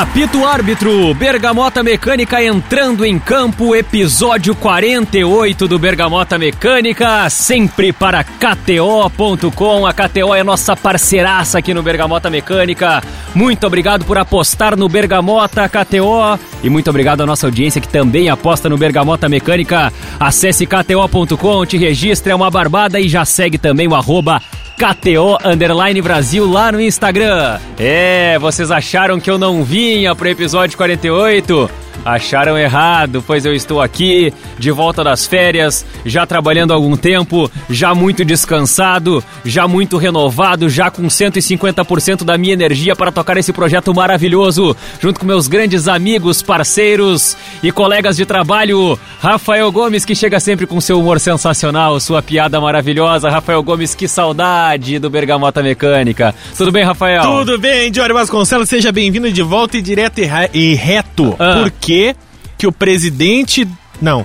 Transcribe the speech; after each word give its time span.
Apito 0.00 0.46
árbitro, 0.46 1.12
Bergamota 1.12 1.82
Mecânica 1.82 2.42
entrando 2.42 3.04
em 3.04 3.18
campo, 3.18 3.76
episódio 3.76 4.54
48 4.54 5.68
do 5.68 5.78
Bergamota 5.78 6.38
Mecânica, 6.38 7.28
sempre 7.28 7.92
para 7.92 8.24
KTO.com. 8.24 9.84
A 9.86 9.92
KTO 9.92 10.34
é 10.34 10.42
nossa 10.42 10.74
parceiraça 10.74 11.58
aqui 11.58 11.74
no 11.74 11.82
Bergamota 11.82 12.30
Mecânica. 12.30 13.02
Muito 13.34 13.66
obrigado 13.66 14.06
por 14.06 14.16
apostar 14.16 14.74
no 14.74 14.88
Bergamota 14.88 15.68
KTO 15.68 16.40
e 16.64 16.70
muito 16.70 16.88
obrigado 16.88 17.20
à 17.20 17.26
nossa 17.26 17.46
audiência 17.46 17.78
que 17.78 17.88
também 17.88 18.30
aposta 18.30 18.70
no 18.70 18.78
Bergamota 18.78 19.28
Mecânica. 19.28 19.92
Acesse 20.18 20.66
KTO.com, 20.66 21.66
te 21.66 21.76
registre, 21.76 22.32
é 22.32 22.34
uma 22.34 22.50
barbada 22.50 22.98
e 22.98 23.06
já 23.06 23.26
segue 23.26 23.58
também 23.58 23.86
o 23.86 23.94
arroba 23.94 24.40
KTO 24.80 25.36
Underline 25.44 26.00
Brasil 26.00 26.50
lá 26.50 26.72
no 26.72 26.80
Instagram. 26.80 27.58
É, 27.78 28.38
vocês 28.38 28.70
acharam 28.70 29.20
que 29.20 29.30
eu 29.30 29.36
não 29.36 29.62
vinha 29.62 30.14
pro 30.14 30.26
episódio 30.26 30.74
48? 30.78 31.70
Acharam 32.04 32.56
errado, 32.56 33.22
pois 33.26 33.44
eu 33.44 33.54
estou 33.54 33.80
aqui, 33.80 34.32
de 34.58 34.70
volta 34.70 35.04
das 35.04 35.26
férias, 35.26 35.84
já 36.04 36.24
trabalhando 36.24 36.72
há 36.72 36.74
algum 36.74 36.96
tempo, 36.96 37.50
já 37.68 37.94
muito 37.94 38.24
descansado, 38.24 39.22
já 39.44 39.68
muito 39.68 39.96
renovado, 39.98 40.68
já 40.68 40.90
com 40.90 41.02
150% 41.02 42.24
da 42.24 42.38
minha 42.38 42.54
energia 42.54 42.96
para 42.96 43.12
tocar 43.12 43.36
esse 43.36 43.52
projeto 43.52 43.94
maravilhoso, 43.94 44.74
junto 45.00 45.20
com 45.20 45.26
meus 45.26 45.46
grandes 45.46 45.88
amigos, 45.88 46.42
parceiros 46.42 47.36
e 47.62 47.70
colegas 47.70 48.16
de 48.16 48.24
trabalho. 48.24 48.98
Rafael 49.20 49.70
Gomes, 49.70 50.04
que 50.04 50.14
chega 50.14 50.40
sempre 50.40 50.66
com 50.66 50.80
seu 50.80 50.98
humor 50.98 51.20
sensacional, 51.20 52.00
sua 52.00 52.22
piada 52.22 52.60
maravilhosa. 52.60 53.28
Rafael 53.28 53.62
Gomes, 53.62 53.94
que 53.94 54.08
saudade 54.08 54.98
do 54.98 55.10
Bergamota 55.10 55.62
Mecânica. 55.62 56.34
Tudo 56.56 56.72
bem, 56.72 56.84
Rafael? 56.84 57.22
Tudo 57.22 57.58
bem, 57.58 57.90
Diório 57.90 58.14
Vasconcelos, 58.14 58.68
seja 58.68 58.90
bem-vindo 58.90 59.30
de 59.30 59.42
volta 59.42 59.76
e 59.76 59.82
direto 59.82 60.18
e, 60.18 60.30
e 60.54 60.74
reto. 60.74 61.36
Ah. 61.38 61.60
Por 61.60 61.70
que 61.90 62.14
que 62.56 62.66
o 62.68 62.72
presidente... 62.72 63.66
Não, 64.00 64.24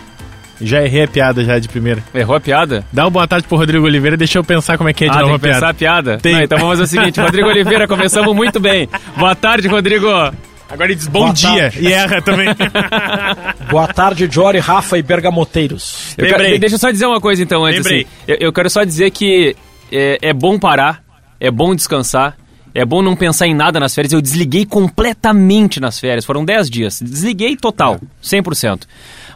já 0.62 0.84
errei 0.84 1.04
a 1.04 1.08
piada 1.08 1.44
já 1.44 1.58
de 1.58 1.68
primeira. 1.68 2.04
Errou 2.14 2.36
a 2.36 2.40
piada? 2.40 2.86
Dá 2.94 3.06
uma 3.06 3.10
boa 3.10 3.28
tarde 3.28 3.48
pro 3.48 3.58
Rodrigo 3.58 3.86
Oliveira, 3.86 4.16
deixa 4.16 4.38
eu 4.38 4.44
pensar 4.44 4.78
como 4.78 4.88
é 4.90 4.94
que 4.94 5.06
é 5.06 5.10
de 5.10 5.18
ah, 5.18 5.22
novo 5.22 5.28
tem 5.28 5.36
a 5.36 5.40
que 5.40 5.60
pensar 5.60 5.74
piada. 5.74 6.14
a 6.14 6.14
piada? 6.14 6.18
Tem. 6.22 6.34
Não, 6.36 6.42
então 6.44 6.58
vamos 6.60 6.78
fazer 6.78 6.84
o 6.84 6.88
seguinte, 7.02 7.20
Rodrigo 7.20 7.48
Oliveira, 7.48 7.88
começamos 7.88 8.36
muito 8.36 8.60
bem. 8.60 8.88
Boa 9.18 9.34
tarde, 9.36 9.68
Rodrigo. 9.68 10.08
Agora 10.08 10.86
ele 10.86 10.96
diz 10.96 11.08
bom 11.08 11.22
Boa 11.22 11.34
dia 11.34 11.50
tarde. 11.72 11.80
e 11.82 11.92
erra 11.92 12.22
também. 12.22 12.48
Boa 13.72 13.88
tarde, 13.88 14.28
Jory, 14.32 14.60
Rafa 14.60 14.98
e 14.98 15.02
Bergamoteiros. 15.02 16.14
Eu 16.18 16.28
quero- 16.28 16.60
deixa 16.60 16.76
eu 16.76 16.80
só 16.80 16.92
dizer 16.92 17.06
uma 17.06 17.22
coisa 17.22 17.42
então 17.42 17.66
antes. 17.66 17.78
Lembrei. 17.78 18.02
Assim, 18.02 18.10
eu, 18.28 18.38
eu 18.42 18.54
quero 18.54 18.70
só 18.70 18.84
dizer 18.84 19.10
que 19.12 19.56
é, 19.92 20.20
é 20.22 20.34
bom 20.34 20.60
parar, 20.60 21.02
é 21.40 21.50
bom 21.50 21.74
descansar, 21.76 22.36
é 22.76 22.84
bom 22.84 23.02
não 23.02 23.16
pensar 23.16 23.48
em 23.48 23.56
nada 23.56 23.80
nas 23.80 23.95
férias. 23.95 24.12
Eu 24.12 24.22
desliguei 24.22 24.66
completamente 24.66 25.80
nas 25.80 25.98
férias, 25.98 26.26
foram 26.26 26.44
10 26.44 26.70
dias. 26.70 27.02
Desliguei 27.02 27.56
total, 27.56 28.02
100%. 28.22 28.81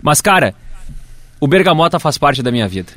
Mas, 0.01 0.19
cara, 0.19 0.53
o 1.39 1.47
Bergamota 1.47 1.99
faz 1.99 2.17
parte 2.17 2.43
da 2.43 2.51
minha 2.51 2.67
vida. 2.67 2.91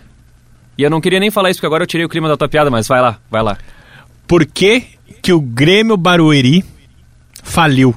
E 0.77 0.83
eu 0.83 0.91
não 0.91 1.01
queria 1.01 1.21
nem 1.21 1.31
falar 1.31 1.51
isso, 1.51 1.59
porque 1.59 1.67
agora 1.67 1.85
eu 1.85 1.87
tirei 1.87 2.05
o 2.05 2.09
clima 2.09 2.29
da 2.29 2.37
tua 2.37 2.49
piada, 2.49 2.71
mas 2.71 2.89
vai 2.89 3.01
lá, 3.01 3.19
vai 3.31 3.43
lá. 3.43 3.57
Por 4.27 4.45
que 4.45 4.85
que 5.23 5.33
o 5.33 5.41
Grêmio 5.41 5.97
Barueri 5.97 6.65
faliu? 7.45 7.95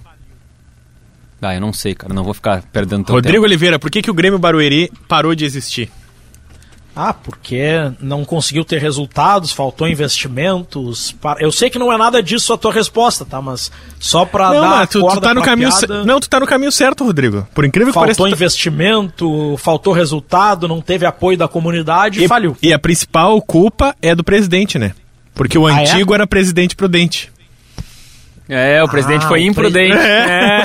Ah, 1.41 1.55
eu 1.55 1.61
não 1.61 1.73
sei, 1.73 1.95
cara, 1.95 2.13
não 2.13 2.23
vou 2.23 2.33
ficar 2.33 2.63
perdendo 2.71 3.05
teu 3.05 3.15
Rodrigo 3.15 3.37
tempo. 3.37 3.45
Oliveira, 3.45 3.79
por 3.79 3.89
que 3.89 4.01
que 4.01 4.09
o 4.09 4.13
Grêmio 4.13 4.39
Barueri 4.39 4.91
parou 5.07 5.33
de 5.33 5.45
existir? 5.45 5.91
Ah, 6.95 7.11
porque 7.13 7.91
não 7.99 8.23
conseguiu 8.23 8.63
ter 8.63 8.79
resultados, 8.79 9.51
faltou 9.51 9.85
investimentos. 9.87 11.11
pa- 11.11 11.35
Eu 11.41 11.51
sei 11.51 11.69
que 11.69 11.77
não 11.77 11.91
é 11.91 11.97
nada 11.97 12.23
disso 12.23 12.53
a 12.53 12.57
tua 12.57 12.71
resposta, 12.71 13.25
tá? 13.25 13.41
Mas 13.41 13.69
só 13.99 14.23
pra 14.23 14.49
não, 14.53 14.61
dar 14.61 14.69
mas 14.69 14.81
a 14.83 14.87
tu, 14.87 15.05
tu 15.05 15.19
tá 15.19 15.33
no 15.33 15.41
caminho 15.41 15.69
piada, 15.77 16.05
Não, 16.05 16.19
tu 16.21 16.29
tá 16.29 16.39
no 16.39 16.47
caminho 16.47 16.71
certo, 16.71 17.03
Rodrigo. 17.03 17.45
Por 17.53 17.65
incrível 17.65 17.91
que 17.91 17.99
pareça, 17.99 18.17
faltou 18.17 18.29
tá- 18.31 18.35
investimento, 18.35 19.55
faltou 19.57 19.91
resultado, 19.91 20.69
não 20.69 20.79
teve 20.79 21.05
apoio 21.05 21.37
da 21.37 21.49
comunidade 21.49 22.23
e, 22.23 22.27
faliu. 22.29 22.55
E 22.61 22.71
a 22.71 22.79
principal 22.79 23.41
culpa 23.41 23.93
é 24.01 24.15
do 24.15 24.23
presidente, 24.23 24.79
né? 24.79 24.93
Porque 25.33 25.57
o 25.57 25.67
Ah, 25.67 25.81
é? 25.81 25.81
antigo 25.81 26.13
era 26.13 26.25
presidente 26.25 26.77
prudente. 26.77 27.29
É, 28.47 28.81
o 28.83 28.87
presidente 28.87 29.25
Ah, 29.25 29.27
foi 29.27 29.41
o 29.41 29.47
imprudente. 29.47 29.91
pre- 29.97 30.01
É. 30.01 30.63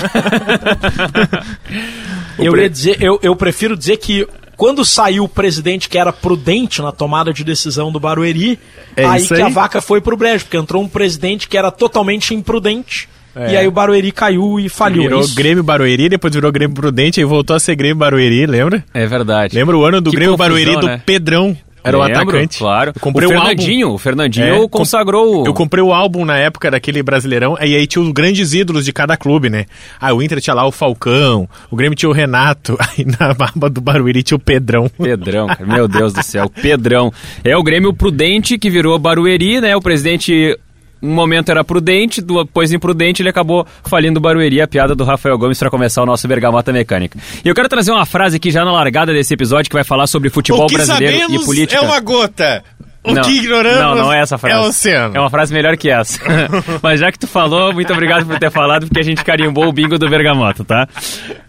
Eu 2.39 2.53
pre- 2.53 2.63
ia 2.63 2.71
dizer, 2.71 3.03
eu, 3.03 3.19
eu 3.23 3.35
prefiro 3.37 3.77
dizer 3.77 3.97
que 3.99 4.27
quando 4.61 4.85
saiu 4.85 5.25
o 5.25 5.29
presidente 5.29 5.89
que 5.89 5.97
era 5.97 6.13
prudente 6.13 6.83
na 6.83 6.93
tomada 6.93 7.33
de 7.33 7.43
decisão 7.43 7.91
do 7.91 7.99
Barueri, 7.99 8.59
É 8.95 9.07
aí 9.07 9.27
que 9.27 9.33
aí. 9.33 9.41
a 9.41 9.49
vaca 9.49 9.81
foi 9.81 10.03
pro 10.03 10.19
brejo, 10.19 10.45
porque 10.45 10.59
entrou 10.59 10.83
um 10.83 10.87
presidente 10.87 11.49
que 11.49 11.57
era 11.57 11.71
totalmente 11.71 12.35
imprudente. 12.35 13.09
É. 13.35 13.53
E 13.53 13.57
aí 13.57 13.67
o 13.67 13.71
Barueri 13.71 14.13
caiu 14.13 14.61
e 14.61 14.69
falhou. 14.69 15.05
Virou 15.05 15.21
Isso. 15.23 15.35
Grêmio 15.35 15.63
Barueri, 15.65 16.11
depois 16.11 16.35
virou 16.35 16.53
Grêmio 16.53 16.75
Prudente, 16.75 17.21
aí 17.21 17.25
voltou 17.25 17.57
a 17.57 17.61
ser 17.61 17.75
Grêmio 17.75 17.97
Barueri, 17.97 18.45
lembra? 18.45 18.85
É 18.93 19.07
verdade. 19.07 19.55
Lembra 19.57 19.79
o 19.79 19.83
ano 19.83 19.99
do 19.99 20.11
Que 20.11 20.17
Grêmio 20.17 20.37
confusão, 20.37 20.55
Barueri 20.63 20.79
do 20.79 20.87
né? 20.89 21.03
Pedrão? 21.07 21.57
Era 21.83 21.99
o 21.99 22.03
atacante. 22.03 22.59
Claro. 22.59 22.93
Eu 22.95 23.01
comprei 23.01 23.27
o 23.27 23.31
o 23.31 23.35
álbum. 23.35 23.47
Fernandinho, 23.49 23.89
o 23.91 23.99
Fernandinho 23.99 24.65
É, 24.65 24.69
consagrou. 24.69 25.43
o- 25.43 25.47
Eu 25.47 25.55
comprei 25.55 25.83
o 25.83 25.93
álbum 25.93 26.25
na 26.25 26.37
época 26.39 26.71
daquele 26.71 27.03
Brasileirão, 27.03 27.57
e 27.61 27.75
aí 27.77 27.87
tinha 27.87 28.03
os 28.03 28.11
grandes 28.13 28.53
ídolos 28.55 28.85
de 28.85 28.93
cada 28.93 29.17
clube, 29.17 29.49
né? 29.51 29.67
Ah, 30.01 30.13
o 30.13 30.23
Inter 30.23 30.41
tinha 30.41 30.55
lá 30.55 30.67
o 30.67 30.73
Falcão, 30.73 31.49
o 31.71 31.77
Grêmio 31.77 31.97
tinha 31.97 32.09
o 32.09 32.13
Renato, 32.13 32.77
aí 32.81 33.05
na 33.19 33.33
barba 33.35 33.69
do 33.71 33.81
Barueri 33.81 34.23
tinha 34.23 34.37
o 34.37 34.41
Pedrão. 34.41 34.91
Pedrão, 34.99 35.47
meu 35.67 35.87
Deus 35.89 36.13
do 36.13 36.23
céu, 36.23 36.49
Pedrão. 36.51 37.13
É 37.45 37.57
o 37.57 37.63
Grêmio 37.63 37.93
Prudente 37.95 38.59
que 38.59 38.69
virou 38.71 38.99
Barueri, 38.99 39.61
né? 39.61 39.75
O 39.77 39.81
presidente, 39.81 40.59
um 41.03 41.15
momento 41.15 41.51
era 41.51 41.65
prudente, 41.65 42.21
depois 42.21 42.73
imprudente, 42.73 43.23
ele 43.23 43.29
acabou 43.29 43.67
falindo 43.85 44.21
Barueri, 44.21 44.61
a 44.61 44.69
piada 44.69 44.95
do 44.95 45.05
Rafael 45.05 45.39
Gomes 45.39 45.59
para 45.59 45.71
começar 45.71 46.03
o 46.03 46.07
nosso 46.07 46.27
Bergamota 46.29 46.73
Mecânica. 46.73 47.19
E 47.45 47.49
eu 47.49 47.55
quero 47.55 47.69
trazer 47.69 47.91
uma 47.91 48.07
frase 48.07 48.37
aqui 48.37 48.51
já 48.51 48.65
na 48.65 48.73
largada 48.73 49.13
desse 49.13 49.33
episódio 49.35 49.71
que 49.71 49.77
vai 49.77 49.85
falar 49.85 50.07
sobre 50.07 50.29
futebol 50.31 50.67
brasileiro 50.67 51.33
e 51.33 51.45
política. 51.45 51.85
é 51.85 52.01
gota. 52.01 52.65
O 53.03 53.15
não, 53.15 53.23
que 53.23 53.31
ignoramos 53.31 53.81
Não, 53.81 53.95
não 53.95 54.13
é 54.13 54.21
essa 54.21 54.37
frase. 54.37 54.57
é 54.57 54.61
o 54.61 54.69
oceano. 54.69 55.17
É 55.17 55.21
uma 55.21 55.31
frase 55.31 55.55
melhor 55.55 55.75
que 55.77 55.89
essa. 55.89 56.21
Mas 56.83 57.01
já 57.01 57.11
que 57.11 57.19
tu 57.19 57.27
falou, 57.27 57.73
muito 57.73 57.91
obrigado 57.93 58.27
por 58.27 58.39
ter 58.39 58.51
falado, 58.51 58.87
porque 58.87 59.01
a 59.01 59.03
gente 59.03 59.25
carimbou 59.25 59.67
o 59.67 59.73
bingo 59.73 59.99
do 59.99 60.09
Bergamota, 60.09 60.65
tá? 60.65 60.87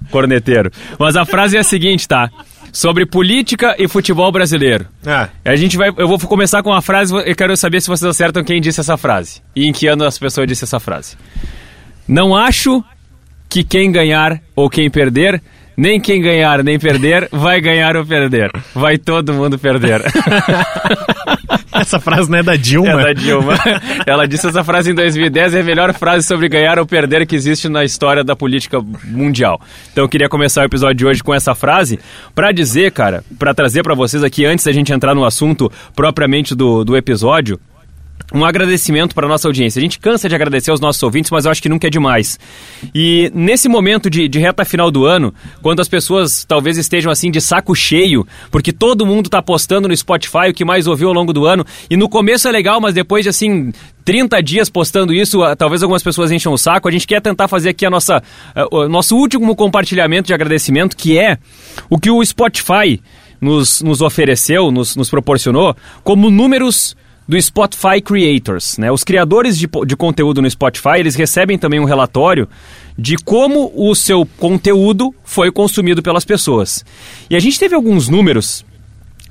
Corneteiro. 0.10 0.72
Mas 0.98 1.18
a 1.18 1.26
frase 1.26 1.58
é 1.58 1.60
a 1.60 1.64
seguinte, 1.64 2.08
tá? 2.08 2.30
Sobre 2.72 3.06
política 3.06 3.76
e 3.78 3.88
futebol 3.88 4.32
brasileiro. 4.32 4.88
Ah, 5.06 5.30
A 5.44 5.56
gente 5.56 5.76
vai. 5.78 5.90
Eu 5.90 6.08
vou 6.08 6.18
começar 6.20 6.64
com 6.64 6.70
uma 6.70 6.82
frase, 6.82 7.14
eu 7.14 7.36
quero 7.36 7.56
saber 7.58 7.82
se 7.82 7.88
vocês 7.88 8.10
acertam 8.10 8.44
quem 8.44 8.62
disse 8.62 8.80
essa 8.80 8.96
frase. 8.98 9.42
E 9.56 9.66
em 9.68 9.74
que 9.74 9.88
ano 9.88 10.06
as 10.06 10.18
pessoas 10.18 10.48
disse 10.48 10.64
essa 10.64 10.80
frase. 10.80 11.18
Não 12.08 12.36
acho 12.36 12.84
que 13.50 13.64
quem 13.64 13.92
ganhar 13.92 14.42
ou 14.56 14.70
quem 14.70 14.90
perder, 14.90 15.42
nem 15.82 16.00
quem 16.00 16.22
ganhar 16.22 16.64
nem 16.64 16.78
perder, 16.78 17.28
vai 17.32 17.60
ganhar 17.60 17.98
ou 17.98 18.06
perder. 18.06 18.52
Vai 18.76 19.00
todo 19.00 19.34
mundo 19.34 19.58
perder. 19.58 20.00
essa 21.74 22.00
frase 22.00 22.30
não 22.30 22.38
é 22.38 22.44
da 22.44 22.56
Dilma? 22.56 23.02
É 23.02 23.06
da 23.06 23.14
Dilma. 23.14 23.56
Ela 24.06 24.28
disse 24.28 24.46
essa 24.46 24.64
frase 24.64 24.92
em 24.92 24.94
2010 24.94 25.56
é 25.56 25.62
a 25.62 25.64
melhor 25.64 25.92
frase 25.96 26.28
sobre 26.28 26.48
ganhar 26.48 26.78
ou 26.78 26.86
perder 26.86 27.26
que 27.26 27.36
existe 27.36 27.68
na 27.68 27.84
história 27.84 28.24
da 28.24 28.36
política 28.36 28.80
mundial. 29.06 29.60
Então 29.92 30.04
eu 30.04 30.08
queria 30.08 30.30
começar 30.30 30.62
o 30.62 30.66
episódio 30.66 30.98
de 30.98 31.06
hoje 31.08 31.24
com 31.24 31.34
essa 31.34 31.56
frase 31.56 32.00
pra 32.36 32.52
dizer, 32.52 32.92
cara, 32.92 33.24
pra 33.40 33.52
trazer 33.52 33.82
pra 33.82 33.96
vocês 33.96 34.24
aqui 34.24 34.46
antes 34.46 34.64
da 34.64 34.72
gente 34.72 34.94
entrar 34.94 35.16
no 35.16 35.26
assunto 35.26 35.72
propriamente 35.96 36.54
do, 36.54 36.84
do 36.84 36.96
episódio. 36.96 37.60
Um 38.34 38.46
agradecimento 38.46 39.14
para 39.14 39.28
nossa 39.28 39.48
audiência. 39.48 39.80
A 39.80 39.82
gente 39.82 40.00
cansa 40.00 40.30
de 40.30 40.36
agradecer 40.36 40.72
aos 40.72 40.80
nossos 40.80 41.02
ouvintes, 41.04 41.32
mas 41.32 41.46
eu 41.46 41.52
acho 41.52 41.62
que 41.62 41.70
nunca 41.70 41.88
é 41.88 41.90
demais. 41.90 42.40
E 42.94 43.32
nesse 43.34 43.68
momento 43.68 44.10
de, 44.10 44.28
de 44.28 44.40
reta 44.40 44.64
final 44.64 44.90
do 44.90 45.06
ano, 45.06 45.34
quando 45.62 45.82
as 45.82 45.88
pessoas 45.88 46.46
talvez 46.46 46.78
estejam 46.78 47.12
assim 47.12 47.30
de 47.30 47.42
saco 47.42 47.76
cheio, 47.76 48.26
porque 48.50 48.72
todo 48.72 49.06
mundo 49.06 49.26
está 49.26 49.42
postando 49.42 49.88
no 49.88 49.96
Spotify 49.96 50.50
o 50.50 50.54
que 50.54 50.66
mais 50.66 50.88
ouviu 50.88 51.10
ao 51.10 51.14
longo 51.14 51.34
do 51.34 51.46
ano, 51.46 51.66
e 51.90 51.98
no 51.98 52.08
começo 52.08 52.48
é 52.48 52.52
legal, 52.52 52.80
mas 52.80 52.94
depois 52.94 53.24
de 53.24 53.30
assim 53.30 53.72
30 54.04 54.42
dias 54.42 54.70
postando 54.70 55.14
isso, 55.14 55.40
talvez 55.56 55.84
algumas 55.84 56.04
pessoas 56.04 56.32
encham 56.32 56.54
o 56.54 56.58
saco. 56.58 56.88
A 56.88 56.92
gente 56.92 57.08
quer 57.08 57.22
tentar 57.22 57.48
fazer 57.48 57.70
aqui 57.70 57.86
a 57.86 57.90
nossa, 57.90 58.22
ah, 58.56 58.68
o 58.72 58.88
nosso 58.88 59.16
último 59.16 59.56
compartilhamento 59.56 60.28
de 60.28 60.34
agradecimento, 60.34 60.96
que 60.96 61.18
é 61.18 61.38
o 61.90 62.00
que 62.00 62.10
o 62.10 62.24
Spotify 62.24 63.02
nos, 63.40 63.82
nos 63.82 64.02
ofereceu, 64.02 64.72
nos, 64.72 64.96
nos 64.96 65.10
proporcionou, 65.10 65.76
como 66.04 66.30
números 66.30 66.96
do 67.28 67.42
Spotify 67.42 68.02
Creators, 68.04 68.78
né? 68.78 68.92
Os 68.92 69.04
criadores 69.04 69.58
de, 69.58 69.68
de 69.86 69.96
conteúdo 69.96 70.42
no 70.42 70.50
Spotify, 70.50 70.98
eles 71.00 71.16
recebem 71.16 71.58
também 71.58 71.80
um 71.80 71.86
relatório 71.86 72.48
de 72.98 73.18
como 73.18 73.72
o 73.76 73.96
seu 73.96 74.26
conteúdo 74.38 75.14
foi 75.24 75.52
consumido 75.52 76.02
pelas 76.02 76.26
pessoas. 76.26 76.84
E 77.30 77.36
a 77.36 77.40
gente 77.40 77.60
teve 77.60 77.76
alguns 77.76 78.10
números 78.10 78.66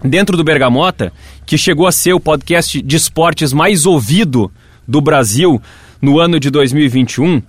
dentro 0.02 0.36
do 0.36 0.44
Bergamota, 0.44 1.12
que 1.44 1.58
chegou 1.58 1.86
a 1.86 1.92
ser 1.92 2.14
o 2.14 2.20
podcast 2.20 2.80
de 2.80 2.96
esportes 2.96 3.52
mais 3.52 3.84
ouvido 3.84 4.50
do 4.86 5.00
Brasil 5.00 5.60
no 6.00 6.18
ano 6.18 6.40
de 6.40 6.50
2021. 6.50 7.42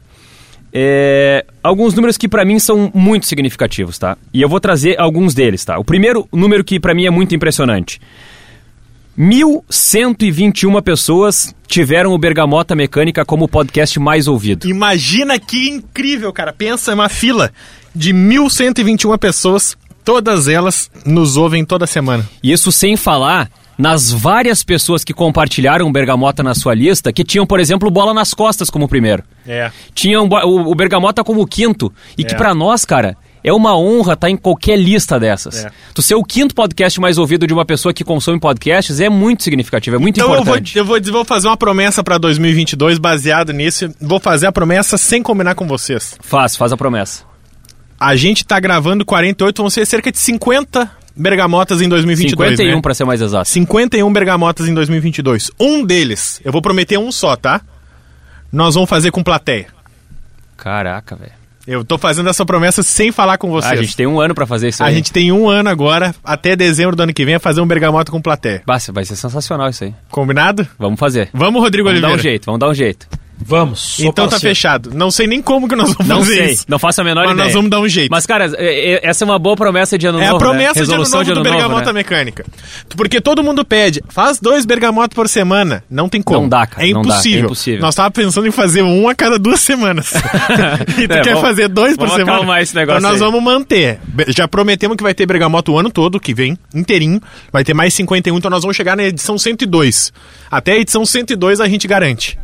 É, 0.73 1.45
alguns 1.61 1.93
números 1.93 2.17
que 2.17 2.29
pra 2.29 2.45
mim 2.45 2.57
são 2.59 2.91
muito 2.93 3.25
significativos, 3.25 3.97
tá? 3.97 4.17
E 4.33 4.41
eu 4.41 4.47
vou 4.47 4.59
trazer 4.59 4.99
alguns 4.99 5.33
deles, 5.33 5.63
tá? 5.65 5.77
O 5.77 5.83
primeiro 5.83 6.27
número 6.31 6.63
que 6.63 6.79
pra 6.79 6.93
mim 6.93 7.05
é 7.05 7.09
muito 7.09 7.35
impressionante. 7.35 7.99
1.121 9.21 10.81
pessoas 10.81 11.53
tiveram 11.67 12.11
o 12.11 12.17
Bergamota 12.17 12.75
Mecânica 12.75 13.23
como 13.23 13.47
podcast 13.47 13.99
mais 13.99 14.27
ouvido. 14.27 14.67
Imagina 14.67 15.37
que 15.37 15.69
incrível, 15.69 16.33
cara. 16.33 16.51
Pensa 16.51 16.95
uma 16.95 17.07
fila 17.07 17.51
de 17.93 18.11
1.121 18.15 19.15
pessoas, 19.19 19.77
todas 20.03 20.47
elas 20.47 20.89
nos 21.05 21.37
ouvem 21.37 21.63
toda 21.63 21.85
semana. 21.85 22.27
Isso 22.41 22.71
sem 22.71 22.97
falar 22.97 23.47
nas 23.77 24.11
várias 24.11 24.63
pessoas 24.63 25.03
que 25.03 25.13
compartilharam 25.13 25.87
o 25.87 25.91
Bergamota 25.91 26.41
na 26.41 26.55
sua 26.55 26.73
lista, 26.73 27.13
que 27.13 27.23
tinham, 27.23 27.45
por 27.45 27.59
exemplo, 27.59 27.91
Bola 27.91 28.15
nas 28.15 28.33
Costas 28.33 28.71
como 28.71 28.87
primeiro. 28.87 29.23
É. 29.47 29.71
Tinham 29.93 30.27
o, 30.27 30.71
o 30.71 30.73
Bergamota 30.75 31.23
como 31.23 31.45
quinto. 31.45 31.93
E 32.17 32.23
que 32.23 32.33
É. 32.33 32.37
pra 32.37 32.55
nós, 32.55 32.85
cara, 32.85 33.15
é 33.43 33.51
uma 33.51 33.77
honra 33.77 34.13
estar 34.13 34.29
em 34.29 34.37
qualquer 34.37 34.77
lista 34.77 35.19
dessas. 35.19 35.65
É. 35.65 35.71
Tu 35.93 36.01
ser 36.01 36.15
o 36.15 36.23
quinto 36.23 36.53
podcast 36.53 36.99
mais 36.99 37.17
ouvido 37.17 37.47
de 37.47 37.53
uma 37.53 37.65
pessoa 37.65 37.93
que 37.93 38.03
consome 38.03 38.39
podcasts 38.39 38.99
é 38.99 39.09
muito 39.09 39.43
significativo, 39.43 39.95
é 39.95 39.99
muito 39.99 40.17
Então 40.19 40.29
eu 40.29 40.35
vou, 40.35 40.41
importante. 40.43 40.77
eu, 40.77 40.85
vou, 40.85 41.01
vou 41.01 41.25
fazer 41.25 41.47
uma 41.47 41.57
promessa 41.57 42.03
pra 42.03 42.17
2022 42.17 42.97
baseado 42.97 43.51
nisso. 43.51 43.93
Vou 43.99 44.19
fazer 44.19 44.47
a 44.47 44.51
promessa 44.51 44.97
sem 44.97 45.23
combinar 45.23 45.55
com 45.55 45.67
vocês. 45.67 46.15
Faz, 46.21 46.55
faz 46.55 46.71
a 46.71 46.77
promessa. 46.77 47.23
A 47.99 48.15
gente 48.15 48.45
tá 48.45 48.59
gravando 48.59 49.05
48, 49.05 49.61
vão 49.61 49.69
ser 49.69 49.85
cerca 49.85 50.11
de 50.11 50.17
50 50.17 50.89
bergamotas 51.15 51.81
em 51.81 51.89
2022, 51.89 52.51
51 52.51 52.75
né? 52.75 52.81
pra 52.81 52.93
ser 52.93 53.05
mais 53.05 53.21
exato. 53.21 53.47
51 53.47 54.11
bergamotas 54.11 54.67
em 54.67 54.73
2022. 54.73 55.51
Um 55.59 55.85
deles, 55.85 56.41
eu 56.43 56.51
vou 56.51 56.61
prometer 56.61 56.97
um 56.97 57.11
só, 57.11 57.35
tá? 57.35 57.61
Nós 58.51 58.75
vamos 58.75 58.89
fazer 58.89 59.11
com 59.11 59.23
plateia. 59.23 59.67
Caraca, 60.57 61.15
velho. 61.15 61.40
Eu 61.67 61.83
tô 61.85 61.97
fazendo 61.97 62.29
essa 62.29 62.45
promessa 62.45 62.81
sem 62.83 63.11
falar 63.11 63.37
com 63.37 63.47
Ah, 63.49 63.61
vocês. 63.61 63.79
a 63.79 63.83
gente 63.83 63.95
tem 63.95 64.07
um 64.07 64.19
ano 64.19 64.33
pra 64.33 64.45
fazer 64.45 64.69
isso 64.69 64.83
A 64.83 64.87
aí. 64.87 64.95
gente 64.95 65.11
tem 65.11 65.31
um 65.31 65.47
ano 65.49 65.69
agora, 65.69 66.13
até 66.23 66.55
dezembro 66.55 66.95
do 66.95 67.03
ano 67.03 67.13
que 67.13 67.23
vem, 67.25 67.35
a 67.35 67.39
fazer 67.39 67.61
um 67.61 67.67
bergamota 67.67 68.11
com 68.11 68.21
plateia. 68.21 68.61
Bah, 68.65 68.77
vai 68.91 69.05
ser 69.05 69.15
sensacional 69.15 69.69
isso 69.69 69.83
aí. 69.83 69.93
Combinado? 70.09 70.67
Vamos 70.79 70.99
fazer. 70.99 71.29
Vamos, 71.33 71.61
Rodrigo 71.61 71.87
Vamos 71.87 72.01
dar 72.01 72.07
Oliveira. 72.07 72.19
um 72.19 72.31
jeito, 72.31 72.45
vamos 72.45 72.59
dar 72.59 72.69
um 72.69 72.73
jeito. 72.73 73.07
Vamos. 73.43 73.99
Então 73.99 74.27
tá 74.27 74.39
fechado. 74.39 74.91
Não 74.93 75.09
sei 75.11 75.25
nem 75.27 75.41
como 75.41 75.67
que 75.67 75.75
nós 75.75 75.93
vamos 75.93 76.07
Não 76.07 76.19
fazer 76.19 76.35
sei, 76.35 76.51
isso. 76.51 76.65
não 76.67 76.77
faço 76.79 77.01
a 77.01 77.03
menor 77.03 77.23
Mas 77.25 77.33
ideia. 77.33 77.45
nós 77.45 77.53
vamos 77.53 77.69
dar 77.71 77.79
um 77.79 77.87
jeito. 77.87 78.09
Mas, 78.11 78.25
cara, 78.25 78.51
é- 78.57 78.93
é- 78.93 78.99
essa 79.09 79.23
é 79.23 79.25
uma 79.25 79.39
boa 79.39 79.55
promessa 79.55 79.97
de 79.97 80.05
ano 80.07 80.19
É 80.19 80.25
novo, 80.25 80.35
a 80.35 80.39
promessa 80.39 80.73
né? 80.75 80.79
Resolução 80.79 81.23
de 81.23 81.31
ano 81.31 81.39
novo 81.39 81.49
do 81.49 81.49
novo, 81.53 81.61
Bergamota 81.63 81.93
né? 81.93 81.99
Mecânica. 81.99 82.45
Porque 82.95 83.19
todo 83.19 83.43
mundo 83.43 83.65
pede, 83.65 84.01
faz 84.09 84.39
dois 84.39 84.65
bergamotas 84.65 85.15
por 85.15 85.27
semana. 85.27 85.83
Não 85.89 86.07
tem 86.07 86.21
como. 86.21 86.41
Não 86.41 86.49
dá, 86.49 86.65
cara, 86.67 86.87
É 86.87 86.91
não 86.93 87.01
dá, 87.01 87.09
é 87.09 87.11
impossível. 87.13 87.45
impossível. 87.45 87.81
Nós 87.81 87.95
tava 87.95 88.11
pensando 88.11 88.47
em 88.47 88.51
fazer 88.51 88.81
um 88.83 89.09
a 89.09 89.15
cada 89.15 89.37
duas 89.39 89.59
semanas. 89.59 90.11
e 90.97 91.07
tu 91.07 91.13
É, 91.13 91.21
quer 91.21 91.33
vamos- 91.33 91.41
fazer 91.41 91.67
dois 91.67 91.95
por 91.97 92.07
vamos 92.07 92.15
semana? 92.15 92.37
acalmar 92.37 92.61
esse 92.61 92.75
negócio 92.75 92.99
Então 92.99 93.11
nós 93.11 93.21
aí. 93.21 93.27
vamos 93.27 93.43
manter. 93.43 93.99
Já 94.29 94.47
prometemos 94.47 94.95
que 94.97 95.03
vai 95.03 95.13
ter 95.13 95.25
bergamota 95.25 95.71
o 95.71 95.79
ano 95.79 95.89
todo, 95.89 96.19
que 96.19 96.33
vem, 96.33 96.57
inteirinho. 96.73 97.19
Vai 97.51 97.63
ter 97.63 97.73
mais 97.73 97.93
51, 97.93 98.37
então 98.37 98.51
nós 98.51 98.61
vamos 98.61 98.75
chegar 98.77 98.95
na 98.95 99.03
edição 99.03 99.37
102. 99.37 100.13
Até 100.49 100.73
a 100.73 100.77
edição 100.77 101.05
102 101.05 101.59
a 101.59 101.67
gente 101.67 101.87
garante. 101.87 102.37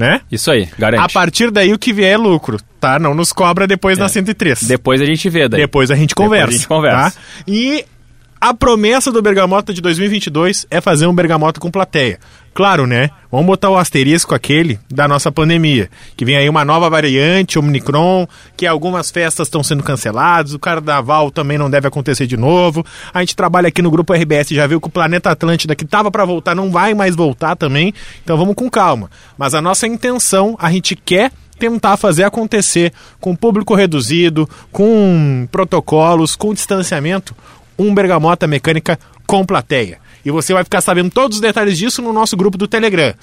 Né? 0.00 0.22
Isso 0.32 0.50
aí, 0.50 0.66
garante. 0.78 1.04
A 1.04 1.08
partir 1.10 1.50
daí 1.50 1.74
o 1.74 1.78
que 1.78 1.92
vier 1.92 2.12
é 2.12 2.16
lucro, 2.16 2.58
tá? 2.80 2.98
Não 2.98 3.14
nos 3.14 3.34
cobra 3.34 3.66
depois 3.66 3.98
na 3.98 4.08
103. 4.08 4.62
Depois 4.62 4.98
a 4.98 5.04
gente 5.04 5.28
vê 5.28 5.46
daí. 5.46 5.60
Depois 5.60 5.90
a 5.90 5.94
gente 5.94 6.14
conversa. 6.14 6.48
a 6.48 6.52
gente 6.52 6.66
conversa. 6.66 7.10
Tá? 7.10 7.22
E 7.46 7.84
a 8.40 8.54
promessa 8.54 9.12
do 9.12 9.20
Bergamota 9.20 9.74
de 9.74 9.82
2022 9.82 10.66
é 10.70 10.80
fazer 10.80 11.06
um 11.06 11.14
Bergamota 11.14 11.60
com 11.60 11.70
plateia. 11.70 12.18
Claro, 12.52 12.86
né? 12.86 13.10
Vamos 13.30 13.46
botar 13.46 13.70
o 13.70 13.76
asterisco 13.76 14.34
aquele 14.34 14.78
da 14.90 15.06
nossa 15.06 15.30
pandemia. 15.30 15.88
Que 16.16 16.24
vem 16.24 16.36
aí 16.36 16.48
uma 16.48 16.64
nova 16.64 16.90
variante, 16.90 17.58
Omicron, 17.58 18.26
que 18.56 18.66
algumas 18.66 19.10
festas 19.10 19.46
estão 19.46 19.62
sendo 19.62 19.84
canceladas, 19.84 20.52
o 20.52 20.58
carnaval 20.58 21.30
também 21.30 21.56
não 21.56 21.70
deve 21.70 21.86
acontecer 21.86 22.26
de 22.26 22.36
novo. 22.36 22.84
A 23.14 23.20
gente 23.20 23.36
trabalha 23.36 23.68
aqui 23.68 23.80
no 23.80 23.90
Grupo 23.90 24.12
RBS, 24.12 24.48
já 24.48 24.66
viu 24.66 24.80
que 24.80 24.88
o 24.88 24.90
Planeta 24.90 25.30
Atlântida, 25.30 25.76
que 25.76 25.84
tava 25.84 26.10
para 26.10 26.24
voltar, 26.24 26.54
não 26.56 26.72
vai 26.72 26.92
mais 26.92 27.14
voltar 27.14 27.54
também. 27.54 27.94
Então 28.24 28.36
vamos 28.36 28.56
com 28.56 28.68
calma. 28.68 29.08
Mas 29.38 29.54
a 29.54 29.62
nossa 29.62 29.86
intenção, 29.86 30.56
a 30.58 30.72
gente 30.72 30.96
quer 30.96 31.30
tentar 31.56 31.96
fazer 31.96 32.24
acontecer 32.24 32.92
com 33.20 33.36
público 33.36 33.74
reduzido, 33.74 34.48
com 34.72 35.46
protocolos, 35.52 36.34
com 36.34 36.52
distanciamento, 36.52 37.36
um 37.78 37.94
bergamota 37.94 38.46
mecânica 38.46 38.98
com 39.26 39.44
plateia. 39.44 39.98
E 40.24 40.30
você 40.30 40.52
vai 40.52 40.64
ficar 40.64 40.80
sabendo 40.80 41.10
todos 41.10 41.36
os 41.38 41.40
detalhes 41.40 41.78
disso 41.78 42.02
no 42.02 42.12
nosso 42.12 42.36
grupo 42.36 42.56
do 42.58 42.66
Telegram. 42.68 43.14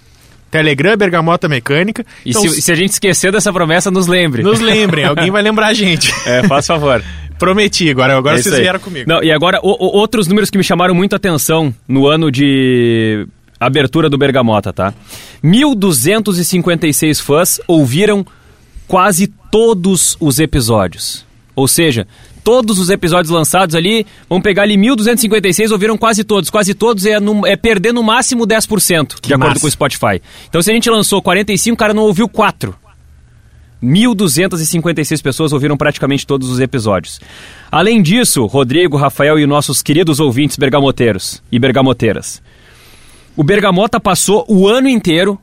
Telegram 0.49 0.95
Bergamota 0.95 1.49
Mecânica. 1.49 2.05
E 2.25 2.29
Então, 2.29 2.41
se, 2.41 2.61
se 2.61 2.71
a 2.71 2.75
gente 2.75 2.91
esquecer 2.91 3.31
dessa 3.31 3.51
promessa, 3.51 3.91
nos 3.91 4.07
lembre. 4.07 4.43
nos 4.43 4.59
lembrem, 4.61 5.03
alguém 5.05 5.29
vai 5.29 5.41
lembrar 5.41 5.67
a 5.67 5.73
gente. 5.73 6.11
É, 6.25 6.43
faz 6.47 6.65
favor. 6.65 7.03
Prometi, 7.37 7.89
agora, 7.89 8.17
agora 8.17 8.39
É 8.39 8.41
vocês 8.41 8.55
aí. 8.55 8.61
vieram 8.61 8.79
comigo. 8.79 9.07
Não, 9.07 9.21
e 9.23 9.31
agora, 9.31 9.59
o- 9.61 9.69
o- 9.85 9.97
outros 9.99 10.25
números 10.27 10.49
que 10.49 10.57
me 10.57 10.63
chamaram 10.63 10.95
muito 10.95 11.13
a 11.13 11.17
atenção 11.17 11.73
no 11.87 12.07
ano 12.07 12.31
de 12.31 13.27
abertura 13.59 14.09
do 14.09 14.17
Bergamota, 14.17 14.71
tá? 14.73 14.93
1.256 15.43 17.19
fãs 17.21 17.59
ouviram 17.67 18.25
quase 18.87 19.27
todos 19.51 20.15
os 20.19 20.39
episódios. 20.39 21.25
Ou 21.55 21.67
seja, 21.67 22.07
todos 22.47 22.79
os 22.79 22.89
episódios 22.89 23.29
lançados 23.29 23.75
ali, 23.75 24.07
vamos 24.29 24.41
pegar 24.41 24.63
ali 24.63 24.77
1.256, 24.77 25.69
ouviram 25.69 25.97
quase 25.97 26.23
todos. 26.23 26.49
Quase 26.49 26.73
todos 26.73 27.05
é, 27.05 27.19
no- 27.19 27.45
é 27.45 27.57
perder 27.57 27.91
no 27.93 28.01
máximo 28.01 28.47
10%, 28.47 29.15
de 29.21 29.33
acordo 29.33 29.49
massa. 29.49 29.59
com 29.59 29.67
o 29.67 29.69
Spotify. 29.69 30.21
Então, 30.47 30.61
se 30.61 30.71
a 30.71 30.73
gente 30.73 30.89
lançou 30.89 31.21
45, 31.21 31.73
o 31.73 31.77
cara 31.77 31.93
não 31.93 32.03
ouviu 32.03 32.29
4. 32.29 32.73
1.256 33.83 35.21
pessoas 35.21 35.51
ouviram 35.51 35.75
praticamente 35.75 36.25
todos 36.25 36.49
os 36.49 36.61
episódios. 36.61 37.19
Além 37.69 38.01
disso, 38.01 38.45
Rodrigo, 38.45 38.95
Rafael 38.95 39.37
e 39.37 39.45
nossos 39.45 39.81
queridos 39.81 40.21
ouvintes 40.21 40.55
bergamoteiros 40.55 41.43
e 41.51 41.59
bergamoteiras. 41.59 42.41
O 43.35 43.43
Bergamota 43.43 43.99
passou 43.99 44.45
o 44.47 44.69
ano 44.69 44.87
inteiro, 44.87 45.37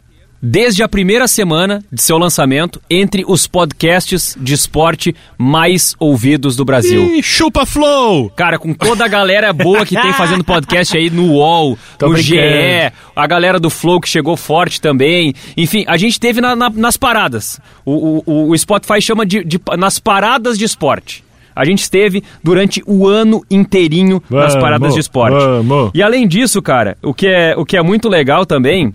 desde 0.47 0.83
a 0.83 0.89
primeira 0.89 1.27
semana 1.27 1.83
de 1.91 2.03
seu 2.03 2.19
lançamento, 2.19 2.79
entre 2.91 3.25
os 3.27 3.47
podcasts 3.47 4.37
de 4.39 4.53
esporte 4.53 5.17
mais 5.39 5.95
ouvidos 5.99 6.55
do 6.55 6.67
Brasil. 6.67 7.03
Ih, 7.17 7.23
chupa 7.23 7.65
Flow! 7.65 8.29
Cara, 8.37 8.59
com 8.59 8.75
toda 8.75 9.07
a 9.07 9.09
galera 9.09 9.53
boa 9.55 9.87
que 9.87 9.99
tem 9.99 10.13
fazendo 10.13 10.45
podcast 10.45 10.95
aí 10.95 11.09
no 11.09 11.33
UOL, 11.33 11.79
Tô 11.99 12.09
no 12.09 12.13
brincando. 12.13 12.37
GE, 12.37 12.93
a 13.17 13.27
galera 13.27 13.59
do 13.59 13.71
Flow 13.71 13.99
que 14.01 14.09
chegou 14.09 14.37
forte 14.37 14.83
também. 14.83 15.33
Enfim, 15.57 15.85
a 15.89 15.97
gente 15.97 16.21
teve 16.21 16.43
na- 16.43 16.55
na- 16.55 16.69
nas 16.71 16.99
paradas. 16.99 17.59
O, 17.85 18.23
o- 18.27 18.51
o 18.51 18.59
Spotify 18.59 19.01
chama 19.01 19.25
de, 19.25 19.43
de- 19.43 19.61
nas 19.79 19.99
paradas 19.99 20.59
de 20.59 20.65
esporte. 20.67 21.25
A 21.57 21.65
gente 21.65 21.83
esteve 21.83 22.23
durante 22.43 22.83
o 22.85 23.07
ano 23.07 23.43
inteirinho 23.49 24.21
nas 24.29 24.49
Vamos, 24.53 24.57
paradas 24.57 24.93
de 24.93 25.01
esporte. 25.01 25.37
vamos. 25.39 25.91
E 25.95 26.03
além 26.03 26.27
disso, 26.27 26.61
cara, 26.61 26.99
o 27.01 27.15
que 27.15 27.29
é, 27.29 27.55
o 27.57 27.65
que 27.65 27.77
é 27.77 27.83
muito 27.83 28.09
legal 28.09 28.45
também 28.45 28.93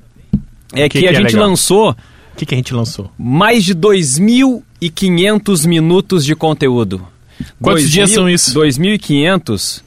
é 0.73 0.87
que, 0.89 0.99
que 0.99 1.07
a 1.07 1.11
é 1.11 1.13
gente 1.13 1.33
legal? 1.33 1.49
lançou 1.49 1.91
O 1.91 1.95
que, 2.37 2.45
que 2.45 2.53
a 2.53 2.57
gente 2.57 2.73
lançou? 2.73 3.11
mais 3.17 3.63
de 3.63 3.75
2.500 3.75 5.67
minutos 5.67 6.23
de 6.25 6.35
conteúdo. 6.35 7.05
Quantos 7.61 7.85
2.000 7.85 7.89
dias 7.89 8.11
são 8.11 8.29
isso? 8.29 8.53
2.500 8.59 9.81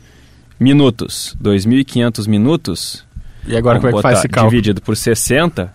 minutos. 0.59 1.37
2.500 1.43 2.27
minutos. 2.29 3.05
E 3.47 3.57
agora 3.57 3.79
vamos 3.79 3.91
como 3.91 3.99
é 3.99 3.99
que 3.99 4.03
faz 4.03 4.19
esse 4.19 4.29
cálculo? 4.29 4.51
Dividido 4.51 4.81
por 4.81 4.97
60, 4.97 5.73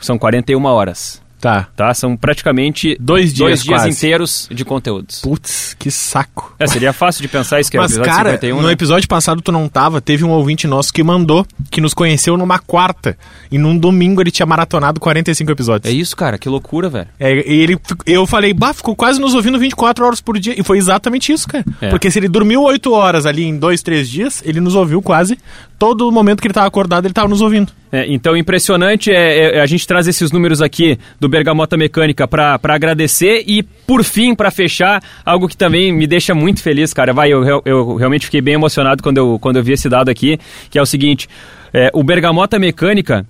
são 0.00 0.18
41 0.18 0.64
horas. 0.64 1.22
Tá. 1.46 1.68
Tá? 1.76 1.94
São 1.94 2.16
praticamente 2.16 2.96
Dois 2.98 3.32
dias 3.32 3.62
quase. 3.62 3.90
inteiros 3.90 4.48
de 4.50 4.64
conteúdos. 4.64 5.20
Putz, 5.20 5.76
que 5.78 5.90
saco. 5.90 6.52
É, 6.58 6.66
seria 6.66 6.92
fácil 6.92 7.22
de 7.22 7.28
pensar 7.28 7.60
isso 7.60 7.70
que 7.70 7.76
é 7.76 7.80
Mas, 7.80 7.92
episódio 7.92 8.12
cara, 8.12 8.30
51, 8.32 8.60
no 8.60 8.66
né? 8.66 8.72
episódio 8.72 9.08
passado 9.08 9.40
tu 9.40 9.52
não 9.52 9.68
tava, 9.68 10.00
teve 10.00 10.24
um 10.24 10.30
ouvinte 10.30 10.66
nosso 10.66 10.92
que 10.92 11.02
mandou, 11.04 11.46
que 11.70 11.80
nos 11.80 11.94
conheceu 11.94 12.36
numa 12.36 12.58
quarta. 12.58 13.16
E 13.50 13.58
num 13.58 13.78
domingo 13.78 14.20
ele 14.20 14.30
tinha 14.32 14.46
maratonado 14.46 14.98
45 14.98 15.52
episódios. 15.52 15.92
É 15.92 15.96
isso, 15.96 16.16
cara, 16.16 16.36
que 16.36 16.48
loucura, 16.48 16.88
velho. 16.88 17.06
É, 17.18 17.32
e 17.48 17.60
ele, 17.60 17.78
eu 18.04 18.26
falei, 18.26 18.52
bah, 18.52 18.74
ficou 18.74 18.96
quase 18.96 19.20
nos 19.20 19.34
ouvindo 19.34 19.58
24 19.58 20.04
horas 20.04 20.20
por 20.20 20.38
dia. 20.38 20.58
E 20.58 20.64
foi 20.64 20.78
exatamente 20.78 21.32
isso, 21.32 21.46
cara. 21.46 21.64
É. 21.80 21.90
Porque 21.90 22.10
se 22.10 22.18
ele 22.18 22.28
dormiu 22.28 22.62
8 22.62 22.92
horas 22.92 23.24
ali 23.26 23.44
em 23.44 23.56
2, 23.56 23.82
3 23.82 24.08
dias, 24.10 24.42
ele 24.44 24.60
nos 24.60 24.74
ouviu 24.74 25.00
quase. 25.00 25.38
Todo 25.78 26.10
momento 26.10 26.40
que 26.40 26.46
ele 26.46 26.54
tava 26.54 26.66
acordado, 26.66 27.04
ele 27.04 27.12
tava 27.14 27.28
nos 27.28 27.40
ouvindo. 27.42 27.70
É, 27.92 28.06
então, 28.08 28.36
impressionante 28.36 29.10
é, 29.12 29.58
é- 29.58 29.60
a 29.60 29.66
gente 29.66 29.86
traz 29.86 30.08
esses 30.08 30.32
números 30.32 30.60
aqui 30.60 30.98
do 31.20 31.28
Bergamota 31.36 31.76
Mecânica 31.76 32.26
para 32.26 32.58
agradecer 32.62 33.44
e, 33.46 33.62
por 33.62 34.02
fim, 34.02 34.34
para 34.34 34.50
fechar, 34.50 35.02
algo 35.24 35.46
que 35.46 35.56
também 35.56 35.92
me 35.92 36.06
deixa 36.06 36.34
muito 36.34 36.62
feliz, 36.62 36.94
cara. 36.94 37.12
Vai, 37.12 37.30
eu, 37.32 37.44
eu- 37.64 37.94
realmente 37.96 38.24
fiquei 38.24 38.40
bem 38.40 38.54
emocionado 38.54 39.02
quando 39.02 39.18
eu, 39.18 39.38
quando 39.38 39.56
eu 39.56 39.62
vi 39.62 39.72
esse 39.72 39.88
dado 39.88 40.08
aqui, 40.08 40.38
que 40.70 40.78
é 40.78 40.82
o 40.82 40.86
seguinte: 40.86 41.28
é, 41.74 41.90
o 41.92 42.02
Bergamota 42.02 42.58
Mecânica 42.58 43.26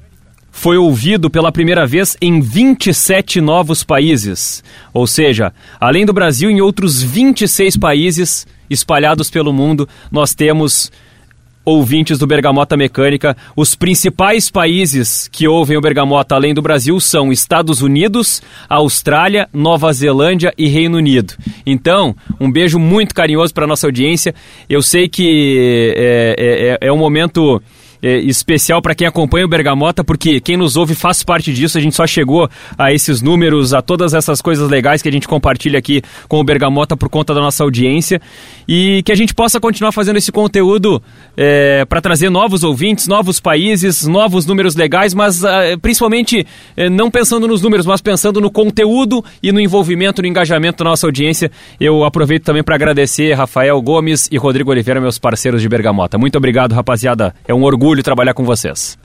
foi 0.53 0.77
ouvido 0.79 1.29
pela 1.29 1.51
primeira 1.53 1.85
vez 1.87 2.17
em 2.23 2.41
27 2.41 3.41
novos 3.41 3.83
países. 3.85 4.63
Ou 4.95 5.07
seja, 5.07 5.53
além 5.81 6.07
do 6.07 6.13
Brasil, 6.13 6.49
em 6.49 6.61
outros 6.61 7.03
26 7.03 7.77
países 7.77 8.47
espalhados 8.71 9.31
pelo 9.31 9.53
mundo, 9.53 9.89
nós 10.11 10.35
temos 10.35 10.91
ouvintes 11.67 12.17
do 12.17 12.27
Bergamota 12.29 12.77
Mecânica. 12.77 13.37
Os 13.57 13.75
principais 13.75 14.49
países 14.49 15.29
que 15.29 15.49
ouvem 15.49 15.77
o 15.77 15.81
Bergamota 15.81 16.37
além 16.37 16.55
do 16.55 16.63
Brasil 16.63 17.01
são 17.01 17.33
Estados 17.33 17.83
Unidos, 17.83 18.41
Austrália, 18.69 19.49
Nova 19.53 19.93
Zelândia 19.93 20.55
e 20.57 20.69
Reino 20.69 20.97
Unido. 20.97 21.35
Então, 21.67 22.15
um 22.41 22.51
beijo 22.51 22.79
muito 22.79 23.15
carinhoso 23.15 23.53
para 23.53 23.67
nossa 23.67 23.89
audiência. 23.89 24.33
Eu 24.69 24.81
sei 24.81 25.09
que 25.09 25.93
é, 25.97 26.79
é, 26.81 26.87
é 26.87 26.93
um 26.93 26.97
momento 26.97 27.61
é, 28.03 28.19
especial 28.19 28.81
para 28.81 28.95
quem 28.95 29.07
acompanha 29.07 29.45
o 29.45 29.49
Bergamota, 29.49 30.05
porque 30.05 30.41
quem 30.41 30.57
nos 30.57 30.77
ouve 30.77 30.95
faz 30.95 31.23
parte 31.23 31.53
disso. 31.53 31.79
A 31.79 31.81
gente 31.81 31.97
só 31.97 32.07
chegou 32.07 32.49
a 32.79 32.93
esses 32.93 33.23
números, 33.23 33.75
a 33.75 33.83
todas 33.83 34.15
essas 34.15 34.41
coisas 34.41 34.69
legais 34.71 35.03
que 35.03 35.09
a 35.09 35.13
gente 35.13 35.27
compartilha 35.27 35.79
aqui 35.79 36.03
com 36.29 36.39
o 36.39 36.45
Bergamota 36.45 36.97
por 36.97 37.09
conta 37.09 37.35
da 37.35 37.41
nossa 37.41 37.65
audiência 37.65 38.21
e 38.69 39.03
que 39.05 39.13
a 39.13 39.15
gente 39.15 39.35
possa 39.35 39.61
continuar 39.61 39.93
fazendo 39.93 40.17
esse 40.17 40.33
conteúdo 40.33 41.03
é, 41.37 41.85
para 41.85 42.01
trazer 42.01 42.31
novos 42.31 42.65
ouvintes, 42.65 43.07
novos 43.07 43.39
países, 43.39 44.07
novos 44.07 44.47
números 44.47 44.75
legais, 44.75 45.15
mas 45.15 45.43
uh, 45.43 45.79
principalmente 45.81 46.47
uh, 46.77 46.91
não 46.91 47.11
pensando 47.11 47.47
nos 47.47 47.63
números, 47.63 47.87
mas 47.87 48.01
pensando 48.01 48.41
no 48.41 48.51
conteúdo 48.51 49.25
e 49.43 49.53
no 49.53 49.61
envolvimento, 49.61 50.21
no 50.21 50.29
engajamento 50.29 50.83
da 50.83 50.91
nossa 50.91 51.07
audiência. 51.07 51.51
Eu 51.81 52.05
aproveito 52.05 52.45
também 52.45 52.63
para 52.63 52.75
agradecer 52.75 53.33
Rafael 53.35 53.81
Gomes 53.81 54.29
e 54.31 54.37
Rodrigo 54.37 54.71
Oliveira, 54.71 55.01
meus 55.01 55.19
parceiros 55.19 55.63
de 55.63 55.69
Bergamota. 55.69 56.19
Muito 56.19 56.37
obrigado, 56.37 56.73
rapaziada. 56.73 57.35
É 57.47 57.55
um 57.55 57.63
orgulho 57.63 58.03
trabalhar 58.03 58.35
com 58.35 58.45
vocês. 58.45 58.99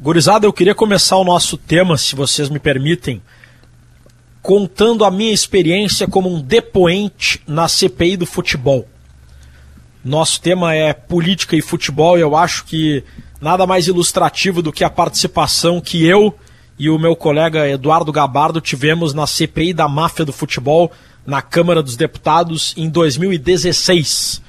Gurizada, 0.00 0.46
eu 0.46 0.52
queria 0.52 0.74
começar 0.74 1.16
o 1.16 1.22
nosso 1.22 1.56
tema, 1.56 1.96
se 1.96 2.16
vocês 2.16 2.48
me 2.50 2.58
permitem, 2.58 3.22
contando 4.42 5.04
a 5.04 5.10
minha 5.10 5.32
experiência 5.32 6.08
como 6.08 6.28
um 6.28 6.40
depoente 6.40 7.40
na 7.46 7.68
CPI 7.68 8.16
do 8.16 8.26
futebol. 8.26 8.86
Nosso 10.04 10.40
tema 10.40 10.74
é 10.74 10.92
política 10.92 11.54
e 11.54 11.62
futebol, 11.62 12.18
e 12.18 12.22
eu 12.22 12.34
acho 12.34 12.64
que 12.64 13.04
nada 13.40 13.66
mais 13.66 13.86
ilustrativo 13.86 14.60
do 14.60 14.72
que 14.72 14.82
a 14.82 14.90
participação 14.90 15.80
que 15.80 16.04
eu 16.04 16.34
e 16.76 16.90
o 16.90 16.98
meu 16.98 17.14
colega 17.14 17.68
Eduardo 17.68 18.10
Gabardo 18.10 18.60
tivemos 18.60 19.14
na 19.14 19.26
CPI 19.26 19.72
da 19.72 19.86
máfia 19.86 20.24
do 20.24 20.32
futebol 20.32 20.90
na 21.24 21.40
Câmara 21.40 21.80
dos 21.80 21.96
Deputados 21.96 22.74
em 22.76 22.88
2016. 22.88 24.42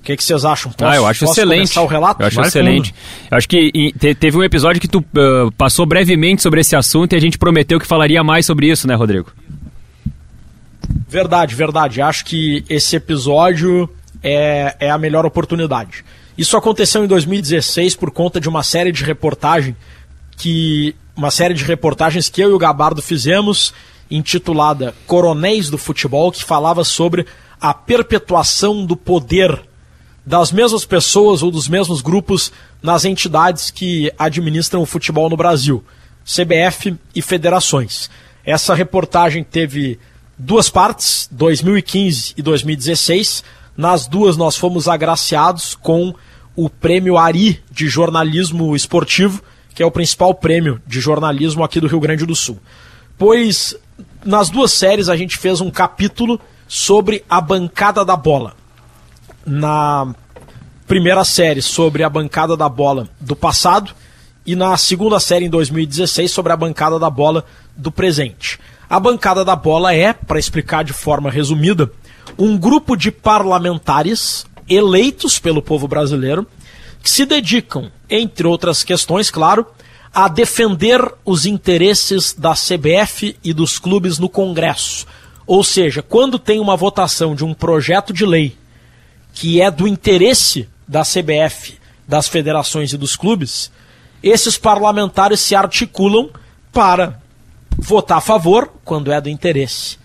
O 0.00 0.02
que, 0.02 0.16
que 0.16 0.24
vocês 0.24 0.46
acham? 0.46 0.72
Posso, 0.72 0.90
ah, 0.90 0.96
eu 0.96 1.06
acho 1.06 1.26
excelente. 1.26 1.78
o 1.78 1.86
relato? 1.86 2.22
Eu 2.22 2.26
acho 2.26 2.40
excelente. 2.40 2.94
Eu 3.30 3.36
acho 3.36 3.46
que 3.46 3.70
e, 3.74 3.92
te, 3.92 4.14
teve 4.14 4.38
um 4.38 4.42
episódio 4.42 4.80
que 4.80 4.88
tu 4.88 5.00
uh, 5.00 5.52
passou 5.58 5.84
brevemente 5.84 6.40
sobre 6.40 6.60
esse 6.60 6.74
assunto 6.74 7.12
e 7.12 7.16
a 7.16 7.20
gente 7.20 7.36
prometeu 7.36 7.78
que 7.78 7.86
falaria 7.86 8.24
mais 8.24 8.46
sobre 8.46 8.70
isso, 8.70 8.88
né, 8.88 8.94
Rodrigo? 8.94 9.30
Verdade, 11.06 11.54
verdade. 11.54 12.00
Acho 12.00 12.24
que 12.24 12.64
esse 12.68 12.96
episódio 12.96 13.90
é, 14.22 14.74
é 14.80 14.90
a 14.90 14.96
melhor 14.96 15.26
oportunidade. 15.26 16.02
Isso 16.36 16.56
aconteceu 16.56 17.04
em 17.04 17.06
2016 17.06 17.94
por 17.94 18.10
conta 18.10 18.40
de 18.40 18.48
uma 18.48 18.62
série 18.62 18.90
de 18.90 19.04
reportagens 19.04 19.76
que 20.36 20.94
uma 21.14 21.30
série 21.30 21.52
de 21.52 21.62
reportagens 21.64 22.30
que 22.30 22.40
eu 22.40 22.50
e 22.50 22.52
o 22.54 22.58
Gabardo 22.58 23.02
fizemos 23.02 23.74
intitulada 24.10 24.94
Coronéis 25.06 25.68
do 25.68 25.76
Futebol, 25.76 26.32
que 26.32 26.42
falava 26.42 26.82
sobre 26.82 27.26
a 27.60 27.74
perpetuação 27.74 28.86
do 28.86 28.96
poder 28.96 29.60
das 30.24 30.52
mesmas 30.52 30.84
pessoas 30.84 31.42
ou 31.42 31.50
dos 31.50 31.68
mesmos 31.68 32.00
grupos 32.00 32.52
nas 32.82 33.04
entidades 33.04 33.70
que 33.70 34.12
administram 34.18 34.82
o 34.82 34.86
futebol 34.86 35.28
no 35.28 35.36
Brasil, 35.36 35.84
CBF 36.24 36.96
e 37.14 37.22
federações. 37.22 38.10
Essa 38.44 38.74
reportagem 38.74 39.42
teve 39.42 39.98
duas 40.38 40.70
partes, 40.70 41.28
2015 41.30 42.34
e 42.36 42.42
2016. 42.42 43.44
Nas 43.76 44.06
duas 44.06 44.36
nós 44.36 44.56
fomos 44.56 44.88
agraciados 44.88 45.74
com 45.74 46.14
o 46.54 46.68
prêmio 46.68 47.16
Ari 47.16 47.62
de 47.70 47.88
jornalismo 47.88 48.76
esportivo, 48.76 49.42
que 49.74 49.82
é 49.82 49.86
o 49.86 49.90
principal 49.90 50.34
prêmio 50.34 50.80
de 50.86 51.00
jornalismo 51.00 51.64
aqui 51.64 51.80
do 51.80 51.86
Rio 51.86 52.00
Grande 52.00 52.26
do 52.26 52.36
Sul. 52.36 52.58
Pois 53.16 53.74
nas 54.24 54.50
duas 54.50 54.72
séries 54.72 55.08
a 55.08 55.16
gente 55.16 55.38
fez 55.38 55.60
um 55.60 55.70
capítulo 55.70 56.40
sobre 56.68 57.24
a 57.28 57.40
bancada 57.40 58.04
da 58.04 58.16
bola 58.16 58.59
na 59.50 60.14
primeira 60.86 61.24
série 61.24 61.60
sobre 61.60 62.04
a 62.04 62.08
bancada 62.08 62.56
da 62.56 62.68
bola 62.68 63.08
do 63.20 63.34
passado 63.34 63.92
e 64.46 64.54
na 64.54 64.76
segunda 64.76 65.18
série 65.18 65.46
em 65.46 65.50
2016 65.50 66.30
sobre 66.30 66.52
a 66.52 66.56
bancada 66.56 67.00
da 67.00 67.10
bola 67.10 67.44
do 67.76 67.90
presente. 67.90 68.60
A 68.88 69.00
bancada 69.00 69.44
da 69.44 69.56
bola 69.56 69.92
é, 69.92 70.12
para 70.12 70.38
explicar 70.38 70.84
de 70.84 70.92
forma 70.92 71.30
resumida, 71.30 71.90
um 72.38 72.56
grupo 72.56 72.96
de 72.96 73.10
parlamentares 73.10 74.46
eleitos 74.68 75.38
pelo 75.38 75.60
povo 75.60 75.88
brasileiro 75.88 76.46
que 77.02 77.10
se 77.10 77.26
dedicam, 77.26 77.90
entre 78.08 78.46
outras 78.46 78.84
questões, 78.84 79.30
claro, 79.30 79.66
a 80.14 80.28
defender 80.28 81.00
os 81.24 81.44
interesses 81.44 82.32
da 82.32 82.52
CBF 82.52 83.36
e 83.42 83.52
dos 83.52 83.78
clubes 83.78 84.18
no 84.18 84.28
Congresso. 84.28 85.06
Ou 85.46 85.64
seja, 85.64 86.02
quando 86.02 86.38
tem 86.38 86.60
uma 86.60 86.76
votação 86.76 87.34
de 87.34 87.44
um 87.44 87.52
projeto 87.52 88.12
de 88.12 88.24
lei 88.24 88.59
que 89.32 89.60
é 89.60 89.70
do 89.70 89.86
interesse 89.86 90.68
da 90.86 91.02
CBF, 91.02 91.78
das 92.06 92.28
federações 92.28 92.92
e 92.92 92.98
dos 92.98 93.16
clubes, 93.16 93.70
esses 94.22 94.58
parlamentares 94.58 95.40
se 95.40 95.54
articulam 95.54 96.30
para 96.72 97.18
votar 97.78 98.18
a 98.18 98.20
favor, 98.20 98.70
quando 98.84 99.12
é 99.12 99.20
do 99.20 99.28
interesse 99.28 99.98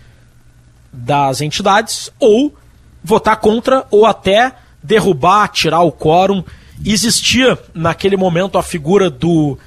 das 0.91 1.41
entidades, 1.41 2.09
ou 2.19 2.55
votar 3.03 3.37
contra, 3.37 3.85
ou 3.91 4.05
até 4.05 4.53
derrubar, 4.81 5.49
tirar 5.49 5.81
o 5.81 5.91
quórum. 5.91 6.43
Existia 6.85 7.59
naquele 7.73 8.15
momento 8.15 8.57
a 8.57 8.63
figura 8.63 9.09
do 9.09 9.57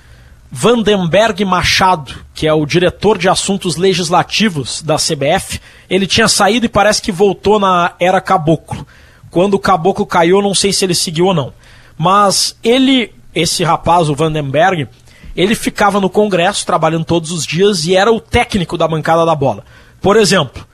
Vandenberg 0.51 1.45
Machado, 1.45 2.15
que 2.35 2.47
é 2.47 2.53
o 2.53 2.65
diretor 2.65 3.19
de 3.19 3.29
assuntos 3.29 3.77
legislativos 3.77 4.81
da 4.81 4.97
CBF. 4.97 5.61
Ele 5.91 6.07
tinha 6.07 6.29
saído 6.29 6.67
e 6.67 6.71
parece 6.71 7.03
que 7.03 7.13
voltou 7.13 7.61
na 7.61 7.95
era 8.01 8.21
caboclo. 8.21 8.87
Quando 9.31 9.55
o 9.55 9.59
caboclo 9.59 10.07
caiu, 10.07 10.39
eu 10.39 10.43
não 10.43 10.55
sei 10.55 10.73
se 10.73 10.85
ele 10.85 10.95
seguiu 10.95 11.27
ou 11.27 11.35
não. 11.35 11.53
Mas 11.97 12.57
ele, 12.63 13.13
esse 13.35 13.65
rapaz, 13.65 14.09
o 14.09 14.15
Vandenberg, 14.15 14.89
ele 15.37 15.55
ficava 15.55 16.01
no 16.01 16.09
Congresso 16.11 16.65
trabalhando 16.65 17.05
todos 17.05 17.31
os 17.31 17.47
dias 17.47 17.87
e 17.87 17.95
era 17.95 18.13
o 18.13 18.21
técnico 18.21 18.77
da 18.77 18.89
bancada 18.89 19.25
da 19.25 19.35
bola. 19.35 19.65
Por 20.01 20.17
exemplo, 20.17 20.67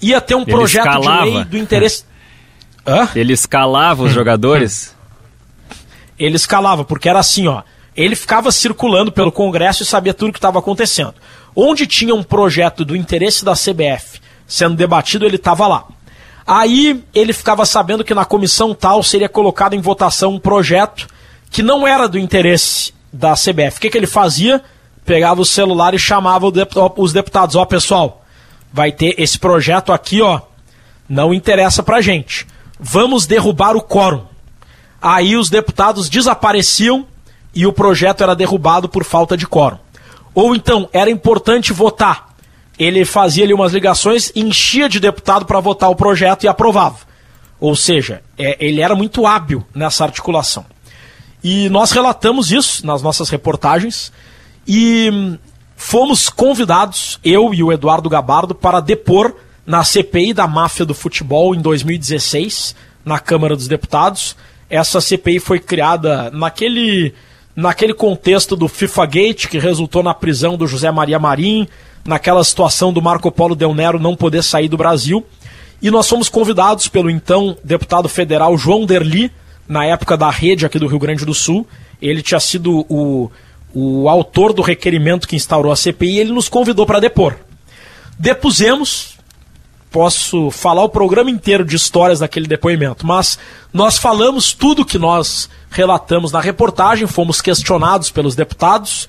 ia 0.00 0.20
ter 0.20 0.34
um 0.34 0.42
ele 0.42 0.52
projeto 0.52 0.86
escalava. 0.86 1.24
de 1.26 1.30
lei 1.30 1.44
do 1.44 1.58
interesse. 1.58 2.04
Hã? 2.86 3.08
Ele 3.14 3.32
escalava 3.32 4.04
os 4.04 4.12
jogadores? 4.12 4.94
Ele 6.18 6.36
escalava, 6.36 6.84
porque 6.84 7.08
era 7.08 7.18
assim, 7.18 7.46
ó. 7.46 7.62
Ele 7.94 8.14
ficava 8.14 8.50
circulando 8.52 9.10
pelo 9.10 9.32
Congresso 9.32 9.82
e 9.82 9.86
sabia 9.86 10.14
tudo 10.14 10.28
o 10.28 10.32
que 10.32 10.38
estava 10.38 10.58
acontecendo. 10.58 11.14
Onde 11.54 11.86
tinha 11.86 12.14
um 12.14 12.22
projeto 12.22 12.84
do 12.84 12.94
interesse 12.94 13.44
da 13.44 13.52
CBF 13.54 14.20
sendo 14.46 14.76
debatido, 14.76 15.24
ele 15.24 15.36
estava 15.36 15.66
lá. 15.66 15.84
Aí 16.46 17.02
ele 17.12 17.32
ficava 17.32 17.66
sabendo 17.66 18.04
que 18.04 18.14
na 18.14 18.24
comissão 18.24 18.72
tal 18.72 19.02
seria 19.02 19.28
colocado 19.28 19.74
em 19.74 19.80
votação 19.80 20.34
um 20.34 20.38
projeto 20.38 21.08
que 21.50 21.62
não 21.62 21.86
era 21.86 22.08
do 22.08 22.18
interesse 22.18 22.94
da 23.12 23.32
CBF. 23.32 23.78
O 23.78 23.80
que, 23.80 23.90
que 23.90 23.98
ele 23.98 24.06
fazia? 24.06 24.62
Pegava 25.04 25.40
o 25.40 25.46
celular 25.46 25.94
e 25.94 25.98
chamava 25.98 26.46
os 26.96 27.12
deputados: 27.12 27.56
Ó, 27.56 27.62
oh, 27.62 27.66
pessoal, 27.66 28.24
vai 28.72 28.92
ter 28.92 29.14
esse 29.18 29.38
projeto 29.38 29.92
aqui, 29.92 30.22
ó, 30.22 30.40
não 31.08 31.34
interessa 31.34 31.82
pra 31.82 32.00
gente. 32.00 32.46
Vamos 32.78 33.26
derrubar 33.26 33.74
o 33.74 33.82
quórum. 33.82 34.24
Aí 35.00 35.36
os 35.36 35.48
deputados 35.50 36.08
desapareciam 36.08 37.06
e 37.54 37.66
o 37.66 37.72
projeto 37.72 38.22
era 38.22 38.36
derrubado 38.36 38.88
por 38.88 39.04
falta 39.04 39.36
de 39.36 39.46
quórum. 39.46 39.78
Ou 40.34 40.54
então, 40.54 40.88
era 40.92 41.10
importante 41.10 41.72
votar 41.72 42.35
ele 42.78 43.04
fazia 43.04 43.44
ali 43.44 43.54
umas 43.54 43.72
ligações, 43.72 44.30
enchia 44.34 44.88
de 44.88 45.00
deputado 45.00 45.46
para 45.46 45.60
votar 45.60 45.90
o 45.90 45.96
projeto 45.96 46.44
e 46.44 46.48
aprovava. 46.48 46.98
Ou 47.58 47.74
seja, 47.74 48.22
é, 48.38 48.56
ele 48.60 48.80
era 48.80 48.94
muito 48.94 49.26
hábil 49.26 49.64
nessa 49.74 50.04
articulação. 50.04 50.64
E 51.42 51.68
nós 51.68 51.90
relatamos 51.90 52.50
isso 52.50 52.86
nas 52.86 53.02
nossas 53.02 53.30
reportagens 53.30 54.12
e 54.66 55.10
hum, 55.12 55.38
fomos 55.76 56.28
convidados, 56.28 57.18
eu 57.24 57.54
e 57.54 57.62
o 57.62 57.72
Eduardo 57.72 58.10
Gabardo, 58.10 58.54
para 58.54 58.80
depor 58.80 59.34
na 59.64 59.82
CPI 59.82 60.32
da 60.32 60.46
máfia 60.46 60.84
do 60.84 60.94
futebol 60.94 61.54
em 61.54 61.60
2016, 61.60 62.74
na 63.04 63.18
Câmara 63.18 63.56
dos 63.56 63.68
Deputados. 63.68 64.36
Essa 64.68 65.00
CPI 65.00 65.38
foi 65.38 65.58
criada 65.58 66.30
naquele, 66.30 67.14
naquele 67.54 67.94
contexto 67.94 68.56
do 68.56 68.68
FIFA 68.68 69.06
Gate, 69.06 69.46
que 69.46 69.58
resultou 69.58 70.02
na 70.02 70.14
prisão 70.14 70.56
do 70.56 70.66
José 70.66 70.90
Maria 70.90 71.18
Marim, 71.18 71.68
naquela 72.06 72.42
situação 72.44 72.92
do 72.92 73.02
Marco 73.02 73.30
Polo 73.30 73.54
Del 73.54 73.74
Nero 73.74 73.98
não 73.98 74.16
poder 74.16 74.42
sair 74.42 74.68
do 74.68 74.76
Brasil. 74.76 75.24
E 75.82 75.90
nós 75.90 76.08
fomos 76.08 76.28
convidados 76.28 76.88
pelo 76.88 77.10
então 77.10 77.56
deputado 77.62 78.08
federal 78.08 78.56
João 78.56 78.86
Derli, 78.86 79.30
na 79.68 79.84
época 79.84 80.16
da 80.16 80.30
rede 80.30 80.64
aqui 80.64 80.78
do 80.78 80.86
Rio 80.86 80.98
Grande 80.98 81.24
do 81.24 81.34
Sul. 81.34 81.66
Ele 82.00 82.22
tinha 82.22 82.40
sido 82.40 82.86
o, 82.88 83.30
o 83.74 84.08
autor 84.08 84.52
do 84.52 84.62
requerimento 84.62 85.28
que 85.28 85.36
instaurou 85.36 85.72
a 85.72 85.76
CPI 85.76 86.14
e 86.14 86.18
ele 86.20 86.32
nos 86.32 86.48
convidou 86.48 86.86
para 86.86 87.00
depor. 87.00 87.36
Depusemos, 88.18 89.18
posso 89.90 90.50
falar 90.50 90.82
o 90.84 90.88
programa 90.88 91.30
inteiro 91.30 91.64
de 91.64 91.76
histórias 91.76 92.20
daquele 92.20 92.46
depoimento, 92.46 93.06
mas 93.06 93.38
nós 93.72 93.98
falamos 93.98 94.52
tudo 94.52 94.84
que 94.84 94.98
nós 94.98 95.50
relatamos 95.70 96.32
na 96.32 96.40
reportagem, 96.40 97.06
fomos 97.06 97.42
questionados 97.42 98.10
pelos 98.10 98.34
deputados 98.34 99.08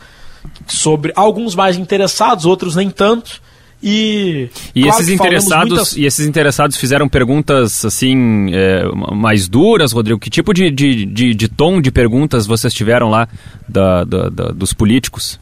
sobre 0.68 1.12
alguns 1.16 1.56
mais 1.56 1.78
interessados, 1.78 2.46
outros 2.46 2.76
nem 2.76 2.90
tanto. 2.90 3.42
E, 3.82 4.50
e 4.74 4.82
claro 4.82 4.98
esses 4.98 5.10
interessados 5.10 5.70
muitas... 5.70 5.98
e 5.98 6.06
esses 6.06 6.26
interessados 6.26 6.78
fizeram 6.78 7.08
perguntas 7.08 7.86
assim 7.86 8.48
é, 8.52 8.84
mais 9.14 9.48
duras, 9.48 9.92
Rodrigo. 9.92 10.20
Que 10.20 10.32
tipo 10.32 10.52
de, 10.54 10.72
de, 10.72 11.06
de, 11.06 11.36
de, 11.36 11.48
tom 11.48 11.80
de 11.80 11.92
perguntas 11.92 12.48
vocês 12.48 12.74
tiveram 12.74 13.10
lá 13.10 13.28
da, 13.70 14.04
da, 14.04 14.30
da, 14.30 14.46
dos 14.50 14.74
políticos? 14.74 15.40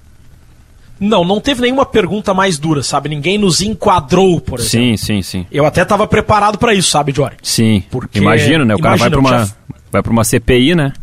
Não, 0.99 1.23
não 1.23 1.39
teve 1.39 1.61
nenhuma 1.61 1.85
pergunta 1.85 2.33
mais 2.33 2.57
dura, 2.57 2.81
sabe? 2.81 3.09
Ninguém 3.09 3.37
nos 3.37 3.61
enquadrou, 3.61 4.39
por 4.39 4.59
exemplo. 4.59 4.69
Sim, 4.69 4.97
sim, 4.97 5.21
sim. 5.21 5.45
Eu 5.51 5.65
até 5.65 5.81
estava 5.81 6.07
preparado 6.07 6.57
para 6.57 6.73
isso, 6.73 6.89
sabe, 6.89 7.13
Jory? 7.13 7.35
Sim. 7.41 7.83
Porque 7.89 8.19
imagino, 8.19 8.65
né? 8.65 8.75
O 8.75 8.79
cara 8.79 8.95
vai 8.97 9.09
para 9.09 9.19
uma 9.19 9.49
vai 9.91 10.03
para 10.03 10.11
uma 10.11 10.23
CPI, 10.23 10.75
né? 10.75 10.93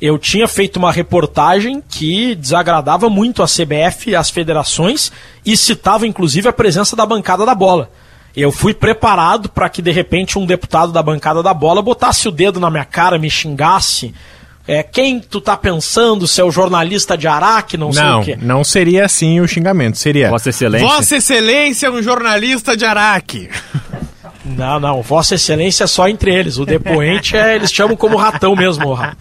Eu 0.00 0.18
tinha 0.18 0.46
feito 0.46 0.76
uma 0.76 0.92
reportagem 0.92 1.82
que 1.88 2.34
desagradava 2.34 3.08
muito 3.08 3.42
a 3.42 3.46
CBF 3.46 4.10
e 4.10 4.16
as 4.16 4.30
federações 4.30 5.10
e 5.44 5.56
citava 5.56 6.06
inclusive 6.06 6.48
a 6.48 6.52
presença 6.52 6.94
da 6.94 7.06
bancada 7.06 7.46
da 7.46 7.54
bola. 7.54 7.90
Eu 8.36 8.52
fui 8.52 8.74
preparado 8.74 9.48
para 9.48 9.68
que 9.70 9.80
de 9.80 9.90
repente 9.90 10.38
um 10.38 10.44
deputado 10.44 10.92
da 10.92 11.02
bancada 11.02 11.42
da 11.42 11.54
bola 11.54 11.80
botasse 11.80 12.28
o 12.28 12.30
dedo 12.30 12.60
na 12.60 12.70
minha 12.70 12.84
cara, 12.84 13.18
me 13.18 13.30
xingasse. 13.30 14.14
É, 14.68 14.82
quem 14.82 15.20
tu 15.20 15.40
tá 15.40 15.56
pensando, 15.56 16.26
se 16.26 16.40
é 16.40 16.44
o 16.44 16.50
jornalista 16.50 17.16
de 17.16 17.28
Araque, 17.28 17.76
não, 17.76 17.86
não 17.86 17.92
sei 17.92 18.04
o 18.04 18.22
quê. 18.22 18.38
Não, 18.42 18.64
seria 18.64 19.04
assim 19.06 19.40
o 19.40 19.46
xingamento, 19.46 19.96
seria. 19.96 20.28
Vossa 20.28 20.50
Excelência. 20.50 20.86
Vossa 20.86 21.16
Excelência 21.16 21.86
é 21.86 21.90
um 21.90 22.02
jornalista 22.02 22.76
de 22.76 22.84
Araque. 22.84 23.48
Não, 24.46 24.78
não, 24.78 25.02
Vossa 25.02 25.34
Excelência 25.34 25.84
é 25.84 25.86
só 25.86 26.08
entre 26.08 26.32
eles. 26.32 26.58
O 26.58 26.64
depoente 26.64 27.36
é, 27.36 27.56
eles 27.56 27.72
chamam 27.72 27.96
como 27.96 28.16
ratão 28.16 28.54
mesmo, 28.54 28.92
rato. 28.92 29.18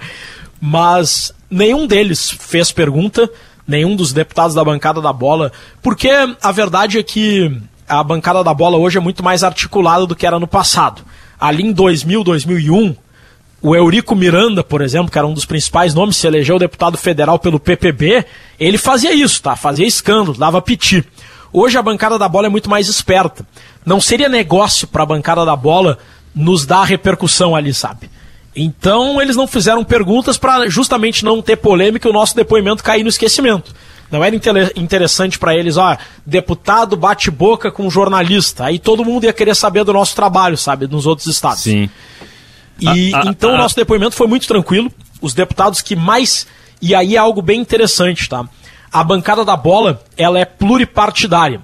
Mas 0.60 1.34
nenhum 1.50 1.86
deles 1.86 2.30
fez 2.30 2.72
pergunta, 2.72 3.28
nenhum 3.68 3.94
dos 3.94 4.12
deputados 4.12 4.54
da 4.54 4.64
bancada 4.64 5.00
da 5.00 5.12
bola, 5.12 5.52
porque 5.82 6.10
a 6.42 6.52
verdade 6.52 6.98
é 6.98 7.02
que 7.02 7.54
a 7.86 8.02
bancada 8.02 8.42
da 8.42 8.54
bola 8.54 8.78
hoje 8.78 8.96
é 8.96 9.00
muito 9.00 9.22
mais 9.22 9.44
articulada 9.44 10.06
do 10.06 10.16
que 10.16 10.26
era 10.26 10.38
no 10.38 10.46
passado. 10.46 11.02
Ali 11.38 11.62
em 11.64 11.72
2000, 11.72 12.24
2001, 12.24 12.96
o 13.60 13.74
Eurico 13.74 14.14
Miranda, 14.14 14.62
por 14.62 14.80
exemplo, 14.80 15.10
que 15.10 15.18
era 15.18 15.26
um 15.26 15.34
dos 15.34 15.44
principais 15.44 15.94
nomes, 15.94 16.16
se 16.16 16.26
elegeu 16.26 16.58
deputado 16.58 16.96
federal 16.96 17.38
pelo 17.38 17.60
PPB, 17.60 18.24
ele 18.58 18.78
fazia 18.78 19.12
isso, 19.12 19.42
tá? 19.42 19.56
Fazia 19.56 19.86
escândalo, 19.86 20.36
dava 20.36 20.62
piti. 20.62 21.04
Hoje 21.52 21.78
a 21.78 21.82
bancada 21.82 22.18
da 22.18 22.28
bola 22.28 22.46
é 22.46 22.50
muito 22.50 22.68
mais 22.68 22.88
esperta. 22.88 23.46
Não 23.84 24.00
seria 24.00 24.28
negócio 24.28 24.86
para 24.86 25.02
a 25.02 25.06
bancada 25.06 25.44
da 25.44 25.54
bola 25.54 25.98
nos 26.34 26.64
dar 26.64 26.84
repercussão 26.84 27.54
ali, 27.54 27.72
sabe? 27.72 28.10
Então 28.56 29.20
eles 29.20 29.36
não 29.36 29.46
fizeram 29.46 29.84
perguntas 29.84 30.38
para 30.38 30.68
justamente 30.68 31.24
não 31.24 31.42
ter 31.42 31.56
polêmica 31.56 32.08
e 32.08 32.10
o 32.10 32.14
nosso 32.14 32.34
depoimento 32.36 32.82
cair 32.82 33.02
no 33.02 33.08
esquecimento. 33.08 33.74
Não 34.10 34.22
era 34.22 34.36
interessante 34.76 35.38
para 35.38 35.56
eles, 35.56 35.76
ó, 35.76 35.96
deputado 36.24 36.96
bate 36.96 37.30
boca 37.30 37.70
com 37.72 37.90
jornalista. 37.90 38.66
Aí 38.66 38.78
todo 38.78 39.04
mundo 39.04 39.24
ia 39.24 39.32
querer 39.32 39.56
saber 39.56 39.82
do 39.82 39.92
nosso 39.92 40.14
trabalho, 40.14 40.56
sabe, 40.56 40.86
nos 40.86 41.06
outros 41.06 41.26
estados. 41.26 41.62
Sim. 41.62 41.90
E 42.78 43.12
ah, 43.14 43.22
ah, 43.24 43.24
então 43.26 43.50
ah, 43.50 43.54
o 43.54 43.58
nosso 43.58 43.74
depoimento 43.74 44.14
foi 44.14 44.26
muito 44.26 44.46
tranquilo. 44.46 44.92
Os 45.20 45.34
deputados 45.34 45.80
que 45.80 45.96
mais 45.96 46.46
e 46.80 46.94
aí 46.94 47.16
é 47.16 47.18
algo 47.18 47.40
bem 47.42 47.60
interessante, 47.60 48.28
tá? 48.28 48.44
a 48.94 49.02
bancada 49.02 49.44
da 49.44 49.56
bola 49.56 50.00
ela 50.16 50.38
é 50.38 50.44
pluripartidária. 50.44 51.60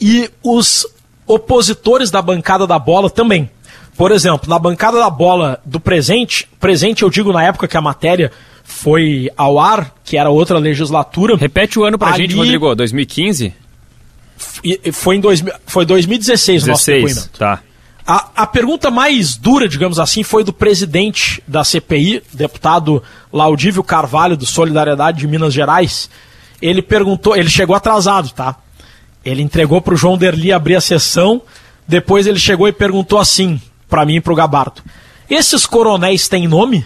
E 0.00 0.30
os 0.44 0.86
opositores 1.28 2.10
da 2.10 2.22
bancada 2.22 2.66
da 2.66 2.78
bola 2.78 3.08
também. 3.10 3.50
Por 3.96 4.10
exemplo, 4.10 4.48
na 4.48 4.58
bancada 4.58 4.98
da 4.98 5.10
bola 5.10 5.60
do 5.64 5.78
presente, 5.78 6.48
presente 6.58 7.02
eu 7.02 7.10
digo 7.10 7.32
na 7.32 7.42
época 7.42 7.68
que 7.68 7.76
a 7.76 7.80
matéria 7.80 8.32
foi 8.64 9.30
ao 9.36 9.58
ar, 9.58 9.92
que 10.04 10.16
era 10.16 10.30
outra 10.30 10.58
legislatura. 10.58 11.36
Repete 11.36 11.78
o 11.78 11.84
ano 11.84 11.98
pra 11.98 12.08
ali... 12.08 12.22
gente, 12.22 12.36
Rodrigo, 12.36 12.74
2015? 12.74 13.52
Foi 14.92 15.16
em 15.16 15.20
dois, 15.20 15.42
foi 15.66 15.84
2016 15.84 16.64
o 16.64 16.66
nosso 16.68 16.86
depoimento. 16.86 17.30
Tá. 17.36 17.60
A, 18.06 18.28
a 18.36 18.46
pergunta 18.46 18.90
mais 18.90 19.36
dura, 19.36 19.68
digamos 19.68 19.98
assim, 19.98 20.22
foi 20.22 20.42
do 20.42 20.52
presidente 20.52 21.42
da 21.46 21.64
CPI, 21.64 22.22
deputado 22.32 23.02
Laudívio 23.32 23.82
Carvalho, 23.82 24.36
do 24.36 24.46
Solidariedade 24.46 25.18
de 25.18 25.26
Minas 25.26 25.52
Gerais, 25.52 26.08
ele 26.62 26.80
perguntou, 26.80 27.36
ele 27.36 27.50
chegou 27.50 27.76
atrasado, 27.76 28.30
tá? 28.30 28.56
Ele 29.28 29.42
entregou 29.42 29.80
para 29.80 29.94
o 29.94 29.96
João 29.96 30.16
Derli 30.16 30.52
abrir 30.52 30.74
a 30.74 30.80
sessão, 30.80 31.42
depois 31.86 32.26
ele 32.26 32.38
chegou 32.38 32.66
e 32.66 32.72
perguntou 32.72 33.18
assim, 33.18 33.60
para 33.88 34.06
mim 34.06 34.16
e 34.16 34.20
para 34.20 34.32
o 34.32 34.36
Gabarto: 34.36 34.82
Esses 35.28 35.66
coronéis 35.66 36.28
têm 36.28 36.48
nome? 36.48 36.84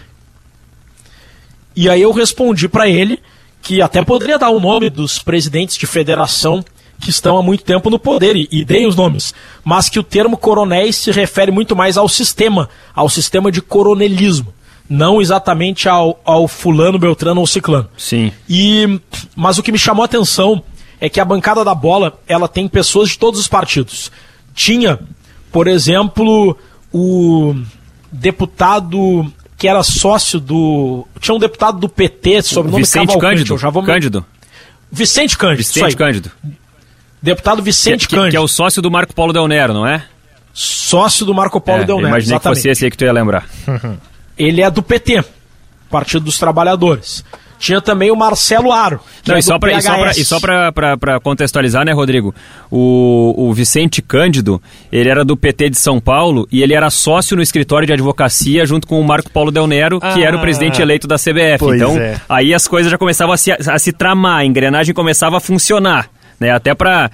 E 1.75 1.89
aí 1.89 2.03
eu 2.03 2.13
respondi 2.13 2.69
para 2.69 2.89
ele 2.89 3.19
que 3.63 3.81
até 3.81 4.03
poderia 4.03 4.39
dar 4.39 4.51
o 4.51 4.59
nome 4.59 4.91
dos 4.91 5.21
presidentes 5.21 5.77
de 5.77 5.87
federação 5.87 6.65
que 7.01 7.11
estão 7.11 7.39
há 7.39 7.43
muito 7.43 7.65
tempo 7.65 7.89
no 7.89 7.99
poder 7.99 8.37
e, 8.37 8.49
e 8.51 8.65
dei 8.65 8.87
os 8.87 8.97
nomes, 8.97 9.33
mas 9.65 9.89
que 9.89 9.99
o 9.99 10.03
termo 10.03 10.37
coronéis 10.37 10.97
se 10.97 11.11
refere 11.13 11.51
muito 11.51 11.75
mais 11.75 11.97
ao 11.97 12.09
sistema, 12.09 12.69
ao 12.95 13.09
sistema 13.09 13.51
de 13.51 13.63
coronelismo 13.63 14.53
não 14.93 15.23
exatamente 15.23 15.89
ao, 15.89 16.21
ao 16.23 16.47
fulano, 16.47 16.99
beltrano 16.99 17.41
ou 17.41 17.47
ciclano. 17.47 17.89
Sim. 17.97 18.31
E, 18.47 19.01
mas 19.35 19.57
o 19.57 19.63
que 19.63 19.73
me 19.73 19.79
chamou 19.79 20.03
a 20.03 20.05
atenção 20.05 20.63
é 21.03 21.09
que 21.09 21.19
a 21.19 21.25
bancada 21.25 21.65
da 21.65 21.75
bola, 21.75 22.17
ela 22.29 22.47
tem 22.47 22.69
pessoas 22.69 23.09
de 23.09 23.19
todos 23.19 23.41
os 23.41 23.49
partidos. 23.49 24.13
Tinha, 24.55 25.01
por 25.51 25.67
exemplo, 25.67 26.57
o 26.93 27.57
deputado 28.13 29.27
que 29.59 29.67
era 29.67 29.83
sócio 29.83 30.39
do... 30.39 31.05
Tinha 31.19 31.35
um 31.35 31.41
deputado 31.41 31.81
do 31.81 31.89
PT, 31.89 32.43
sobre 32.43 32.69
o 32.69 32.71
nome 32.71 32.85
Vicente. 32.85 33.19
Cândido. 33.19 33.59
Já 33.59 33.69
vou... 33.69 33.83
Cândido. 33.83 34.25
Vicente 34.93 35.37
Cândido. 35.37 35.65
Vicente 35.65 35.97
Cândido. 35.97 36.31
Deputado 37.21 37.61
Vicente 37.65 38.07
que, 38.07 38.15
Cândido. 38.15 38.31
Que 38.31 38.37
é 38.37 38.41
o 38.41 38.47
sócio 38.47 38.81
do 38.81 38.89
Marco 38.89 39.13
Polo 39.13 39.33
Del 39.33 39.49
Nero, 39.49 39.75
não 39.75 39.85
é? 39.85 40.05
Sócio 40.55 41.27
do 41.27 41.35
Marco 41.35 41.61
Polo 41.61 41.83
é, 41.83 41.85
Del 41.85 41.97
Nero, 41.97 42.11
Imaginei 42.11 42.37
exatamente. 42.37 42.59
que 42.59 42.61
fosse 42.61 42.69
esse 42.71 42.85
aí 42.85 42.91
que 42.93 42.97
tu 42.97 43.05
ia 43.05 43.13
lembrar. 43.13 43.49
ele 44.39 44.63
é 44.63 44.71
do 44.71 44.85
PT, 44.85 45.25
Partido 45.91 46.27
dos 46.27 46.39
Trabalhadores. 46.39 47.25
Tinha 47.63 47.81
também 47.81 48.11
o 48.11 48.17
Marcelo 48.17 48.73
Aro. 48.73 48.99
Não, 49.25 49.37
é 49.37 49.39
e, 49.39 49.43
só 49.43 49.57
pra, 49.57 49.71
e 49.79 50.25
só 50.25 50.41
para 50.41 51.21
contextualizar, 51.21 51.85
né, 51.85 51.93
Rodrigo? 51.93 52.35
O, 52.69 53.35
o 53.37 53.55
Vicente 53.55 54.03
Cândido, 54.03 54.61
ele 54.91 55.09
era 55.09 55.25
do 55.25 55.37
PT 55.37 55.71
de 55.71 55.79
São 55.79 56.01
Paulo 56.01 56.49
e 56.51 56.61
ele 56.61 56.75
era 56.75 56.91
sócio 56.91 57.37
no 57.37 57.43
escritório 57.43 57.87
de 57.87 57.93
advocacia 57.93 58.67
junto 58.67 58.85
com 58.85 59.01
o 59.01 59.05
Marco 59.05 59.31
Paulo 59.31 59.53
Del 59.53 59.69
Nero, 59.69 60.01
ah, 60.03 60.13
que 60.13 60.25
era 60.25 60.35
o 60.35 60.41
ah. 60.41 60.43
presidente 60.43 60.83
eleito 60.83 61.07
da 61.07 61.15
CBF. 61.15 61.65
Então, 61.73 61.97
é. 61.97 62.21
aí 62.29 62.53
as 62.53 62.67
coisas 62.67 62.91
já 62.91 62.99
começavam 62.99 63.33
a 63.33 63.37
se, 63.37 63.53
a 63.53 63.79
se 63.79 63.93
tramar, 63.93 64.39
a 64.39 64.45
engrenagem 64.45 64.93
começava 64.93 65.37
a 65.37 65.41
funcionar 65.41 66.11
né? 66.43 66.51
Até 66.51 66.75
para 66.75 67.11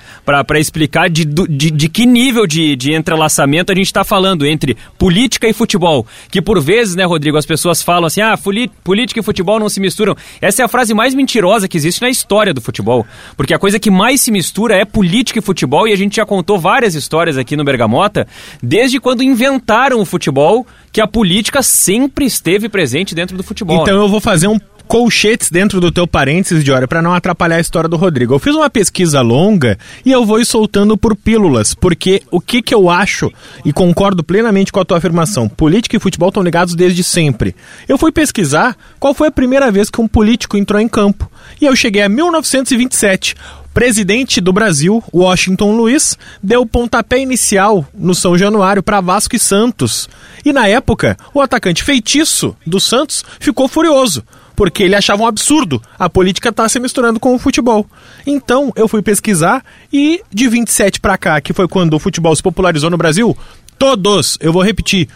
explicar 0.59 1.09
de, 1.09 1.25
de, 1.25 1.71
de, 1.71 1.88
que 1.88 2.07
nível 2.07 2.47
de, 2.47 2.75
de 2.75 2.93
entrelaçamento 2.93 3.71
a 3.71 3.75
gente 3.75 3.87
está 3.87 4.03
falando 4.03 4.47
entre 4.47 4.77
política 4.99 5.47
e 5.47 5.53
futebol. 5.53 6.07
Que 6.31 6.43
por 6.43 6.61
vezes, 6.61 6.97
né, 6.97 7.05
Rodrigo, 7.05 7.37
as 7.37 7.47
pessoas 7.47 7.83
falam 7.83 8.07
assim: 8.07 8.23
ah, 8.23 8.37
política 8.83 9.21
e 9.21 9.23
futebol 9.23 9.61
não 9.61 9.69
se 9.69 9.79
misturam. 9.79 10.17
Essa 10.41 10.62
é 10.62 10.64
a 10.64 10.69
frase 10.69 10.95
mais 10.95 11.14
mentirosa 11.14 11.69
que 11.69 11.77
existe 11.77 12.03
na 12.03 12.09
história 12.09 12.53
do 12.53 12.61
futebol. 12.61 13.07
Porque 13.37 13.55
a 13.55 13.59
coisa 13.59 13.79
que 13.79 13.91
mais 13.91 14.21
se 14.21 14.33
mistura 14.33 14.75
é 14.75 14.85
política 14.85 15.38
e 15.38 15.43
futebol, 15.43 15.87
e 15.87 15.93
a 15.93 15.97
gente 15.97 16.17
já 16.17 16.27
contou 16.27 16.59
várias 16.59 16.95
histórias 16.95 17.37
aqui 17.37 17.55
no 17.55 17.64
Bergamota, 17.64 18.27
desde 18.62 18.99
quando 18.99 19.23
inventaram 19.23 20.01
o 20.01 20.05
futebol, 20.05 20.67
que 20.91 21.01
a 21.01 21.07
política 21.07 21.62
sempre 21.62 22.25
esteve 22.25 22.69
presente 22.69 23.14
dentro 23.14 23.37
do 23.37 23.43
futebol. 23.43 23.83
Então 23.83 23.99
né? 23.99 24.05
eu 24.05 24.09
vou 24.09 24.21
fazer 24.21 24.49
um 24.49 24.59
colchetes 24.88 25.51
dentro 25.51 25.81
do 25.81 25.92
teu 25.92 26.07
parênteses 26.07 26.64
de 26.64 26.72
hora 26.72 26.88
para 26.88 27.03
não 27.03 27.12
atrapalhar 27.12 27.57
a 27.57 27.61
história 27.61 27.88
do 27.88 27.96
Rodrigo. 27.96 28.35
Eu 28.35 28.38
fiz 28.38 28.55
uma 28.55 28.70
pesquisa 28.70 29.20
longa 29.20 29.79
e 30.05 30.11
eu 30.11 30.24
vou 30.24 30.42
soltando 30.44 30.96
por 30.96 31.14
pílulas, 31.14 31.74
porque 31.74 32.22
o 32.31 32.40
que 32.40 32.62
que 32.62 32.74
eu 32.74 32.88
acho 32.88 33.31
e 33.64 33.72
concordo 33.72 34.24
plenamente 34.24 34.72
com 34.72 34.81
a 34.81 34.85
tua 34.85 34.96
afirmação, 34.96 35.46
política 35.46 35.96
e 35.96 36.01
futebol 36.01 36.31
estão 36.31 36.42
ligados 36.42 36.74
desde 36.74 37.05
sempre. 37.05 37.55
Eu 37.87 37.98
fui 37.98 38.11
pesquisar 38.11 38.74
qual 38.98 39.12
foi 39.12 39.29
a 39.29 39.33
primeira 39.33 39.70
vez 39.70 39.90
que 39.90 40.01
um 40.01 40.09
político 40.09 40.57
entrou 40.57 40.81
em 40.81 40.88
campo 40.88 41.31
e 41.61 41.66
eu 41.66 41.77
cheguei 41.77 42.03
a 42.03 42.09
1927 42.09 43.35
presidente 43.74 44.40
do 44.40 44.53
Brasil, 44.53 45.05
Washington 45.14 45.77
Luiz, 45.77 46.18
deu 46.42 46.62
o 46.62 46.66
pontapé 46.66 47.20
inicial 47.20 47.87
no 47.94 48.12
São 48.12 48.37
Januário 48.37 48.83
para 48.83 49.01
Vasco 49.01 49.37
e 49.37 49.38
Santos. 49.38 50.09
E 50.44 50.53
na 50.53 50.66
época, 50.66 51.16
o 51.33 51.40
atacante 51.40 51.85
feitiço 51.85 52.57
do 52.66 52.81
Santos 52.81 53.24
ficou 53.38 53.68
furioso, 53.68 54.24
porque 54.59 54.83
ele 54.83 54.97
achava 54.97 55.23
um 55.23 55.27
absurdo 55.29 55.81
a 55.97 56.11
política 56.11 56.49
estar 56.49 56.64
tá 56.64 56.68
se 56.68 56.81
misturando 56.81 57.21
com 57.21 57.33
o 57.33 57.38
futebol. 57.38 57.87
Então 58.27 58.73
eu 58.75 58.88
fui 58.88 59.01
pesquisar 59.01 59.64
e 59.92 60.21
de 60.35 60.49
27 60.49 60.99
para 60.99 61.16
cá, 61.16 61.40
que 61.40 61.53
foi 61.53 61.68
quando 61.68 61.94
o 61.94 61.99
futebol 62.01 62.35
se 62.35 62.42
popularizou 62.42 62.90
no 62.90 62.97
Brasil, 62.97 63.38
todos, 63.79 64.37
eu 64.40 64.53
vou 64.53 64.61
repetir, 64.61 65.09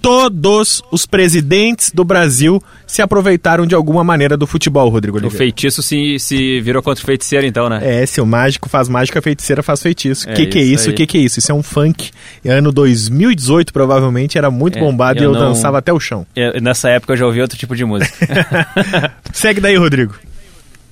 todos 0.00 0.82
os 0.92 1.06
presidentes 1.06 1.90
do 1.92 2.04
Brasil 2.04 2.62
se 2.86 3.02
aproveitaram 3.02 3.66
de 3.66 3.74
alguma 3.74 4.02
maneira 4.04 4.36
do 4.36 4.46
futebol, 4.46 4.88
Rodrigo 4.88 5.16
O 5.16 5.20
Oliveira. 5.20 5.38
feitiço 5.38 5.82
se, 5.82 6.18
se 6.18 6.60
virou 6.60 6.82
contra 6.82 7.02
o 7.02 7.06
feiticeiro, 7.06 7.46
então, 7.46 7.68
né? 7.68 7.80
É, 7.82 8.06
se 8.06 8.20
o 8.20 8.26
mágico 8.26 8.68
faz 8.68 8.88
mágica, 8.88 9.18
a 9.18 9.22
feiticeira 9.22 9.62
faz 9.62 9.82
feitiço. 9.82 10.26
O 10.28 10.30
É 10.30 10.34
que, 10.34 10.46
que 10.46 10.58
é 10.58 10.62
isso? 10.62 10.90
O 10.90 10.94
que, 10.94 11.06
que 11.06 11.18
é 11.18 11.20
isso? 11.20 11.38
Isso 11.38 11.50
é 11.52 11.54
um 11.54 11.62
funk. 11.62 12.10
Ano 12.46 12.70
2018, 12.72 13.72
provavelmente, 13.72 14.38
era 14.38 14.50
muito 14.50 14.78
É, 14.78 14.80
bombado 14.80 15.20
e 15.20 15.24
eu 15.24 15.32
eu 15.32 15.38
não- 15.38 15.48
dançava 15.52 15.78
até 15.78 15.92
o 15.92 16.00
chão. 16.00 16.26
Eu- 16.34 16.60
nessa 16.60 16.88
época 16.90 17.12
eu 17.12 17.16
já 17.16 17.26
ouvi 17.26 17.40
outro 17.40 17.58
tipo 17.58 17.74
de 17.76 17.84
música. 17.84 18.14
Segue 19.32 19.60
daí, 19.60 19.76
Rodrigo. 19.76 20.14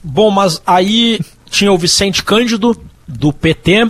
Bom, 0.03 0.31
mas 0.31 0.61
aí 0.67 1.19
tinha 1.51 1.73
o 1.73 1.79
Vicente 1.79 2.23
Cândido, 2.23 2.77
do 3.09 3.33
PT, 3.33 3.89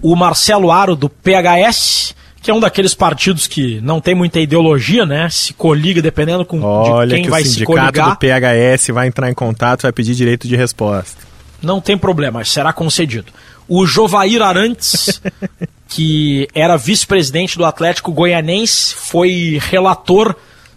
o 0.00 0.14
Marcelo 0.14 0.70
Aro, 0.70 0.94
do 0.96 1.08
PHS, 1.08 2.14
que 2.42 2.50
é 2.50 2.54
um 2.54 2.58
daqueles 2.58 2.92
partidos 2.92 3.46
que 3.46 3.80
não 3.80 4.00
tem 4.00 4.14
muita 4.14 4.40
ideologia, 4.40 5.06
né? 5.06 5.28
Se 5.30 5.54
coliga 5.54 6.02
dependendo 6.02 6.44
com 6.44 6.58
de 6.58 6.66
Olha 6.66 7.14
quem 7.14 7.22
que 7.22 7.28
o 7.28 7.30
vai 7.30 7.44
se 7.44 7.50
sindicato 7.50 7.92
coligar. 7.92 8.10
do 8.10 8.16
PHS 8.16 8.88
vai 8.88 9.06
entrar 9.06 9.30
em 9.30 9.34
contato, 9.34 9.82
vai 9.82 9.92
pedir 9.92 10.14
direito 10.14 10.48
de 10.48 10.56
resposta. 10.56 11.22
Não 11.62 11.80
tem 11.80 11.96
problema, 11.96 12.44
será 12.44 12.72
concedido. 12.72 13.32
O 13.68 13.86
Jovair 13.86 14.42
Arantes, 14.42 15.22
que 15.88 16.48
era 16.52 16.76
vice-presidente 16.76 17.56
do 17.56 17.64
Atlético 17.64 18.10
Goianense, 18.10 18.92
foi 18.96 19.60
relator 19.62 20.34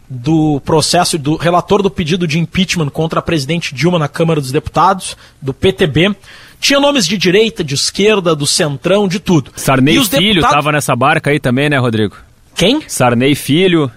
do 0.07 0.61
processo, 0.63 1.17
do 1.17 1.35
relator 1.35 1.81
do 1.81 1.89
pedido 1.89 2.27
de 2.27 2.37
impeachment 2.37 2.89
contra 2.89 3.19
a 3.19 3.23
presidente 3.23 3.73
Dilma 3.73 3.97
na 3.97 4.07
Câmara 4.07 4.39
dos 4.39 4.51
Deputados, 4.51 5.17
do 5.41 5.51
PTB. 5.51 6.15
Tinha 6.59 6.79
nomes 6.79 7.05
de 7.07 7.17
direita, 7.17 7.63
de 7.63 7.75
esquerda, 7.75 8.35
do 8.35 8.47
centrão, 8.47 9.07
de 9.07 9.19
tudo. 9.19 9.51
Sarney 9.55 9.95
E 9.95 9.99
os 9.99 10.07
Filho 10.07 10.35
deputados- 10.35 10.55
tava 10.55 10.71
nessa 10.71 10.95
barca 10.95 11.29
aí 11.29 11.39
também, 11.39 11.69
né, 11.69 11.77
Rodrigo? 11.77 12.15
Quem? 12.55 12.81
Sarney 12.87 13.35
Filho. 13.35 13.91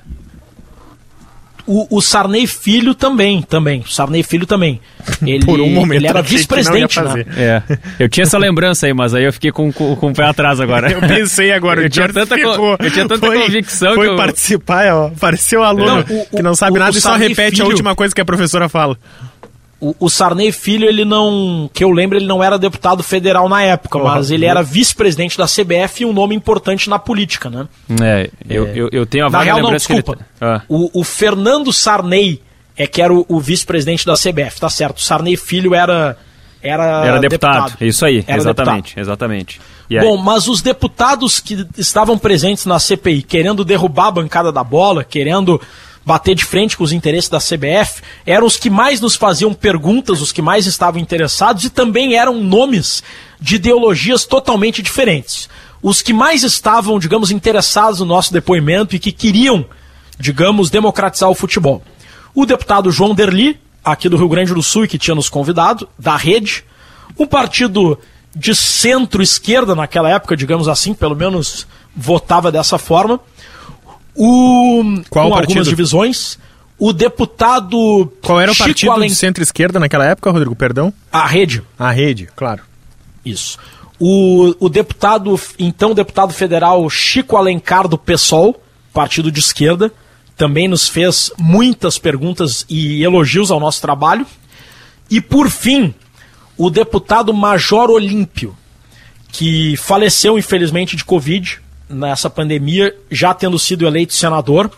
O, 1.70 1.98
o 1.98 2.00
Sarney 2.00 2.46
Filho 2.46 2.94
também, 2.94 3.42
também. 3.42 3.80
O 3.80 3.88
Sarney 3.90 4.22
Filho 4.22 4.46
também. 4.46 4.80
Ele, 5.20 5.44
Por 5.44 5.60
um 5.60 5.68
momento 5.68 5.98
ele 6.00 6.06
era 6.06 6.22
vice-presidente, 6.22 6.98
né? 6.98 7.24
É. 7.36 7.62
Eu 8.00 8.08
tinha 8.08 8.24
essa 8.24 8.38
lembrança 8.38 8.86
aí, 8.86 8.94
mas 8.94 9.14
aí 9.14 9.24
eu 9.24 9.32
fiquei 9.32 9.50
com, 9.52 9.70
com, 9.70 9.94
com 9.94 10.08
o 10.10 10.14
pé 10.14 10.24
atrás 10.24 10.60
agora. 10.60 10.88
Eu 10.92 11.00
pensei 11.00 11.52
agora, 11.52 11.82
Eu 11.82 11.90
tinha 11.90 12.08
tanta 12.10 12.36
ficou- 12.36 12.76
eu 12.80 12.90
tinha 12.90 13.06
tanta 13.06 13.26
foi, 13.26 13.38
convicção 13.42 13.94
Foi 13.94 14.06
que 14.06 14.12
eu- 14.12 14.16
participar, 14.16 14.92
ó, 14.94 15.10
pareceu 15.10 15.62
aluno 15.62 15.86
Não, 15.86 16.00
o- 16.00 16.26
que 16.36 16.42
não 16.42 16.54
sabe 16.54 16.78
o- 16.78 16.80
nada 16.80 16.94
o 16.94 16.98
e 16.98 17.00
só 17.02 17.16
repete 17.16 17.56
a 17.60 17.64
Filho- 17.64 17.66
última 17.66 17.94
coisa 17.94 18.14
que 18.14 18.20
a 18.20 18.24
professora 18.24 18.66
fala. 18.68 18.96
O, 19.80 19.94
o 20.00 20.10
Sarney 20.10 20.50
Filho, 20.50 20.88
ele 20.88 21.04
não. 21.04 21.70
Que 21.72 21.84
eu 21.84 21.90
lembro, 21.90 22.18
ele 22.18 22.26
não 22.26 22.42
era 22.42 22.58
deputado 22.58 23.00
federal 23.02 23.48
na 23.48 23.62
época, 23.62 23.98
mas 24.00 24.28
ele 24.30 24.44
era 24.44 24.60
vice-presidente 24.62 25.38
da 25.38 25.46
CBF 25.46 26.02
e 26.02 26.04
um 26.04 26.12
nome 26.12 26.34
importante 26.34 26.90
na 26.90 26.98
política, 26.98 27.48
né? 27.48 27.68
É, 28.02 28.28
eu, 28.48 28.66
eu, 28.74 28.88
eu 28.90 29.06
tenho 29.06 29.26
a 29.26 29.30
Na 29.30 29.38
vaga 29.38 29.44
real, 29.54 29.58
não, 29.58 29.66
que 29.66 29.70
ele- 29.70 29.78
desculpa. 30.02 30.18
Ah. 30.40 30.62
O, 30.68 31.00
o 31.00 31.04
Fernando 31.04 31.72
Sarney 31.72 32.42
é 32.76 32.88
que 32.88 33.00
era 33.00 33.14
o, 33.14 33.24
o 33.28 33.38
vice-presidente 33.38 34.04
da 34.04 34.14
CBF, 34.14 34.58
tá 34.60 34.68
certo. 34.68 34.98
O 34.98 35.00
Sarney 35.02 35.36
Filho 35.36 35.74
era. 35.74 36.16
Era, 36.60 37.06
Era 37.06 37.20
deputado. 37.20 37.74
Isso 37.80 38.04
aí, 38.04 38.24
Era 38.26 38.36
exatamente, 38.36 38.96
deputado. 38.96 39.00
exatamente. 39.00 39.60
E 39.88 39.96
aí- 39.96 40.04
Bom, 40.04 40.16
mas 40.16 40.48
os 40.48 40.60
deputados 40.60 41.38
que 41.38 41.64
estavam 41.78 42.18
presentes 42.18 42.66
na 42.66 42.80
CPI, 42.80 43.22
querendo 43.22 43.64
derrubar 43.64 44.08
a 44.08 44.10
bancada 44.10 44.50
da 44.50 44.64
bola, 44.64 45.04
querendo 45.04 45.60
bater 46.08 46.34
de 46.34 46.42
frente 46.42 46.74
com 46.74 46.82
os 46.82 46.90
interesses 46.90 47.28
da 47.28 47.36
CBF, 47.38 48.00
eram 48.24 48.46
os 48.46 48.56
que 48.56 48.70
mais 48.70 48.98
nos 48.98 49.14
faziam 49.14 49.52
perguntas, 49.52 50.22
os 50.22 50.32
que 50.32 50.40
mais 50.40 50.64
estavam 50.64 50.98
interessados 50.98 51.64
e 51.64 51.68
também 51.68 52.14
eram 52.14 52.42
nomes 52.42 53.02
de 53.38 53.56
ideologias 53.56 54.24
totalmente 54.24 54.80
diferentes. 54.80 55.50
Os 55.82 56.00
que 56.00 56.14
mais 56.14 56.44
estavam, 56.44 56.98
digamos, 56.98 57.30
interessados 57.30 58.00
no 58.00 58.06
nosso 58.06 58.32
depoimento 58.32 58.96
e 58.96 58.98
que 58.98 59.12
queriam, 59.12 59.66
digamos, 60.18 60.70
democratizar 60.70 61.28
o 61.28 61.34
futebol. 61.34 61.82
O 62.34 62.46
deputado 62.46 62.90
João 62.90 63.14
Derli, 63.14 63.60
aqui 63.84 64.08
do 64.08 64.16
Rio 64.16 64.30
Grande 64.30 64.54
do 64.54 64.62
Sul, 64.62 64.86
e 64.86 64.88
que 64.88 64.96
tinha 64.96 65.14
nos 65.14 65.28
convidado, 65.28 65.86
da 65.98 66.16
rede, 66.16 66.64
um 67.18 67.26
partido 67.26 67.98
de 68.34 68.54
centro-esquerda 68.54 69.74
naquela 69.74 70.08
época, 70.08 70.34
digamos 70.34 70.68
assim, 70.68 70.94
pelo 70.94 71.14
menos 71.14 71.66
votava 71.94 72.50
dessa 72.50 72.78
forma. 72.78 73.20
O, 74.18 74.82
Qual 75.08 75.26
com 75.28 75.34
partido? 75.34 75.50
algumas 75.58 75.68
divisões. 75.68 76.38
O 76.78 76.92
deputado. 76.92 78.12
Qual 78.22 78.40
era 78.40 78.50
o 78.50 78.54
Chico 78.54 78.68
partido 78.68 78.92
Alen- 78.92 79.08
de 79.08 79.14
centro-esquerda 79.14 79.78
naquela 79.80 80.04
época, 80.04 80.30
Rodrigo? 80.30 80.54
Perdão? 80.54 80.92
A 81.12 81.26
rede. 81.26 81.62
A 81.78 81.90
rede, 81.90 82.28
claro. 82.36 82.62
Isso. 83.24 83.58
O, 84.00 84.54
o 84.60 84.68
deputado, 84.68 85.38
então 85.58 85.92
deputado 85.94 86.32
federal 86.32 86.88
Chico 86.88 87.36
Alencar 87.36 87.88
do 87.88 87.98
PSOL, 87.98 88.62
partido 88.92 89.30
de 89.32 89.40
esquerda, 89.40 89.92
também 90.36 90.68
nos 90.68 90.88
fez 90.88 91.32
muitas 91.36 91.98
perguntas 91.98 92.64
e 92.68 93.02
elogios 93.02 93.50
ao 93.50 93.58
nosso 93.58 93.80
trabalho. 93.80 94.24
E 95.10 95.20
por 95.20 95.50
fim, 95.50 95.92
o 96.56 96.70
deputado 96.70 97.34
Major 97.34 97.90
Olímpio, 97.90 98.54
que 99.32 99.76
faleceu 99.76 100.38
infelizmente 100.38 100.94
de 100.96 101.04
Covid 101.04 101.60
nessa 101.88 102.28
pandemia, 102.28 102.94
já 103.10 103.32
tendo 103.32 103.58
sido 103.58 103.86
eleito 103.86 104.14
senador. 104.14 104.70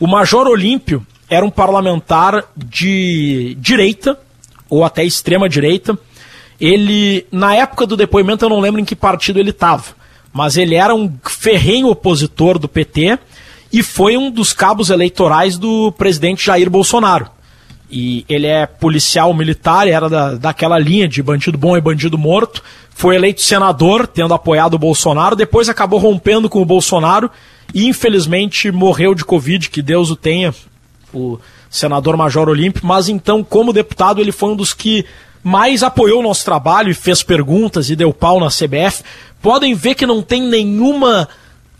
O 0.00 0.06
Major 0.06 0.46
Olímpio 0.46 1.06
era 1.28 1.44
um 1.44 1.50
parlamentar 1.50 2.44
de 2.56 3.56
direita, 3.60 4.18
ou 4.68 4.84
até 4.84 5.04
extrema 5.04 5.48
direita. 5.48 5.98
Ele, 6.60 7.26
na 7.30 7.54
época 7.54 7.86
do 7.86 7.96
depoimento, 7.96 8.44
eu 8.44 8.48
não 8.48 8.60
lembro 8.60 8.80
em 8.80 8.84
que 8.84 8.96
partido 8.96 9.38
ele 9.38 9.50
estava, 9.50 9.84
mas 10.32 10.56
ele 10.56 10.74
era 10.74 10.94
um 10.94 11.12
ferrenho 11.24 11.88
opositor 11.88 12.58
do 12.58 12.68
PT 12.68 13.18
e 13.72 13.82
foi 13.82 14.16
um 14.16 14.30
dos 14.30 14.52
cabos 14.52 14.90
eleitorais 14.90 15.58
do 15.58 15.90
presidente 15.92 16.46
Jair 16.46 16.70
Bolsonaro. 16.70 17.28
E 17.96 18.24
ele 18.28 18.48
é 18.48 18.66
policial 18.66 19.32
militar, 19.32 19.86
era 19.86 20.08
da, 20.08 20.34
daquela 20.34 20.76
linha 20.80 21.06
de 21.06 21.22
bandido 21.22 21.56
bom 21.56 21.76
e 21.76 21.80
bandido 21.80 22.18
morto. 22.18 22.60
Foi 22.90 23.14
eleito 23.14 23.40
senador, 23.40 24.08
tendo 24.08 24.34
apoiado 24.34 24.74
o 24.74 24.78
Bolsonaro. 24.80 25.36
Depois 25.36 25.68
acabou 25.68 26.00
rompendo 26.00 26.50
com 26.50 26.60
o 26.60 26.64
Bolsonaro 26.64 27.30
e 27.72 27.86
infelizmente 27.86 28.72
morreu 28.72 29.14
de 29.14 29.24
Covid, 29.24 29.70
que 29.70 29.80
Deus 29.80 30.10
o 30.10 30.16
tenha, 30.16 30.52
o 31.12 31.38
senador 31.70 32.16
Major 32.16 32.48
Olímpio. 32.48 32.84
Mas 32.84 33.08
então, 33.08 33.44
como 33.44 33.72
deputado, 33.72 34.20
ele 34.20 34.32
foi 34.32 34.50
um 34.50 34.56
dos 34.56 34.74
que 34.74 35.06
mais 35.40 35.84
apoiou 35.84 36.18
o 36.18 36.24
nosso 36.24 36.44
trabalho 36.44 36.90
e 36.90 36.94
fez 36.94 37.22
perguntas 37.22 37.90
e 37.90 37.94
deu 37.94 38.12
pau 38.12 38.40
na 38.40 38.48
CBF. 38.48 39.04
Podem 39.40 39.72
ver 39.72 39.94
que 39.94 40.04
não 40.04 40.20
tem 40.20 40.42
nenhuma 40.42 41.28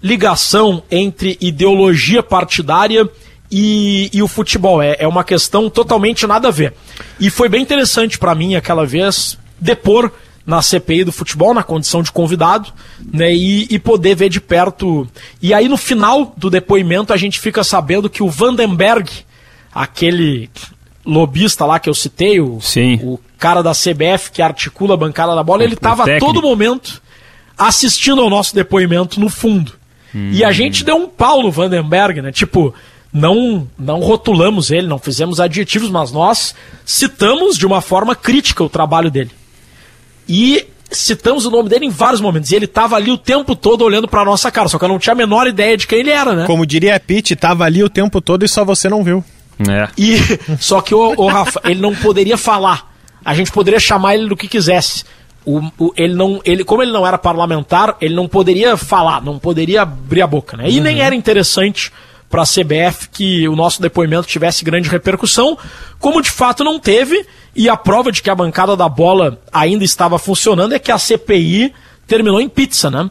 ligação 0.01 0.81
entre 0.93 1.37
ideologia 1.41 2.23
partidária 2.23 3.11
e, 3.57 4.11
e 4.13 4.21
o 4.21 4.27
futebol. 4.27 4.83
É, 4.83 4.97
é 4.99 5.07
uma 5.07 5.23
questão 5.23 5.71
totalmente 5.71 6.27
nada 6.27 6.49
a 6.49 6.51
ver. 6.51 6.75
E 7.21 7.31
foi 7.31 7.49
bem 7.49 7.63
interessante 7.63 8.19
para 8.19 8.35
mim 8.35 8.57
aquela 8.57 8.85
vez 8.85 9.39
depor 9.61 10.11
na 10.45 10.61
CPI 10.61 11.05
do 11.05 11.13
futebol, 11.13 11.55
na 11.55 11.63
condição 11.63 12.03
de 12.03 12.11
convidado, 12.11 12.71
né, 13.13 13.33
e, 13.33 13.67
e 13.71 13.79
poder 13.79 14.17
ver 14.17 14.29
de 14.29 14.41
perto. 14.41 15.09
E 15.41 15.55
aí 15.55 15.69
no 15.69 15.77
final 15.77 16.35
do 16.37 16.51
depoimento 16.51 17.13
a 17.13 17.17
gente 17.17 17.39
fica 17.39 17.63
sabendo 17.63 18.11
que 18.11 18.25
o 18.25 18.29
Vandenberg, 18.29 19.09
aquele 19.73 20.51
lobista 21.07 21.65
lá 21.65 21.79
que 21.79 21.89
eu 21.89 21.95
citei, 21.95 22.41
o, 22.41 22.61
Sim. 22.61 22.99
o 23.05 23.21
cara 23.39 23.63
da 23.63 23.71
CBF 23.71 24.33
que 24.33 24.43
articula 24.43 24.95
a 24.95 24.99
bancada 24.99 25.33
da 25.35 25.45
bola, 25.45 25.63
ele 25.63 25.75
o 25.75 25.77
estava 25.77 26.03
a 26.03 26.19
todo 26.19 26.43
momento 26.43 27.01
assistindo 27.57 28.21
ao 28.21 28.29
nosso 28.29 28.53
depoimento 28.53 29.21
no 29.21 29.29
fundo. 29.29 29.73
E 30.17 30.45
a 30.45 30.53
gente 30.53 30.85
deu 30.85 30.95
um 30.95 31.09
pau 31.09 31.43
no 31.43 31.51
Vandenberg, 31.51 32.23
né? 32.23 32.31
Tipo, 32.31 32.73
não, 33.15 33.69
não 33.79 34.01
rotulamos 34.01 34.73
ele, 34.73 34.89
não 34.89 34.99
fizemos 34.99 35.39
adjetivos, 35.39 35.89
mas 35.89 36.11
nós 36.11 36.53
citamos 36.85 37.57
de 37.57 37.65
uma 37.65 37.81
forma 37.81 38.15
crítica 38.17 38.65
o 38.65 38.69
trabalho 38.69 39.09
dele. 39.11 39.31
E 40.29 40.67
citamos 40.91 41.47
o 41.47 41.51
nome 41.51 41.69
dele 41.69 41.87
em 41.87 41.91
vários 41.91 42.21
momentos. 42.21 42.51
E 42.51 42.57
ele 42.57 42.65
estava 42.65 42.97
ali 42.97 43.11
o 43.11 43.17
tempo 43.19 43.55
todo 43.55 43.83
olhando 43.83 44.09
pra 44.09 44.25
nossa 44.25 44.51
cara, 44.51 44.69
só 44.69 44.79
que 44.79 44.85
eu 44.85 44.89
não 44.89 44.99
tinha 44.99 45.13
a 45.13 45.17
menor 45.17 45.47
ideia 45.47 45.77
de 45.77 45.87
quem 45.87 46.01
ele 46.01 46.11
era, 46.11 46.35
né? 46.35 46.47
Como 46.47 46.67
diria 46.67 46.97
a 46.97 47.01
Pete, 47.01 47.37
tava 47.37 47.65
ali 47.65 47.83
o 47.85 47.89
tempo 47.89 48.21
todo 48.21 48.45
e 48.45 48.49
só 48.49 48.65
você 48.65 48.89
não 48.89 49.05
viu. 49.05 49.25
É. 49.61 49.89
E 49.97 50.17
só 50.59 50.81
que 50.81 50.95
o, 50.95 51.15
o 51.17 51.29
Rafa, 51.29 51.61
ele 51.65 51.81
não 51.81 51.95
poderia 51.95 52.37
falar. 52.37 52.93
A 53.25 53.33
gente 53.35 53.53
poderia 53.53 53.79
chamar 53.79 54.15
ele 54.17 54.29
do 54.29 54.37
que 54.37 54.49
quisesse. 54.49 55.05
O, 55.47 55.61
o- 55.79 55.93
ele 55.97 56.15
não, 56.15 56.41
ele, 56.45 56.65
como 56.65 56.83
ele 56.83 56.91
não 56.93 57.07
era 57.07 57.17
parlamentar, 57.19 57.97
ele 58.01 58.15
não 58.15 58.27
poderia 58.27 58.77
falar, 58.77 59.23
não 59.23 59.39
poderia 59.39 59.83
abrir 59.83 60.23
a 60.23 60.27
boca, 60.27 60.57
né? 60.57 60.69
E 60.69 60.81
nem 60.81 61.01
era 61.01 61.15
interessante 61.15 61.93
para 62.35 62.43
a 62.43 62.47
CBF 62.47 63.11
que 63.11 63.47
o 63.47 63.55
nosso 63.55 63.81
depoimento 63.81 64.27
tivesse 64.27 64.65
grande 64.65 64.89
repercussão, 64.89 65.57
como 66.01 66.21
de 66.21 66.33
fato 66.33 66.65
não 66.65 66.81
teve. 66.81 67.25
E 67.55 67.69
a 67.69 67.77
prova 67.77 68.11
de 68.11 68.21
que 68.21 68.29
a 68.29 68.35
bancada 68.35 68.75
da 68.77 68.89
bola 68.89 69.39
ainda 69.53 69.85
estava 69.85 70.19
funcionando 70.19 70.75
é 70.75 70.81
que 70.81 70.91
a 70.91 70.99
CPI 70.99 71.73
terminou 72.09 72.41
em 72.41 72.49
pizza, 72.49 72.91
né? 72.91 73.09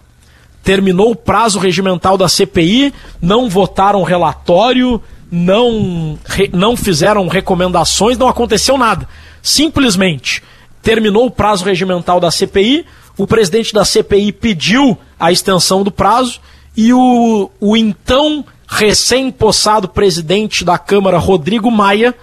terminou 0.62 1.12
o 1.12 1.16
prazo 1.16 1.58
regimental 1.58 2.18
da 2.18 2.28
CPI, 2.28 2.94
não 3.22 3.48
votaram 3.50 4.04
relatório, 4.04 5.02
não, 5.32 6.20
re- 6.26 6.50
não 6.52 6.76
fizeram 6.76 7.26
recomendações, 7.30 8.18
não 8.18 8.28
aconteceu 8.28 8.78
nada. 8.78 9.08
Simplesmente 9.42 10.44
terminou 10.82 11.28
o 11.28 11.32
prazo 11.32 11.64
regimental 11.64 12.20
da 12.20 12.30
CPI, 12.30 12.86
o 13.18 13.26
presidente 13.26 13.74
da 13.74 13.86
CPI 13.86 14.34
pediu 14.34 14.98
a 15.18 15.32
extensão 15.32 15.82
do 15.82 15.92
prazo 15.92 16.42
e 16.76 16.92
o, 16.94 17.50
o 17.62 17.78
então 17.78 18.44
recém-possado 18.74 19.88
presidente 19.88 20.66
da 20.66 20.80
Câmara, 20.80 21.20
Rodrigo 21.20 21.70
Maia, 21.70 22.14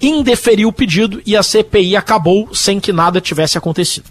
indeferiu 0.00 0.68
o 0.68 0.72
pedido 0.72 1.22
e 1.24 1.36
a 1.36 1.42
CPI 1.42 1.96
acabou 1.96 2.52
sem 2.52 2.80
que 2.80 2.92
nada 2.92 3.20
tivesse 3.20 3.56
acontecido. 3.56 4.06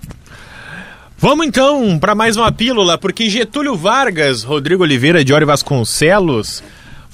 Vamos 1.17 1.45
então 1.45 1.99
para 1.99 2.15
mais 2.15 2.37
uma 2.37 2.51
pílula, 2.51 2.97
porque 2.97 3.29
Getúlio 3.29 3.75
Vargas, 3.75 4.43
Rodrigo 4.43 4.83
Oliveira 4.83 5.25
de 5.25 5.33
Ori 5.33 5.45
Vasconcelos, 5.45 6.63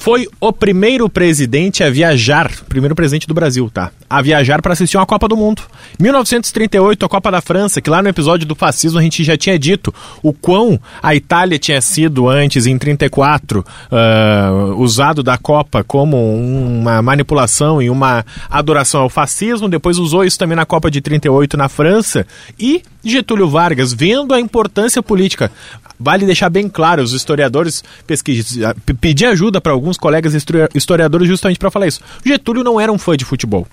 foi 0.03 0.27
o 0.41 0.51
primeiro 0.51 1.07
presidente 1.07 1.81
a 1.81 1.89
viajar, 1.89 2.51
primeiro 2.67 2.93
presidente 2.93 3.25
do 3.25 3.33
Brasil, 3.33 3.71
tá? 3.73 3.89
A 4.09 4.21
viajar 4.21 4.61
para 4.61 4.73
assistir 4.73 4.97
uma 4.97 5.05
Copa 5.05 5.29
do 5.29 5.37
Mundo. 5.37 5.61
1938, 5.97 7.05
a 7.05 7.07
Copa 7.07 7.31
da 7.31 7.39
França, 7.39 7.79
que 7.79 7.89
lá 7.89 8.03
no 8.03 8.09
episódio 8.09 8.45
do 8.45 8.53
fascismo 8.53 8.99
a 8.99 9.01
gente 9.01 9.23
já 9.23 9.37
tinha 9.37 9.57
dito 9.57 9.95
o 10.21 10.33
quão 10.33 10.77
a 11.01 11.15
Itália 11.15 11.57
tinha 11.57 11.79
sido 11.79 12.27
antes, 12.27 12.65
em 12.65 12.77
34, 12.77 13.61
uh, 13.61 14.75
usado 14.75 15.23
da 15.23 15.37
Copa 15.37 15.85
como 15.85 16.17
uma 16.17 17.01
manipulação 17.01 17.81
e 17.81 17.89
uma 17.89 18.25
adoração 18.49 19.03
ao 19.03 19.09
fascismo. 19.09 19.69
Depois 19.69 19.97
usou 19.97 20.25
isso 20.25 20.37
também 20.37 20.57
na 20.57 20.65
Copa 20.65 20.91
de 20.91 20.99
38 20.99 21.55
na 21.55 21.69
França. 21.69 22.27
E 22.59 22.83
Getúlio 23.03 23.49
Vargas, 23.49 23.93
vendo 23.93 24.33
a 24.33 24.39
importância 24.39 25.03
política, 25.03 25.51
vale 25.99 26.25
deixar 26.25 26.49
bem 26.49 26.69
claro, 26.69 27.03
os 27.03 27.13
historiadores 27.13 27.83
pesquisam, 28.07 28.73
pedir 28.99 29.25
ajuda 29.25 29.59
para 29.59 29.71
alguns 29.71 29.97
colegas 29.97 30.33
historiadores 30.73 31.27
justamente 31.27 31.59
para 31.59 31.71
falar 31.71 31.87
isso. 31.87 32.01
Getúlio 32.25 32.63
não 32.63 32.79
era 32.79 32.91
um 32.91 32.97
fã 32.97 33.15
de 33.17 33.25
futebol. 33.25 33.67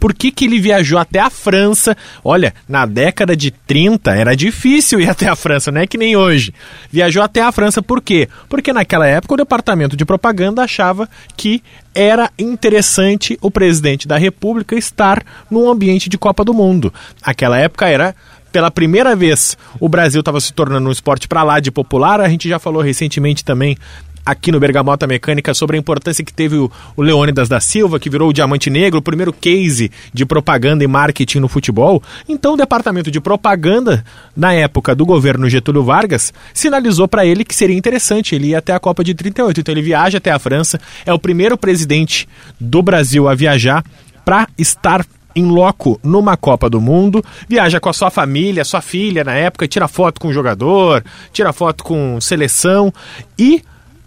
Por 0.00 0.14
que, 0.14 0.30
que 0.30 0.46
ele 0.46 0.58
viajou 0.58 0.98
até 0.98 1.20
a 1.20 1.28
França? 1.28 1.94
Olha, 2.24 2.54
na 2.66 2.86
década 2.86 3.36
de 3.36 3.50
30 3.50 4.16
era 4.16 4.34
difícil 4.34 4.98
ir 4.98 5.10
até 5.10 5.28
a 5.28 5.36
França, 5.36 5.70
não 5.70 5.82
é 5.82 5.86
que 5.86 5.98
nem 5.98 6.16
hoje. 6.16 6.54
Viajou 6.90 7.22
até 7.22 7.42
a 7.42 7.52
França 7.52 7.82
por 7.82 8.00
quê? 8.00 8.26
Porque 8.48 8.72
naquela 8.72 9.06
época 9.06 9.34
o 9.34 9.36
departamento 9.36 9.98
de 9.98 10.06
propaganda 10.06 10.62
achava 10.62 11.06
que 11.36 11.62
era 11.94 12.30
interessante 12.38 13.36
o 13.42 13.50
presidente 13.50 14.08
da 14.08 14.16
República 14.16 14.74
estar 14.74 15.22
num 15.50 15.68
ambiente 15.68 16.08
de 16.08 16.16
Copa 16.16 16.44
do 16.44 16.54
Mundo. 16.54 16.92
Aquela 17.22 17.58
época 17.58 17.86
era 17.86 18.16
pela 18.52 18.70
primeira 18.70 19.14
vez 19.14 19.56
o 19.78 19.88
Brasil 19.88 20.20
estava 20.20 20.40
se 20.40 20.52
tornando 20.52 20.88
um 20.88 20.92
esporte 20.92 21.28
para 21.28 21.42
lá 21.42 21.60
de 21.60 21.70
popular. 21.70 22.20
A 22.20 22.28
gente 22.28 22.48
já 22.48 22.58
falou 22.58 22.82
recentemente 22.82 23.44
também 23.44 23.76
aqui 24.24 24.52
no 24.52 24.60
Bergamota 24.60 25.06
Mecânica 25.06 25.54
sobre 25.54 25.76
a 25.76 25.80
importância 25.80 26.24
que 26.24 26.32
teve 26.32 26.56
o, 26.56 26.70
Leônidas 26.96 27.48
da 27.48 27.60
Silva, 27.60 27.98
que 27.98 28.10
virou 28.10 28.30
o 28.30 28.32
Diamante 28.32 28.70
Negro, 28.70 28.98
o 28.98 29.02
primeiro 29.02 29.32
case 29.32 29.90
de 30.12 30.26
propaganda 30.26 30.84
e 30.84 30.86
marketing 30.86 31.40
no 31.40 31.48
futebol. 31.48 32.02
Então, 32.28 32.54
o 32.54 32.56
departamento 32.56 33.10
de 33.10 33.20
propaganda, 33.20 34.04
na 34.36 34.52
época 34.52 34.94
do 34.94 35.06
governo 35.06 35.48
Getúlio 35.48 35.82
Vargas, 35.82 36.32
sinalizou 36.52 37.08
para 37.08 37.24
ele 37.24 37.44
que 37.44 37.54
seria 37.54 37.76
interessante 37.76 38.34
ele 38.34 38.48
ir 38.48 38.54
até 38.54 38.72
a 38.72 38.80
Copa 38.80 39.02
de 39.02 39.14
38. 39.14 39.60
Então, 39.60 39.72
ele 39.72 39.82
viaja 39.82 40.18
até 40.18 40.30
a 40.30 40.38
França, 40.38 40.80
é 41.04 41.12
o 41.12 41.18
primeiro 41.18 41.56
presidente 41.56 42.28
do 42.58 42.82
Brasil 42.82 43.28
a 43.28 43.34
viajar 43.34 43.84
para 44.24 44.46
estar 44.58 45.04
em 45.34 45.44
loco 45.44 45.98
numa 46.02 46.36
Copa 46.36 46.68
do 46.68 46.80
Mundo, 46.80 47.24
viaja 47.48 47.80
com 47.80 47.88
a 47.88 47.92
sua 47.92 48.10
família, 48.10 48.64
sua 48.64 48.80
filha 48.80 49.24
na 49.24 49.34
época, 49.34 49.68
tira 49.68 49.88
foto 49.88 50.20
com 50.20 50.28
o 50.28 50.32
jogador, 50.32 51.04
tira 51.32 51.52
foto 51.52 51.84
com 51.84 52.20
seleção 52.20 52.92
e 53.38 53.62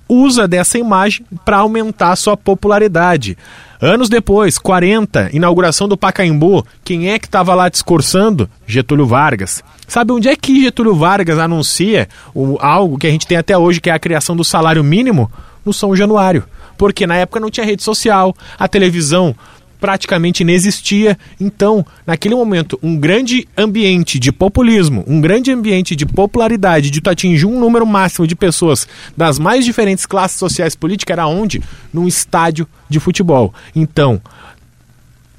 usa 0.07 0.47
dessa 0.47 0.77
imagem 0.77 1.25
para 1.43 1.57
aumentar 1.57 2.11
a 2.11 2.15
sua 2.15 2.37
popularidade. 2.37 3.37
Anos 3.81 4.07
depois, 4.07 4.57
40, 4.57 5.31
inauguração 5.33 5.89
do 5.89 5.97
Pacaembu, 5.97 6.65
quem 6.85 7.11
é 7.11 7.19
que 7.19 7.25
estava 7.25 7.53
lá 7.53 7.67
discursando? 7.67 8.49
Getúlio 8.65 9.05
Vargas. 9.05 9.61
Sabe 9.87 10.13
onde 10.13 10.29
é 10.29 10.35
que 10.35 10.61
Getúlio 10.61 10.95
Vargas 10.95 11.37
anuncia 11.37 12.07
o, 12.33 12.57
algo 12.61 12.97
que 12.97 13.07
a 13.07 13.09
gente 13.09 13.27
tem 13.27 13.37
até 13.37 13.57
hoje, 13.57 13.81
que 13.81 13.89
é 13.89 13.93
a 13.93 13.99
criação 13.99 14.35
do 14.35 14.43
salário 14.43 14.83
mínimo? 14.83 15.29
No 15.65 15.73
São 15.73 15.95
Januário. 15.95 16.45
Porque 16.77 17.05
na 17.05 17.15
época 17.15 17.39
não 17.39 17.49
tinha 17.49 17.65
rede 17.65 17.83
social, 17.83 18.35
a 18.57 18.67
televisão 18.67 19.35
praticamente 19.83 20.43
inexistia. 20.43 21.17
Então, 21.37 21.85
naquele 22.07 22.33
momento, 22.35 22.79
um 22.81 22.95
grande 22.95 23.45
ambiente 23.57 24.17
de 24.17 24.31
populismo, 24.31 25.03
um 25.05 25.19
grande 25.19 25.51
ambiente 25.51 25.93
de 25.93 26.05
popularidade, 26.05 26.89
de 26.89 27.01
tu 27.01 27.09
atingir 27.09 27.45
um 27.47 27.59
número 27.59 27.85
máximo 27.85 28.25
de 28.25 28.33
pessoas 28.33 28.87
das 29.17 29.37
mais 29.37 29.65
diferentes 29.65 30.05
classes 30.05 30.39
sociais 30.39 30.73
políticas, 30.73 31.11
era 31.11 31.27
onde? 31.27 31.61
Num 31.93 32.07
estádio 32.07 32.65
de 32.87 32.97
futebol. 32.97 33.53
Então, 33.75 34.21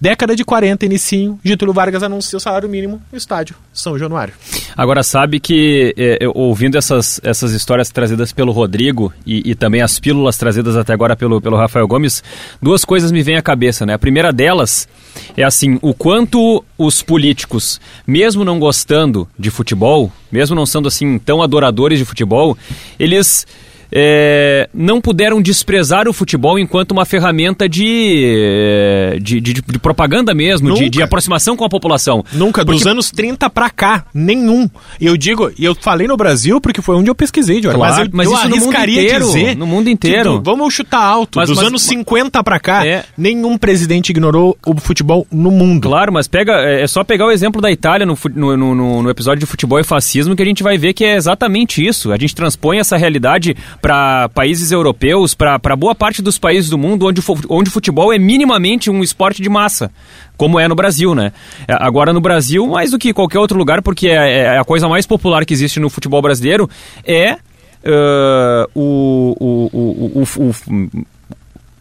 Década 0.01 0.35
de 0.35 0.45
40, 0.45 0.85
inicinho, 0.87 1.39
Getúlio 1.43 1.73
Vargas 1.73 2.03
anuncia 2.03 2.37
o 2.37 2.41
salário 2.41 2.69
mínimo 2.69 3.01
no 3.11 3.17
estádio 3.17 3.57
São 3.73 3.99
Januário. 3.99 4.35
Agora, 4.77 5.03
sabe 5.03 5.39
que, 5.39 5.95
é, 5.97 6.19
ouvindo 6.35 6.77
essas, 6.77 7.21
essas 7.23 7.53
histórias 7.53 7.91
trazidas 7.91 8.33
pelo 8.33 8.53
Rodrigo 8.53 9.13
e, 9.25 9.51
e, 9.51 9.55
também 9.55 9.83
as 9.83 10.01
pílulas 10.01 10.37
trazidas 10.37 10.77
até 10.77 10.93
agora 10.93 11.17
pelo, 11.17 11.41
pelo 11.41 11.57
Rafael 11.57 11.87
Gomes, 11.87 12.23
duas 12.61 12.85
coisas 12.85 13.13
me 13.13 13.23
vêm 13.23 13.37
à 13.37 13.43
cabeça, 13.43 13.87
né? 13.87 13.95
A 13.95 13.99
primeira 13.99 14.33
delas 14.33 14.89
é 15.37 15.45
assim, 15.45 15.79
o 15.81 15.95
quanto 15.95 16.65
os 16.77 17.01
políticos, 17.01 17.81
mesmo 18.07 18.45
não 18.45 18.59
gostando 18.59 19.29
de 19.39 19.51
futebol, 19.51 20.13
mesmo 20.31 20.57
não 20.57 20.67
sendo 20.67 20.89
assim 20.89 21.19
tão 21.19 21.41
adoradores 21.41 21.99
de 21.99 22.05
futebol, 22.05 22.59
eles 22.99 23.47
é, 23.91 24.69
não 24.73 25.01
puderam 25.01 25.41
desprezar 25.41 26.09
o 26.09 26.13
futebol 26.13 26.59
enquanto 26.59 26.93
uma 26.93 27.05
ferramenta 27.05 27.69
de, 27.69 28.25
é, 28.25 29.19
de, 29.21 29.41
de, 29.41 29.53
de 29.55 29.79
propaganda 29.79 30.35
mesmo, 30.35 30.75
de, 30.75 30.89
de, 30.89 31.03
aproximação 31.03 31.57
com 31.57 31.65
a 31.65 31.69
população. 31.69 32.25
Nunca, 32.33 32.65
porque... 32.65 32.79
dos 32.79 32.87
anos 32.87 33.11
30 33.11 33.49
pra 33.51 33.71
cá, 33.71 34.07
nenhum. 34.13 34.69
E 35.01 35.07
eu 35.07 35.17
digo, 35.17 35.51
e 35.59 35.65
eu 35.65 35.75
falei 35.75 36.07
no 36.07 36.17
Brasil 36.17 36.61
porque 36.61 36.83
foi 36.83 36.97
onde 36.97 37.11
eu 37.11 37.15
pesquisei, 37.15 37.61
claro, 37.61 37.79
mas, 37.79 37.99
eu, 37.99 38.09
mas 38.13 38.27
eu 38.27 38.35
isso 38.35 38.49
no 38.49 38.57
mundo 38.57 38.77
inteiro, 38.77 39.25
dizer 39.27 39.57
no 39.57 39.67
mundo 39.67 39.89
inteiro. 39.91 40.39
Que, 40.39 40.45
vamos 40.45 40.75
chutar 40.75 41.03
alto, 41.03 41.39
mas, 41.39 41.49
dos 41.49 41.59
mas, 41.59 41.67
anos 41.67 41.83
50 41.83 42.43
pra 42.43 42.59
cá, 42.59 42.87
é... 42.87 43.05
nenhum 43.17 43.57
presidente 43.59 44.11
ignorou 44.11 44.57
o 44.67 44.79
futebol 44.81 45.27
no 45.31 45.51
mundo. 45.51 45.89
Claro, 45.89 46.13
mas 46.13 46.27
pega, 46.27 46.53
é, 46.61 46.83
é 46.83 46.87
só 46.87 47.05
pegar 47.05 47.27
o 47.27 47.31
exemplo 47.31 47.61
da 47.61 47.71
Itália 47.71 48.07
no, 48.07 48.17
no, 48.35 48.57
no, 48.57 49.03
no 49.03 49.11
episódio 49.11 49.41
de 49.41 49.47
futebol 49.47 49.79
e 49.79 49.85
fascismo 49.85 50.35
que 50.35 50.43
a 50.43 50.47
gente 50.47 50.63
vai 50.63 50.79
ver 50.79 50.93
que 50.93 51.05
é 51.05 51.17
exatamente 51.17 51.85
isso. 51.85 52.13
A 52.13 52.17
gente 52.17 52.35
transpõe 52.35 52.79
essa 52.79 52.97
realidade 52.97 53.57
para 53.85 54.31
países 54.31 54.73
europeus, 54.73 55.35
para 55.35 55.77
boa 55.77 55.95
parte 55.95 56.23
dos 56.23 56.39
países 56.39 56.71
do 56.71 56.79
mundo 56.79 57.05
onde, 57.05 57.21
onde 57.51 57.69
o 57.69 57.71
futebol 57.71 58.11
é 58.15 58.19
minimamente 58.19 58.89
um 58.89 59.03
esporte 59.03 59.43
de 59.43 59.49
massa, 59.51 59.93
como 60.39 60.59
é 60.59 60.67
no 60.67 60.75
Brasil, 60.75 61.15
né? 61.15 61.35
É, 61.69 61.77
agora 61.79 62.11
no 62.11 62.19
Brasil, 62.19 62.67
mais 62.67 62.93
do 62.93 62.99
que 62.99 63.13
qualquer 63.13 63.39
outro 63.39 63.59
lugar, 63.59 63.83
porque 63.83 64.09
é, 64.09 64.39
é 64.39 64.59
a 64.59 64.65
coisa 64.65 64.89
mais 64.89 65.05
popular 65.07 65.45
que 65.45 65.53
existe 65.53 65.79
no 65.81 65.91
futebol 65.91 66.23
brasileiro, 66.23 66.67
é 67.05 67.35
uh, 67.35 68.71
o, 68.75 69.37
o, 69.39 70.23
o, 70.23 70.23
o 70.23 71.07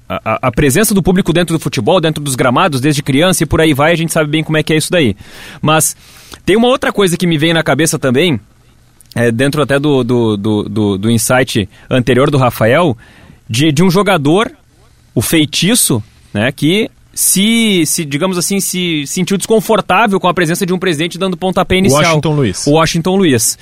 a, 0.09 0.47
a, 0.47 0.51
presença 0.51 0.93
do 0.93 1.01
público 1.01 1.31
dentro 1.31 1.57
do 1.57 1.59
futebol, 1.59 2.01
dentro 2.01 2.21
dos 2.21 2.35
gramados, 2.35 2.81
desde 2.81 3.01
criança 3.01 3.43
e 3.43 3.45
por 3.45 3.61
aí 3.61 3.73
vai, 3.73 3.93
a 3.93 3.95
gente 3.95 4.11
sabe 4.11 4.29
bem 4.29 4.43
como 4.43 4.57
é 4.57 4.63
que 4.63 4.73
é 4.73 4.75
isso 4.75 4.91
daí. 4.91 5.15
Mas 5.61 5.95
tem 6.45 6.57
uma 6.57 6.67
outra 6.67 6.91
coisa 6.91 7.15
que 7.15 7.25
me 7.25 7.37
vem 7.37 7.53
na 7.53 7.63
cabeça 7.63 7.97
também, 7.97 8.41
é, 9.15 9.31
dentro 9.31 9.61
até 9.61 9.79
do, 9.79 10.03
do, 10.03 10.37
do, 10.37 10.63
do, 10.63 10.97
do 10.97 11.11
insight 11.11 11.69
anterior 11.89 12.29
do 12.31 12.37
Rafael, 12.37 12.97
de, 13.49 13.71
de 13.71 13.83
um 13.83 13.89
jogador, 13.89 14.51
o 15.13 15.21
feitiço, 15.21 16.03
né, 16.33 16.51
que 16.51 16.89
se, 17.13 17.85
se, 17.85 18.03
digamos 18.03 18.37
assim, 18.37 18.59
se 18.59 19.05
sentiu 19.05 19.37
desconfortável 19.37 20.19
com 20.19 20.27
a 20.27 20.33
presença 20.33 20.65
de 20.65 20.73
um 20.73 20.79
presidente 20.79 21.17
dando 21.17 21.37
pontapé 21.37 21.77
inicial. 21.77 22.01
Washington 22.01 22.35
Luiz. 22.35 22.67
O 22.67 22.71
Washington 22.71 23.15
Luiz. 23.15 23.57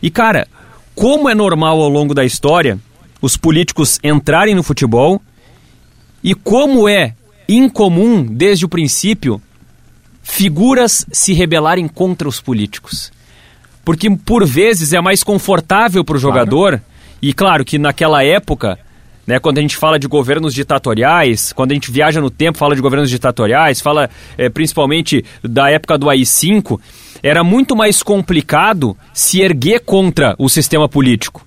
E, 0.00 0.10
cara, 0.10 0.46
como 0.94 1.28
é 1.28 1.34
normal 1.34 1.80
ao 1.80 1.88
longo 1.88 2.14
da 2.14 2.24
história 2.24 2.78
os 3.20 3.36
políticos 3.36 4.00
entrarem 4.02 4.54
no 4.54 4.62
futebol 4.62 5.22
e 6.22 6.34
como 6.34 6.88
é 6.88 7.14
incomum 7.48 8.24
desde 8.24 8.64
o 8.64 8.68
princípio 8.68 9.40
figuras 10.22 11.04
se 11.12 11.32
rebelarem 11.32 11.88
contra 11.88 12.28
os 12.28 12.40
políticos. 12.40 13.12
Porque 13.84 14.08
por 14.10 14.46
vezes 14.46 14.92
é 14.92 15.00
mais 15.00 15.22
confortável 15.22 16.04
para 16.04 16.16
o 16.16 16.20
jogador, 16.20 16.70
claro. 16.70 16.82
e 17.20 17.32
claro 17.32 17.64
que 17.64 17.78
naquela 17.78 18.22
época, 18.24 18.78
né, 19.26 19.38
quando 19.38 19.58
a 19.58 19.60
gente 19.60 19.76
fala 19.76 19.98
de 19.98 20.06
governos 20.06 20.54
ditatoriais, 20.54 21.52
quando 21.52 21.72
a 21.72 21.74
gente 21.74 21.90
viaja 21.90 22.20
no 22.20 22.30
tempo, 22.30 22.58
fala 22.58 22.76
de 22.76 22.82
governos 22.82 23.10
ditatoriais, 23.10 23.80
fala 23.80 24.08
é, 24.38 24.48
principalmente 24.48 25.24
da 25.42 25.70
época 25.70 25.98
do 25.98 26.08
AI-5, 26.08 26.78
era 27.22 27.42
muito 27.44 27.76
mais 27.76 28.02
complicado 28.02 28.96
se 29.12 29.40
erguer 29.40 29.80
contra 29.80 30.34
o 30.38 30.48
sistema 30.48 30.88
político. 30.88 31.46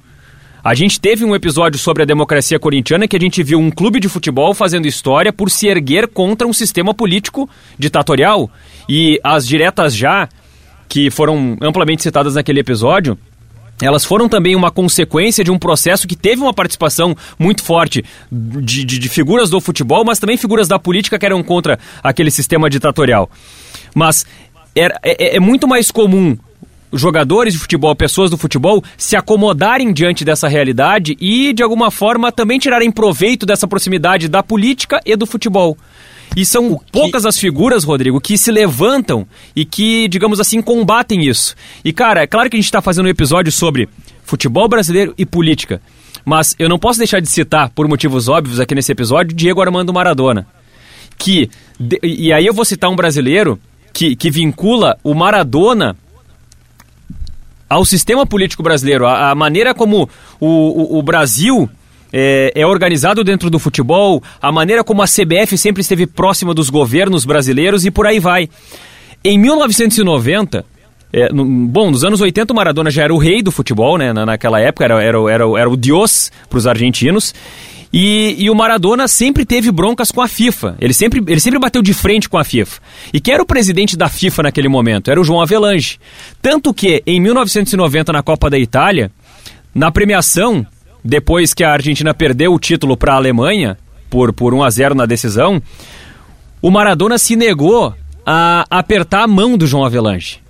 A 0.66 0.74
gente 0.74 1.00
teve 1.00 1.24
um 1.24 1.36
episódio 1.36 1.78
sobre 1.78 2.02
a 2.02 2.08
democracia 2.08 2.58
corintiana 2.58 3.08
que 3.08 3.16
a 3.16 3.20
gente 3.20 3.44
viu 3.44 3.60
um 3.60 3.70
clube 3.70 4.00
de 4.00 4.10
futebol 4.10 4.52
fazendo 4.52 4.88
história 4.88 5.32
por 5.32 5.52
se 5.52 5.68
erguer 5.68 6.08
contra 6.08 6.48
um 6.48 6.54
sistema 6.54 6.92
político 6.92 7.48
ditatorial. 7.78 8.50
E 8.90 9.20
as 9.24 9.48
diretas 9.48 9.96
já 9.96 10.28
que 10.88 11.10
foram 11.10 11.58
amplamente 11.62 12.04
citadas 12.04 12.36
naquele 12.36 12.60
episódio, 12.60 13.18
elas 13.82 14.06
foram 14.06 14.30
também 14.30 14.56
uma 14.56 14.72
consequência 14.72 15.44
de 15.44 15.52
um 15.52 15.60
processo 15.60 16.08
que 16.08 16.16
teve 16.16 16.42
uma 16.42 16.54
participação 16.54 17.16
muito 17.38 17.64
forte 17.64 18.04
de, 18.32 18.86
de, 18.86 19.00
de, 19.00 19.10
figuras 19.10 19.50
do 19.50 19.60
futebol, 19.60 20.06
mas 20.06 20.18
também 20.18 20.38
figuras 20.38 20.68
da 20.68 20.80
política 20.80 21.20
que 21.20 21.26
eram 21.26 21.44
contra 21.44 21.78
aquele 22.02 22.32
sistema 22.32 22.70
ditatorial. 22.70 23.30
Mas 23.94 24.26
é, 24.76 24.86
é, 25.04 25.36
é 25.36 25.40
muito 25.40 25.68
mais 25.68 25.92
comum 25.92 26.38
jogadores 26.94 27.54
de 27.54 27.60
futebol, 27.60 27.94
pessoas 27.96 28.30
do 28.30 28.38
futebol, 28.38 28.82
se 28.98 29.18
acomodarem 29.18 29.92
diante 29.92 30.24
dessa 30.24 30.48
realidade 30.48 31.18
e, 31.20 31.52
de 31.52 31.62
alguma 31.62 31.92
forma, 31.92 32.32
também 32.32 32.58
tirarem 32.58 32.90
proveito 32.90 33.46
dessa 33.46 33.68
proximidade 33.68 34.30
da 34.30 34.42
política 34.42 35.02
e 35.06 35.16
do 35.16 35.26
futebol. 35.26 35.78
E 36.36 36.46
são 36.46 36.80
poucas 36.92 37.26
as 37.26 37.38
figuras, 37.40 37.84
Rodrigo, 37.84 38.20
que 38.20 38.38
se 38.38 38.52
levantam 38.52 39.28
e 39.56 39.66
que, 39.66 40.08
digamos 40.08 40.40
assim, 40.40 40.62
combatem 40.62 41.26
isso. 41.26 41.56
E, 41.84 41.94
cara, 41.94 42.24
é 42.24 42.28
claro 42.28 42.50
que 42.50 42.56
a 42.56 42.60
gente 42.60 42.66
está 42.66 42.82
fazendo 42.82 43.06
um 43.06 43.10
episódio 43.10 43.52
sobre 43.52 43.88
futebol 44.24 44.68
brasileiro 44.68 45.14
e 45.18 45.26
política. 45.26 45.82
Mas 46.26 46.56
eu 46.58 46.68
não 46.68 46.80
posso 46.80 47.00
deixar 47.00 47.22
de 47.22 47.30
citar, 47.30 47.70
por 47.70 47.88
motivos 47.88 48.28
óbvios 48.28 48.60
aqui 48.60 48.74
nesse 48.74 48.92
episódio, 48.92 49.36
Diego 49.36 49.62
Armando 49.62 49.94
Maradona. 49.94 50.48
Que. 51.18 51.50
E 52.02 52.34
aí 52.34 52.46
eu 52.46 52.54
vou 52.54 52.66
citar 52.66 52.90
um 52.90 52.96
brasileiro 52.96 53.60
que, 53.94 54.16
que 54.16 54.30
vincula 54.30 54.98
o 55.04 55.14
Maradona 55.14 55.96
ao 57.70 57.86
sistema 57.86 58.26
político 58.26 58.62
brasileiro, 58.62 59.06
a, 59.06 59.32
a 59.32 59.36
maneira 59.36 59.74
como 59.74 60.10
o, 60.40 60.48
o, 60.48 61.00
o 61.00 61.04
Brasil 61.04 61.70
é, 62.12 62.52
é, 62.56 62.66
organizado 62.66 63.24
dentro 63.24 63.50
do 63.50 63.60
futebol, 63.60 64.22
a 64.42 64.52
maneira 64.52 64.84
como 64.84 65.02
a 65.02 65.06
CBF 65.06 65.58
sempre 65.58 65.82
esteve 65.82 66.06
próxima 66.08 66.54
dos 66.54 66.70
governos 66.70 67.26
brasileiros 67.26 67.86
e 67.86 67.92
por 67.92 68.08
aí 68.08 68.20
vai. 68.20 68.50
Em 69.24 69.38
1990, 69.38 70.66
é, 71.12 71.32
no, 71.32 71.46
bom, 71.46 71.90
nos 71.90 72.04
anos 72.04 72.22
80 72.22 72.52
o 72.52 72.56
Maradona 72.56 72.92
já 72.92 73.04
era 73.04 73.14
o 73.14 73.18
rei 73.18 73.42
do 73.42 73.52
futebol, 73.52 73.98
né? 73.98 74.14
Na, 74.14 74.26
naquela 74.26 74.60
época 74.60 74.84
era, 74.84 75.02
era, 75.02 75.18
era, 75.32 75.44
era 75.60 75.70
o 75.70 75.78
Dios 75.78 76.32
para 76.50 76.58
os 76.58 76.68
argentinos. 76.68 77.34
E, 77.94 78.36
e, 78.38 78.50
o 78.50 78.56
Maradona 78.56 79.08
sempre 79.08 79.46
teve 79.46 79.72
broncas 79.72 80.12
com 80.12 80.20
a 80.20 80.28
FIFA. 80.28 80.76
Ele 80.82 80.94
sempre, 80.94 81.24
ele 81.26 81.40
sempre 81.40 81.58
bateu 81.58 81.82
de 81.82 81.94
frente 81.94 82.28
com 82.28 82.38
a 82.38 82.44
FIFA. 82.44 82.82
E 83.14 83.22
quem 83.22 83.34
era 83.34 83.42
o 83.42 83.46
presidente 83.46 83.96
da 83.96 84.10
FIFA 84.10 84.44
naquele 84.44 84.68
momento? 84.68 85.10
Era 85.10 85.22
o 85.22 85.24
João 85.24 85.42
Avelange. 85.42 85.98
Tanto 86.42 86.74
que, 86.74 87.02
em 87.06 87.22
1990, 87.22 88.12
na 88.12 88.22
Copa 88.22 88.50
da 88.50 88.60
Itália, 88.60 89.10
na 89.74 89.92
premiação, 89.92 90.68
depois 91.06 91.54
que 91.54 91.64
a 91.64 91.72
Argentina 91.72 92.16
perdeu 92.16 92.52
o 92.52 92.60
título 92.60 92.98
para 92.98 93.14
a 93.14 93.18
Alemanha, 93.18 93.78
por, 94.10 94.34
por 94.34 94.56
1 94.56 94.64
a 94.64 94.70
0 94.72 94.96
na 94.96 95.06
decisão, 95.06 95.62
o 96.60 96.72
Maradona 96.72 97.20
se 97.20 97.36
negou 97.36 97.94
a 98.26 98.66
apertar 98.72 99.22
a 99.22 99.28
mão 99.28 99.56
do 99.56 99.68
João 99.68 99.86
Avelange. 99.86 100.44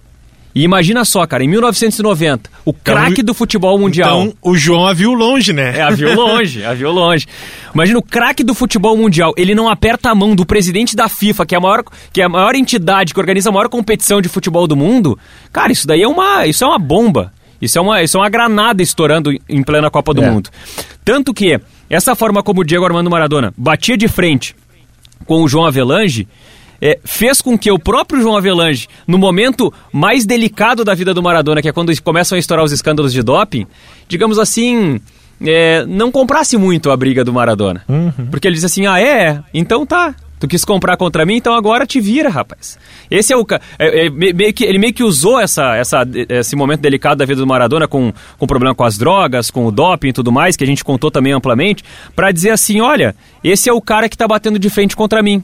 E 0.56 0.64
imagina 0.64 1.04
só, 1.04 1.28
cara, 1.28 1.44
em 1.44 1.50
1990, 1.50 2.50
o 2.64 2.70
então, 2.70 2.96
craque 2.96 3.22
do 3.22 3.34
futebol 3.34 3.78
mundial. 3.78 4.24
Então 4.24 4.38
o 4.42 4.56
João 4.56 4.88
a 4.88 4.94
viu 4.94 5.14
longe, 5.14 5.52
né? 5.52 5.78
É, 5.78 5.82
a 5.82 5.90
viu 5.90 6.16
longe, 6.16 6.64
a 6.64 6.74
viu 6.74 6.90
longe. 6.90 7.28
Imagina 7.74 8.00
o 8.00 8.02
craque 8.02 8.42
do 8.42 8.56
futebol 8.56 8.96
mundial, 8.96 9.34
ele 9.36 9.54
não 9.54 9.68
aperta 9.68 10.10
a 10.10 10.16
mão 10.16 10.34
do 10.34 10.46
presidente 10.46 10.96
da 10.96 11.10
FIFA, 11.10 11.46
que 11.46 11.54
é 11.54 11.58
a 11.58 11.62
maior, 11.62 11.84
que 12.14 12.22
é 12.22 12.24
a 12.24 12.30
maior 12.30 12.56
entidade 12.56 13.14
que 13.14 13.20
organiza 13.20 13.50
a 13.50 13.52
maior 13.52 13.68
competição 13.68 14.22
de 14.22 14.30
futebol 14.30 14.66
do 14.66 14.78
mundo. 14.78 15.20
Cara, 15.52 15.74
isso 15.74 15.86
daí 15.86 16.02
é 16.02 16.08
uma, 16.08 16.48
isso 16.48 16.64
é 16.64 16.68
uma 16.68 16.80
bomba. 16.80 17.34
Isso 17.62 17.78
é 17.78 17.82
uma, 17.82 18.04
isso 18.04 18.18
é 18.18 18.20
uma 18.22 18.30
granada 18.30 18.82
estourando 18.82 19.32
em 19.48 19.64
plena 19.64 19.90
Copa 19.90 20.14
do 20.14 20.24
é. 20.24 20.30
Mundo. 20.30 20.50
Tanto 21.04 21.34
que 21.34 21.60
essa 21.90 22.16
forma 22.16 22.44
como 22.44 22.62
o 22.62 22.64
Diego 22.64 22.86
Armando 22.86 23.10
Maradona 23.10 23.54
batia 23.58 23.98
de 23.98 24.08
frente 24.08 24.56
com 25.26 25.42
o 25.42 25.48
João 25.48 25.66
Avelange, 25.66 26.28
é, 26.82 27.00
fez 27.04 27.42
com 27.42 27.58
que 27.58 27.72
o 27.72 27.80
próprio 27.80 28.22
João 28.22 28.38
Avelange, 28.38 28.88
no 29.08 29.18
momento 29.18 29.74
mais 29.92 30.26
delicado 30.26 30.84
da 30.84 30.94
vida 30.94 31.14
do 31.14 31.24
Maradona, 31.24 31.62
que 31.62 31.70
é 31.70 31.72
quando 31.72 31.92
começam 32.02 32.36
a 32.36 32.40
estourar 32.40 32.64
os 32.64 32.72
escândalos 32.72 33.14
de 33.14 33.24
doping, 33.24 33.66
digamos 34.08 34.38
assim, 34.38 35.00
é, 35.42 35.86
não 35.86 36.12
comprasse 36.12 36.58
muito 36.58 36.92
a 36.92 36.98
briga 36.98 37.24
do 37.24 37.34
Maradona. 37.34 37.84
Uhum. 37.88 38.28
Porque 38.30 38.48
ele 38.48 38.56
disse 38.56 38.66
assim: 38.66 38.86
ah, 38.86 39.00
é? 39.00 39.42
Então 39.54 39.86
tá. 39.86 40.16
Tu 40.40 40.48
quis 40.48 40.66
comprar 40.66 40.98
contra 40.98 41.26
mim, 41.26 41.36
então 41.36 41.54
agora 41.54 41.86
te 41.86 42.00
vira, 42.02 42.30
rapaz. 42.30 42.78
Esse 43.10 43.32
é 43.32 43.38
o. 43.38 43.46
É, 43.80 44.06
é, 44.06 44.10
meio 44.10 44.54
que, 44.54 44.66
ele 44.66 44.78
meio 44.78 44.94
que 44.94 45.04
usou 45.04 45.40
essa, 45.40 45.76
essa, 45.76 46.06
esse 46.30 46.56
momento 46.56 46.82
delicado 46.82 47.18
da 47.18 47.26
vida 47.26 47.40
do 47.40 47.48
Maradona 47.48 47.88
com, 47.88 48.12
com 48.38 48.46
problema 48.46 48.76
com 48.76 48.84
as 48.84 48.98
drogas, 48.98 49.50
com 49.50 49.66
o 49.66 49.72
doping 49.72 50.10
e 50.10 50.14
tudo 50.14 50.32
mais, 50.32 50.58
que 50.58 50.64
a 50.64 50.68
gente 50.68 50.84
contou 50.84 51.10
também 51.10 51.32
amplamente, 51.32 51.84
para 52.16 52.32
dizer 52.32 52.50
assim: 52.50 52.82
olha, 52.82 53.16
esse 53.44 53.70
é 53.70 53.74
o 53.74 53.82
cara 53.82 54.10
que 54.10 54.18
tá 54.18 54.28
batendo 54.28 54.60
de 54.60 54.70
frente 54.70 54.96
contra 54.96 55.24
mim. 55.24 55.44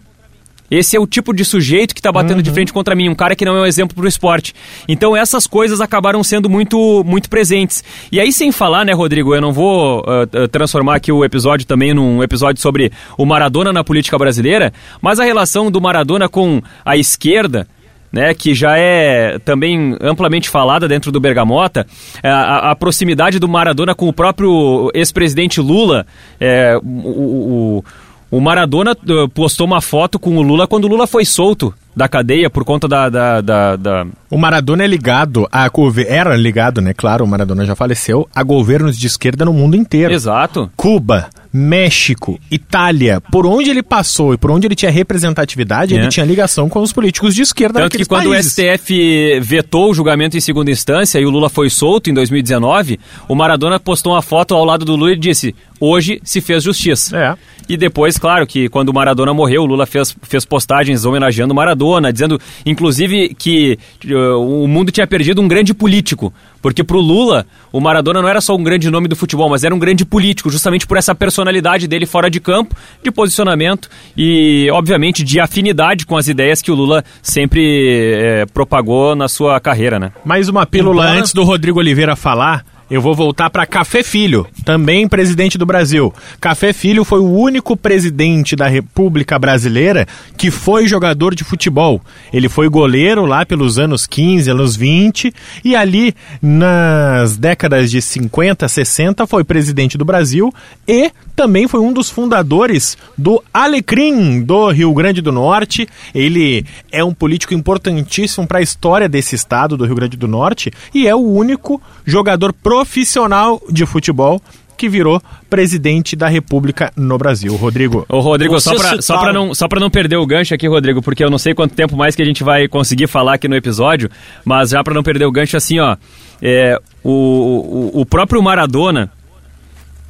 Esse 0.71 0.95
é 0.95 0.99
o 0.99 1.05
tipo 1.05 1.33
de 1.33 1.43
sujeito 1.43 1.93
que 1.93 1.99
está 1.99 2.13
batendo 2.13 2.37
uhum. 2.37 2.41
de 2.41 2.49
frente 2.49 2.71
contra 2.71 2.95
mim, 2.95 3.09
um 3.09 3.15
cara 3.15 3.35
que 3.35 3.43
não 3.43 3.57
é 3.57 3.61
um 3.61 3.65
exemplo 3.65 3.93
para 3.93 4.05
o 4.05 4.07
esporte. 4.07 4.55
Então 4.87 5.15
essas 5.15 5.45
coisas 5.45 5.81
acabaram 5.81 6.23
sendo 6.23 6.49
muito, 6.49 7.03
muito 7.05 7.29
presentes. 7.29 7.83
E 8.09 8.21
aí, 8.21 8.31
sem 8.31 8.53
falar, 8.53 8.85
né, 8.85 8.93
Rodrigo, 8.93 9.35
eu 9.35 9.41
não 9.41 9.51
vou 9.51 9.99
uh, 9.99 10.47
transformar 10.47 10.95
aqui 10.95 11.11
o 11.11 11.25
episódio 11.25 11.67
também 11.67 11.93
num 11.93 12.23
episódio 12.23 12.61
sobre 12.61 12.89
o 13.17 13.25
Maradona 13.25 13.73
na 13.73 13.83
política 13.83 14.17
brasileira, 14.17 14.71
mas 15.01 15.19
a 15.19 15.25
relação 15.25 15.69
do 15.69 15.81
Maradona 15.81 16.29
com 16.29 16.61
a 16.85 16.95
esquerda. 16.95 17.67
Né, 18.13 18.33
que 18.33 18.53
já 18.53 18.77
é 18.77 19.39
também 19.39 19.95
amplamente 20.01 20.49
falada 20.49 20.85
dentro 20.85 21.13
do 21.13 21.19
Bergamota, 21.21 21.87
é, 22.21 22.27
a, 22.29 22.71
a 22.71 22.75
proximidade 22.75 23.39
do 23.39 23.47
Maradona 23.47 23.95
com 23.95 24.09
o 24.09 24.11
próprio 24.11 24.91
ex-presidente 24.93 25.61
Lula, 25.61 26.05
é, 26.37 26.77
o, 26.83 27.77
o 27.77 27.83
o 28.31 28.39
Maradona 28.39 28.93
uh, 28.93 29.27
postou 29.29 29.67
uma 29.67 29.81
foto 29.81 30.17
com 30.17 30.37
o 30.37 30.41
Lula 30.41 30.65
quando 30.65 30.85
o 30.85 30.87
Lula 30.87 31.05
foi 31.05 31.25
solto 31.25 31.73
da 31.93 32.07
cadeia 32.07 32.49
por 32.49 32.63
conta 32.63 32.87
da, 32.87 33.09
da, 33.09 33.41
da, 33.41 33.75
da... 33.75 34.07
O 34.29 34.37
Maradona 34.37 34.85
é 34.85 34.87
ligado 34.87 35.45
a 35.51 35.69
era 36.07 36.37
ligado, 36.37 36.79
né? 36.79 36.93
Claro, 36.93 37.25
o 37.25 37.27
Maradona 37.27 37.65
já 37.65 37.75
faleceu 37.75 38.29
a 38.33 38.41
governos 38.41 38.97
de 38.97 39.07
esquerda 39.07 39.43
no 39.43 39.51
mundo 39.51 39.75
inteiro. 39.75 40.13
Exato. 40.13 40.71
Cuba, 40.77 41.29
México, 41.51 42.39
Itália, 42.49 43.19
por 43.19 43.45
onde 43.45 43.69
ele 43.69 43.83
passou 43.83 44.33
e 44.33 44.37
por 44.37 44.51
onde 44.51 44.67
ele 44.67 44.75
tinha 44.75 44.89
representatividade, 44.89 45.93
é. 45.93 45.97
ele 45.97 46.07
tinha 46.07 46.25
ligação 46.25 46.69
com 46.69 46.81
os 46.81 46.93
políticos 46.93 47.35
de 47.35 47.41
esquerda 47.41 47.81
Tanto 47.81 47.97
que 47.97 48.05
quando 48.05 48.29
países. 48.29 48.57
o 48.57 48.61
STF 48.61 49.39
vetou 49.41 49.91
o 49.91 49.93
julgamento 49.93 50.37
em 50.37 50.39
segunda 50.39 50.71
instância 50.71 51.19
e 51.19 51.25
o 51.25 51.29
Lula 51.29 51.49
foi 51.49 51.69
solto 51.69 52.09
em 52.09 52.13
2019, 52.13 52.99
o 53.27 53.35
Maradona 53.35 53.79
postou 53.81 54.13
uma 54.13 54.21
foto 54.21 54.55
ao 54.55 54.63
lado 54.63 54.85
do 54.85 54.95
Lula 54.95 55.11
e 55.11 55.17
disse: 55.17 55.53
hoje 55.77 56.21
se 56.23 56.39
fez 56.39 56.63
justiça. 56.63 57.17
É. 57.17 57.35
E 57.71 57.77
depois, 57.77 58.17
claro, 58.17 58.45
que 58.45 58.67
quando 58.67 58.89
o 58.89 58.93
Maradona 58.93 59.33
morreu, 59.33 59.61
o 59.61 59.65
Lula 59.65 59.85
fez, 59.85 60.13
fez 60.23 60.43
postagens 60.43 61.05
homenageando 61.05 61.53
o 61.53 61.55
Maradona, 61.55 62.11
dizendo, 62.11 62.37
inclusive, 62.65 63.33
que 63.33 63.79
uh, 64.07 64.61
o 64.61 64.67
mundo 64.67 64.91
tinha 64.91 65.07
perdido 65.07 65.41
um 65.41 65.47
grande 65.47 65.73
político. 65.73 66.33
Porque 66.61 66.83
pro 66.83 66.99
Lula, 66.99 67.45
o 67.71 67.79
Maradona 67.79 68.21
não 68.21 68.27
era 68.27 68.41
só 68.41 68.57
um 68.57 68.61
grande 68.61 68.91
nome 68.91 69.07
do 69.07 69.15
futebol, 69.15 69.49
mas 69.49 69.63
era 69.63 69.73
um 69.73 69.79
grande 69.79 70.03
político, 70.03 70.49
justamente 70.49 70.85
por 70.85 70.97
essa 70.97 71.15
personalidade 71.15 71.87
dele 71.87 72.05
fora 72.05 72.29
de 72.29 72.41
campo, 72.41 72.75
de 73.01 73.09
posicionamento 73.09 73.89
e, 74.17 74.67
obviamente, 74.73 75.23
de 75.23 75.39
afinidade 75.39 76.05
com 76.05 76.17
as 76.17 76.27
ideias 76.27 76.61
que 76.61 76.71
o 76.71 76.75
Lula 76.75 77.05
sempre 77.21 78.13
é, 78.13 78.45
propagou 78.47 79.15
na 79.15 79.29
sua 79.29 79.61
carreira, 79.61 79.97
né? 79.97 80.11
Mais 80.25 80.49
uma 80.49 80.65
pílula 80.65 81.03
Embora... 81.03 81.19
antes 81.19 81.31
do 81.31 81.45
Rodrigo 81.45 81.79
Oliveira 81.79 82.17
falar 82.17 82.65
eu 82.91 83.01
vou 83.01 83.15
voltar 83.15 83.49
para 83.49 83.65
Café 83.65 84.03
Filho, 84.03 84.45
também 84.65 85.07
presidente 85.07 85.57
do 85.57 85.65
Brasil. 85.65 86.13
Café 86.41 86.73
Filho 86.73 87.05
foi 87.05 87.21
o 87.21 87.31
único 87.31 87.77
presidente 87.77 88.53
da 88.53 88.67
República 88.67 89.39
Brasileira 89.39 90.05
que 90.37 90.51
foi 90.51 90.85
jogador 90.85 91.33
de 91.33 91.45
futebol. 91.45 92.01
Ele 92.33 92.49
foi 92.49 92.67
goleiro 92.67 93.25
lá 93.25 93.45
pelos 93.45 93.79
anos 93.79 94.05
15, 94.05 94.51
anos 94.51 94.75
20 94.75 95.33
e 95.63 95.73
ali 95.73 96.13
nas 96.41 97.37
décadas 97.37 97.89
de 97.89 98.01
50, 98.01 98.67
60 98.67 99.25
foi 99.25 99.45
presidente 99.45 99.97
do 99.97 100.03
Brasil 100.03 100.53
e 100.85 101.11
também 101.33 101.69
foi 101.69 101.79
um 101.79 101.93
dos 101.93 102.09
fundadores 102.09 102.97
do 103.17 103.41
Alecrim 103.53 104.41
do 104.41 104.69
Rio 104.69 104.93
Grande 104.93 105.21
do 105.21 105.31
Norte. 105.31 105.87
Ele 106.13 106.65
é 106.91 107.01
um 107.01 107.13
político 107.13 107.53
importantíssimo 107.53 108.45
para 108.45 108.59
a 108.59 108.61
história 108.61 109.07
desse 109.07 109.33
estado 109.33 109.77
do 109.77 109.85
Rio 109.85 109.95
Grande 109.95 110.17
do 110.17 110.27
Norte 110.27 110.73
e 110.93 111.07
é 111.07 111.15
o 111.15 111.19
único 111.19 111.81
jogador 112.05 112.51
profissional 112.81 113.61
de 113.69 113.85
futebol 113.85 114.41
que 114.75 114.89
virou 114.89 115.21
presidente 115.47 116.15
da 116.15 116.27
República 116.27 116.91
no 116.95 117.15
Brasil. 117.15 117.55
Rodrigo. 117.55 118.03
Ô, 118.09 118.19
Rodrigo, 118.19 118.59
só 118.59 118.73
para 118.73 118.99
só 118.99 119.19
pra 119.19 119.31
não, 119.31 119.53
só 119.53 119.67
não 119.79 119.91
perder 119.91 120.17
o 120.17 120.25
gancho 120.25 120.55
aqui, 120.55 120.67
Rodrigo, 120.67 121.03
porque 121.03 121.23
eu 121.23 121.29
não 121.29 121.37
sei 121.37 121.53
quanto 121.53 121.75
tempo 121.75 121.95
mais 121.95 122.15
que 122.15 122.21
a 122.23 122.25
gente 122.25 122.43
vai 122.43 122.67
conseguir 122.67 123.05
falar 123.05 123.35
aqui 123.35 123.47
no 123.47 123.55
episódio, 123.55 124.09
mas 124.43 124.71
já 124.71 124.83
para 124.83 124.95
não 124.95 125.03
perder 125.03 125.25
o 125.25 125.31
gancho, 125.31 125.55
assim, 125.55 125.79
ó, 125.79 125.95
é, 126.41 126.79
o, 127.03 127.91
o, 127.93 128.01
o 128.01 128.05
próprio 128.07 128.41
Maradona, 128.41 129.11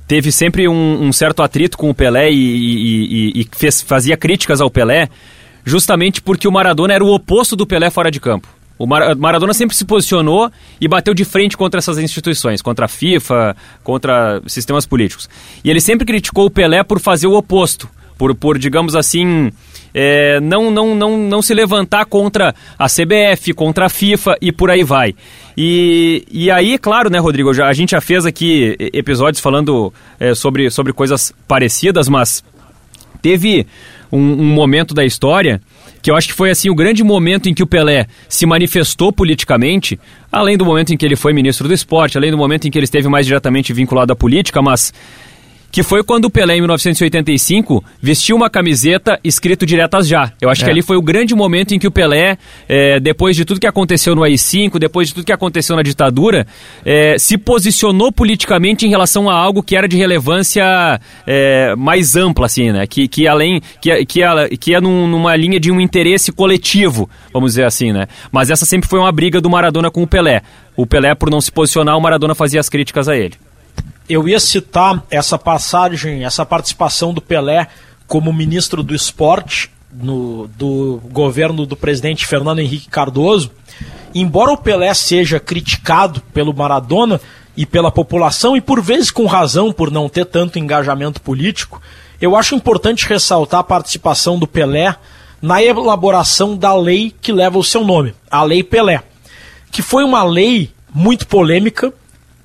teve 0.08 0.32
sempre 0.32 0.70
um, 0.70 1.04
um 1.04 1.12
certo 1.12 1.44
atrito 1.44 1.78
com 1.78 1.90
o 1.90 1.94
Pelé 1.94 2.32
e, 2.32 2.36
e, 2.36 3.40
e, 3.40 3.42
e 3.42 3.48
fez, 3.52 3.82
fazia 3.82 4.16
críticas 4.16 4.62
ao 4.62 4.72
Pelé, 4.72 5.10
justamente 5.66 6.22
porque 6.22 6.48
o 6.48 6.52
Maradona 6.52 6.94
era 6.94 7.04
o 7.04 7.14
oposto 7.14 7.58
do 7.58 7.68
Pelé 7.68 7.90
fora 7.90 8.10
de 8.10 8.22
campo. 8.22 8.48
O 8.78 8.88
Maradona 8.88 9.54
sempre 9.54 9.76
se 9.76 9.86
posicionou 9.86 10.52
e 10.80 10.88
bateu 10.88 11.14
de 11.14 11.24
frente 11.24 11.56
contra 11.56 11.78
essas 11.78 12.00
instituições, 12.00 12.62
contra 12.62 12.86
a 12.86 12.88
FIFA, 12.88 13.56
contra 13.84 14.42
sistemas 14.48 14.86
políticos. 14.86 15.30
E 15.64 15.70
ele 15.70 15.80
sempre 15.80 16.06
criticou 16.06 16.48
o 16.48 16.50
Pelé 16.50 16.84
por 16.84 17.00
fazer 17.00 17.28
o 17.28 17.36
oposto, 17.36 17.88
por, 18.18 18.34
por 18.34 18.58
digamos 18.58 18.96
assim, 18.96 19.52
é, 19.94 20.40
não, 20.40 20.72
não, 20.72 20.96
não, 20.96 21.18
não 21.18 21.42
se 21.42 21.54
levantar 21.54 22.06
contra 22.06 22.56
a 22.78 22.88
CBF, 22.88 23.54
contra 23.54 23.86
a 23.86 23.90
FIFA 23.90 24.36
e 24.42 24.52
por 24.52 24.70
aí 24.70 24.84
vai. 24.84 25.14
E, 25.56 26.26
e 26.32 26.50
aí, 26.50 26.78
claro, 26.78 27.10
né, 27.10 27.20
Rodrigo, 27.20 27.54
já, 27.54 27.68
a 27.68 27.74
gente 27.74 27.92
já 27.92 28.02
fez 28.02 28.26
aqui 28.26 28.76
episódios 28.94 29.42
falando 29.42 29.94
é, 30.20 30.34
sobre, 30.34 30.70
sobre 30.70 30.94
coisas 30.94 31.34
parecidas, 31.48 32.08
mas 32.08 32.44
teve 33.22 33.68
um, 34.12 34.18
um 34.18 34.46
momento 34.46 34.94
da 34.94 35.06
história 35.06 35.62
que 36.02 36.10
eu 36.10 36.16
acho 36.16 36.28
que 36.28 36.34
foi 36.34 36.50
assim 36.50 36.70
o 36.70 36.76
grande 36.76 37.04
momento 37.04 37.48
em 37.48 37.54
que 37.54 37.64
o 37.64 37.68
Pelé 37.68 38.08
se 38.28 38.46
manifestou 38.46 39.12
politicamente, 39.12 40.00
além 40.32 40.58
do 40.58 40.66
momento 40.66 40.94
em 40.94 40.98
que 40.98 41.06
ele 41.06 41.16
foi 41.16 41.34
ministro 41.34 41.68
do 41.68 41.74
esporte, 41.74 42.18
além 42.18 42.32
do 42.32 42.38
momento 42.38 42.68
em 42.68 42.72
que 42.72 42.78
ele 42.78 42.86
esteve 42.86 43.08
mais 43.08 43.26
diretamente 43.26 43.72
vinculado 43.74 44.12
à 44.12 44.16
política, 44.16 44.62
mas 44.62 44.94
que 45.72 45.84
foi 45.84 46.04
quando 46.04 46.26
o 46.26 46.30
Pelé, 46.30 46.58
em 46.58 46.62
1985, 46.62 47.84
vestiu 48.02 48.36
uma 48.36 48.50
camiseta 48.50 49.20
escrito 49.24 49.66
Diretas 49.66 50.08
Já. 50.08 50.34
Eu 50.42 50.50
acho 50.50 50.64
é. 50.64 50.66
que 50.66 50.72
ali 50.72 50.82
foi 50.82 50.98
o 50.98 51.02
grande 51.02 51.34
momento 51.34 51.74
em 51.74 51.80
que 51.80 51.88
o 51.88 51.92
Pelé, 51.92 52.38
é, 52.68 53.00
depois 53.00 53.36
de 53.36 53.46
tudo 53.46 53.60
que 53.60 53.68
aconteceu 53.68 54.14
no 54.14 54.24
AI-5, 54.24 54.78
depois 54.78 55.08
de 55.08 55.14
tudo 55.14 55.26
que 55.26 55.32
aconteceu 55.32 55.76
na 55.76 55.82
ditadura, 55.82 56.46
é, 56.86 57.18
se 57.18 57.38
posicionou 57.38 58.12
politicamente 58.12 58.86
em 58.86 58.90
relação 58.90 59.30
a 59.30 59.34
algo 59.34 59.64
que 59.64 59.76
era 59.76 59.88
de 59.88 59.96
relevância 59.96 61.00
é, 61.26 61.74
mais 61.78 62.16
ampla, 62.16 62.48
assim, 62.48 62.72
né? 62.72 62.86
Que, 62.86 63.08
que 63.08 63.28
além, 63.28 63.62
que, 63.80 64.06
que, 64.06 64.22
que 64.60 64.76
é 64.76 64.82
num, 64.82 65.08
numa 65.08 65.36
linha 65.38 65.60
de 65.60 65.72
um 65.72 65.80
interesse 65.80 66.32
coletivo, 66.32 67.10
vamos 67.32 67.52
dizer 67.52 67.64
assim, 67.64 67.94
né? 67.94 68.08
Mas 68.32 68.50
essa 68.50 68.66
sempre 68.66 68.90
foi 68.90 69.00
uma 69.00 69.12
briga 69.12 69.40
do 69.40 69.50
Maradona 69.50 69.90
com 69.90 70.04
o 70.04 70.08
Pelé. 70.08 70.42
O 70.76 70.86
Pelé, 70.86 71.16
por 71.16 71.30
não 71.30 71.40
se 71.40 71.52
posicionar, 71.52 71.98
o 71.98 72.02
Maradona 72.02 72.36
fazia 72.36 72.60
as 72.60 72.68
críticas 72.68 73.08
a 73.08 73.16
ele 73.16 73.36
eu 74.12 74.28
ia 74.28 74.40
citar 74.40 75.04
essa 75.10 75.38
passagem, 75.38 76.26
essa 76.26 76.46
participação 76.46 77.14
do 77.14 77.22
Pelé 77.22 77.68
como 78.08 78.34
ministro 78.34 78.84
do 78.84 78.94
esporte 78.94 79.72
no, 79.94 80.48
do 80.58 81.02
governo 81.12 81.66
do 81.66 81.78
presidente 81.78 82.26
Fernando 82.26 82.60
Henrique 82.60 82.90
Cardoso. 82.90 83.52
Embora 84.14 84.52
o 84.52 84.58
Pelé 84.58 84.94
seja 84.94 85.40
criticado 85.40 86.22
pelo 86.34 86.54
Maradona 86.54 87.22
e 87.56 87.66
pela 87.66 87.92
população, 87.92 88.56
e 88.56 88.62
por 88.62 88.82
vezes 88.82 89.12
com 89.12 89.26
razão 89.26 89.72
por 89.72 89.90
não 89.90 90.10
ter 90.10 90.26
tanto 90.26 90.60
engajamento 90.60 91.22
político, 91.22 91.82
eu 92.20 92.36
acho 92.36 92.56
importante 92.56 93.08
ressaltar 93.08 93.62
a 93.62 93.64
participação 93.64 94.38
do 94.38 94.48
Pelé 94.48 94.96
na 95.42 95.64
elaboração 95.64 96.56
da 96.56 96.76
lei 96.76 97.14
que 97.22 97.32
leva 97.32 97.58
o 97.58 97.64
seu 97.64 97.84
nome, 97.84 98.14
a 98.30 98.44
Lei 98.44 98.62
Pelé, 98.62 99.02
que 99.72 99.82
foi 99.82 100.04
uma 100.04 100.24
lei 100.24 100.70
muito 100.94 101.26
polêmica, 101.26 101.92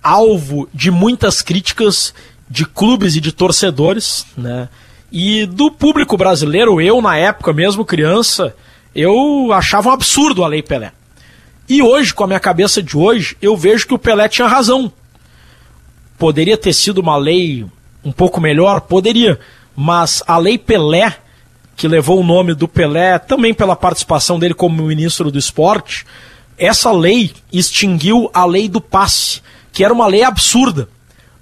alvo 0.06 0.68
de 0.72 0.88
muitas 0.88 1.42
críticas 1.42 2.14
de 2.48 2.64
clubes 2.64 3.16
e 3.16 3.20
de 3.20 3.32
torcedores, 3.32 4.24
né? 4.36 4.68
E 5.10 5.46
do 5.46 5.68
público 5.68 6.16
brasileiro, 6.16 6.80
eu 6.80 7.02
na 7.02 7.16
época 7.16 7.52
mesmo 7.52 7.84
criança, 7.84 8.54
eu 8.94 9.52
achava 9.52 9.88
um 9.88 9.92
absurdo 9.92 10.44
a 10.44 10.48
Lei 10.48 10.62
Pelé. 10.62 10.92
E 11.68 11.82
hoje, 11.82 12.14
com 12.14 12.22
a 12.22 12.26
minha 12.28 12.38
cabeça 12.38 12.80
de 12.80 12.96
hoje, 12.96 13.36
eu 13.42 13.56
vejo 13.56 13.88
que 13.88 13.94
o 13.94 13.98
Pelé 13.98 14.28
tinha 14.28 14.46
razão. 14.46 14.92
Poderia 16.16 16.56
ter 16.56 16.72
sido 16.72 16.98
uma 16.98 17.16
lei 17.16 17.66
um 18.04 18.12
pouco 18.12 18.40
melhor? 18.40 18.82
Poderia. 18.82 19.40
Mas 19.74 20.22
a 20.24 20.38
Lei 20.38 20.56
Pelé, 20.56 21.16
que 21.74 21.88
levou 21.88 22.20
o 22.20 22.24
nome 22.24 22.54
do 22.54 22.68
Pelé, 22.68 23.18
também 23.18 23.52
pela 23.52 23.74
participação 23.74 24.38
dele 24.38 24.54
como 24.54 24.84
ministro 24.84 25.32
do 25.32 25.38
esporte, 25.38 26.06
essa 26.56 26.92
lei 26.92 27.32
extinguiu 27.52 28.30
a 28.32 28.46
lei 28.46 28.68
do 28.68 28.80
passe 28.80 29.42
que 29.76 29.84
era 29.84 29.92
uma 29.92 30.06
lei 30.06 30.22
absurda. 30.22 30.88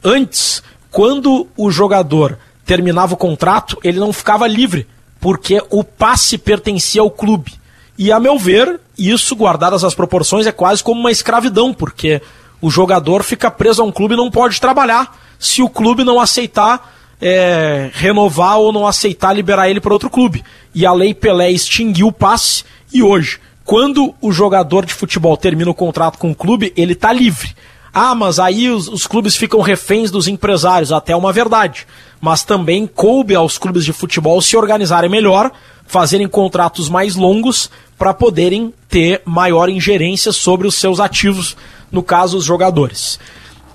Antes, 0.03 0.61
quando 0.91 1.47
o 1.57 1.71
jogador 1.71 2.37
terminava 2.67 3.15
o 3.15 3.17
contrato, 3.17 3.79
ele 3.85 4.01
não 4.01 4.13
ficava 4.13 4.49
livre, 4.49 4.89
porque 5.21 5.63
o 5.71 5.85
passe 5.85 6.37
pertencia 6.37 7.01
ao 7.01 7.13
clube. 7.13 7.55
E 7.97 8.11
a 8.11 8.19
meu 8.19 8.37
ver, 8.37 8.81
isso, 8.99 9.37
guardadas 9.37 9.85
as 9.85 9.95
proporções, 9.95 10.49
é 10.49 10.51
quase 10.51 10.83
como 10.83 10.99
uma 10.99 11.13
escravidão, 11.13 11.73
porque 11.73 12.21
o 12.61 12.69
jogador 12.73 13.23
fica 13.23 13.53
preso 13.53 13.83
a 13.83 13.85
um 13.85 13.93
clube 13.93 14.15
e 14.15 14.17
não 14.17 14.33
pode 14.33 14.61
trabalhar 14.61 15.17
se 15.39 15.63
o 15.63 15.69
clube 15.69 16.03
não 16.03 16.19
aceitar 16.19 16.93
é, 17.23 17.89
renovar 17.93 18.59
ou 18.59 18.73
não 18.73 18.85
aceitar 18.85 19.33
liberar 19.33 19.71
ele 19.71 19.81
para 19.81 19.93
outro 19.93 20.11
clube. 20.11 20.43
E 20.75 20.85
a 20.85 20.93
Lei 20.93 21.15
Pelé 21.15 21.53
extinguiu 21.53 22.09
o 22.09 22.13
passe 22.13 22.65
e 22.93 23.01
hoje, 23.01 23.39
quando 23.65 24.13
o 24.21 24.33
jogador 24.33 24.85
de 24.85 24.93
futebol 24.93 25.37
termina 25.37 25.71
o 25.71 25.75
contrato 25.75 26.19
com 26.19 26.33
o 26.33 26.35
clube, 26.35 26.73
ele 26.77 26.95
está 26.95 27.13
livre. 27.13 27.55
Ah, 27.97 28.13
mas 28.13 28.41
aí 28.41 28.69
os, 28.69 28.89
os 28.89 29.07
clubes 29.07 29.37
ficam 29.37 29.61
reféns 29.61 30.11
dos 30.11 30.27
empresários, 30.27 30.91
até 30.91 31.15
uma 31.15 31.33
verdade. 31.33 31.87
Mas 32.21 32.43
também 32.43 32.89
coube 32.89 33.37
aos 33.37 33.57
clubes 33.57 33.85
de 33.85 33.93
futebol 33.93 34.43
se 34.43 34.57
organizarem 34.57 35.09
melhor, 35.09 35.53
fazerem 35.87 36.27
contratos 36.27 36.89
mais 36.89 37.15
longos 37.15 37.71
para 37.97 38.13
poderem 38.13 38.75
ter 38.89 39.23
maior 39.25 39.69
ingerência 39.69 40.33
sobre 40.33 40.67
os 40.67 40.75
seus 40.75 40.99
ativos, 40.99 41.57
no 41.93 42.03
caso, 42.03 42.37
os 42.37 42.45
jogadores. 42.45 43.21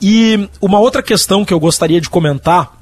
E 0.01 0.49
uma 0.61 0.80
outra 0.80 1.01
questão 1.01 1.45
que 1.45 1.53
eu 1.53 1.59
gostaria 1.59 2.01
de 2.01 2.09
comentar 2.09 2.78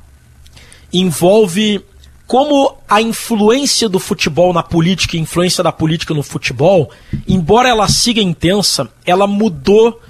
envolve 0.92 1.84
como 2.26 2.76
a 2.90 3.00
influência 3.00 3.88
do 3.88 4.00
futebol 4.00 4.52
na 4.52 4.64
política, 4.64 5.16
a 5.16 5.20
influência 5.20 5.64
da 5.64 5.72
política 5.72 6.16
no 6.16 6.24
futebol, 6.24 6.90
embora 7.28 7.70
ela 7.70 7.88
siga 7.88 8.22
intensa, 8.22 8.90
ela 9.06 9.28
mudou 9.28 10.02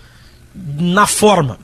na 0.80 1.08
forma. 1.08 1.60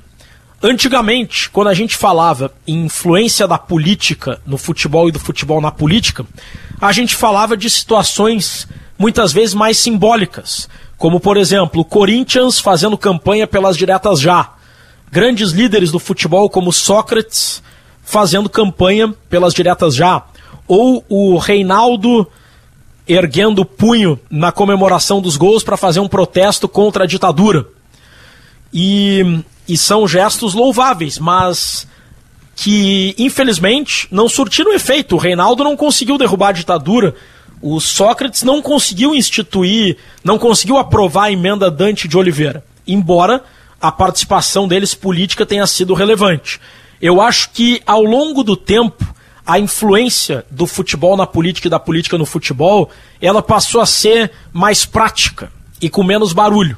Antigamente, 0.61 1.49
quando 1.49 1.67
a 1.67 1.73
gente 1.73 1.97
falava 1.97 2.53
em 2.65 2.85
influência 2.85 3.47
da 3.47 3.57
política 3.57 4.39
no 4.45 4.57
futebol 4.57 5.09
e 5.09 5.11
do 5.11 5.19
futebol 5.19 5.59
na 5.59 5.71
política, 5.71 6.25
a 6.79 6.91
gente 6.91 7.15
falava 7.15 7.57
de 7.57 7.69
situações 7.69 8.67
muitas 8.97 9.33
vezes 9.33 9.53
mais 9.53 9.77
simbólicas, 9.77 10.69
como 10.97 11.19
por 11.19 11.35
exemplo, 11.35 11.81
o 11.81 11.85
Corinthians 11.85 12.59
fazendo 12.59 12.97
campanha 12.97 13.45
pelas 13.45 13.75
diretas 13.75 14.21
já, 14.21 14.53
grandes 15.11 15.51
líderes 15.51 15.91
do 15.91 15.99
futebol 15.99 16.49
como 16.49 16.71
Sócrates 16.71 17.61
fazendo 18.03 18.49
campanha 18.49 19.13
pelas 19.29 19.53
diretas 19.53 19.95
já, 19.95 20.23
ou 20.67 21.03
o 21.09 21.37
Reinaldo 21.37 22.27
erguendo 23.07 23.63
o 23.63 23.65
punho 23.65 24.19
na 24.29 24.51
comemoração 24.51 25.21
dos 25.21 25.35
gols 25.35 25.63
para 25.63 25.77
fazer 25.77 25.99
um 25.99 26.07
protesto 26.07 26.67
contra 26.67 27.03
a 27.03 27.07
ditadura. 27.07 27.65
E, 28.73 29.43
e 29.67 29.77
são 29.77 30.07
gestos 30.07 30.53
louváveis, 30.53 31.19
mas 31.19 31.87
que 32.55 33.15
infelizmente 33.17 34.07
não 34.11 34.29
surtiram 34.29 34.73
efeito. 34.73 35.15
O 35.15 35.19
Reinaldo 35.19 35.63
não 35.63 35.75
conseguiu 35.75 36.17
derrubar 36.17 36.49
a 36.49 36.53
ditadura. 36.53 37.15
O 37.61 37.79
Sócrates 37.79 38.43
não 38.43 38.61
conseguiu 38.61 39.15
instituir, 39.15 39.97
não 40.23 40.37
conseguiu 40.37 40.77
aprovar 40.77 41.25
a 41.25 41.31
emenda 41.31 41.71
Dante 41.71 42.07
de 42.07 42.17
Oliveira, 42.17 42.63
embora 42.85 43.43
a 43.79 43.91
participação 43.91 44.67
deles 44.67 44.93
política 44.93 45.45
tenha 45.45 45.65
sido 45.65 45.93
relevante. 45.93 46.59
Eu 47.01 47.21
acho 47.21 47.49
que 47.51 47.81
ao 47.85 48.03
longo 48.03 48.43
do 48.43 48.55
tempo 48.55 49.05
a 49.45 49.59
influência 49.59 50.45
do 50.49 50.65
futebol 50.65 51.17
na 51.17 51.27
política 51.27 51.67
e 51.67 51.71
da 51.71 51.79
política 51.79 52.17
no 52.17 52.25
futebol, 52.25 52.89
ela 53.21 53.41
passou 53.41 53.81
a 53.81 53.85
ser 53.85 54.31
mais 54.53 54.85
prática 54.85 55.51
e 55.81 55.89
com 55.89 56.03
menos 56.03 56.31
barulho 56.31 56.77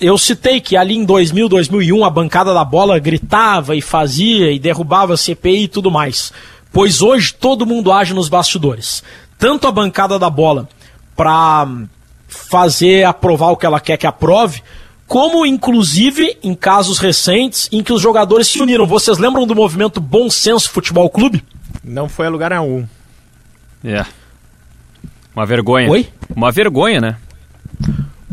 eu 0.00 0.18
citei 0.18 0.60
que 0.60 0.76
ali 0.76 0.94
em 0.94 1.04
2000, 1.04 1.48
2001 1.48 2.04
a 2.04 2.10
bancada 2.10 2.52
da 2.52 2.64
bola 2.64 2.98
gritava 2.98 3.74
e 3.74 3.80
fazia 3.80 4.52
e 4.52 4.58
derrubava 4.58 5.14
a 5.14 5.16
CPI 5.16 5.64
e 5.64 5.68
tudo 5.68 5.90
mais. 5.90 6.32
Pois 6.72 7.00
hoje 7.00 7.32
todo 7.32 7.66
mundo 7.66 7.90
age 7.90 8.12
nos 8.12 8.28
bastidores. 8.28 9.02
Tanto 9.38 9.66
a 9.66 9.72
bancada 9.72 10.18
da 10.18 10.28
bola 10.28 10.68
para 11.14 11.66
fazer 12.28 13.04
aprovar 13.04 13.50
o 13.50 13.56
que 13.56 13.64
ela 13.64 13.80
quer 13.80 13.96
que 13.96 14.06
aprove, 14.06 14.62
como 15.06 15.46
inclusive 15.46 16.36
em 16.42 16.54
casos 16.54 16.98
recentes 16.98 17.68
em 17.72 17.82
que 17.82 17.92
os 17.92 18.02
jogadores 18.02 18.48
se 18.48 18.60
uniram. 18.60 18.86
Vocês 18.86 19.18
lembram 19.18 19.46
do 19.46 19.54
movimento 19.54 20.00
Bom 20.00 20.28
Senso 20.28 20.70
Futebol 20.70 21.08
Clube? 21.08 21.42
Não 21.82 22.08
foi 22.08 22.26
a 22.26 22.30
lugar 22.30 22.50
nenhum. 22.50 22.86
É. 23.82 23.88
Yeah. 23.88 24.08
Uma 25.34 25.46
vergonha. 25.46 25.90
Oi? 25.90 26.08
Uma 26.34 26.50
vergonha, 26.50 27.00
né? 27.00 27.16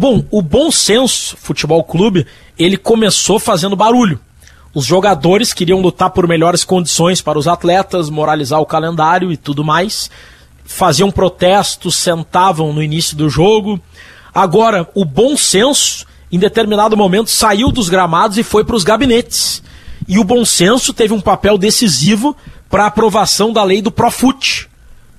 Bom, 0.04 0.22
o 0.30 0.42
Bom 0.42 0.70
Senso 0.70 1.38
Futebol 1.38 1.82
Clube, 1.82 2.28
ele 2.60 2.76
começou 2.76 3.40
fazendo 3.40 3.74
barulho. 3.74 4.20
Os 4.74 4.84
jogadores 4.84 5.54
queriam 5.54 5.80
lutar 5.80 6.10
por 6.10 6.28
melhores 6.28 6.66
condições 6.66 7.22
para 7.22 7.40
os 7.40 7.48
atletas, 7.48 8.10
moralizar 8.10 8.60
o 8.60 8.66
calendário 8.66 9.32
e 9.32 9.38
tudo 9.38 9.64
mais. 9.64 10.12
Faziam 10.66 11.10
protestos, 11.10 11.96
sentavam 11.96 12.74
no 12.74 12.84
início 12.84 13.16
do 13.16 13.30
jogo. 13.30 13.80
Agora, 14.36 14.90
o 14.94 15.06
bom 15.06 15.38
senso, 15.38 16.06
em 16.30 16.38
determinado 16.38 16.98
momento, 16.98 17.30
saiu 17.30 17.72
dos 17.72 17.88
gramados 17.88 18.38
e 18.38 18.44
foi 18.44 18.66
para 18.66 18.76
os 18.76 18.84
gabinetes. 18.84 19.64
E 20.06 20.20
o 20.20 20.26
bom 20.26 20.44
senso 20.44 20.92
teve 20.92 21.14
um 21.14 21.22
papel 21.22 21.58
decisivo 21.58 22.36
para 22.70 22.84
a 22.84 22.88
aprovação 22.88 23.54
da 23.54 23.64
lei 23.64 23.82
do 23.82 23.90
Profut, 23.90 24.70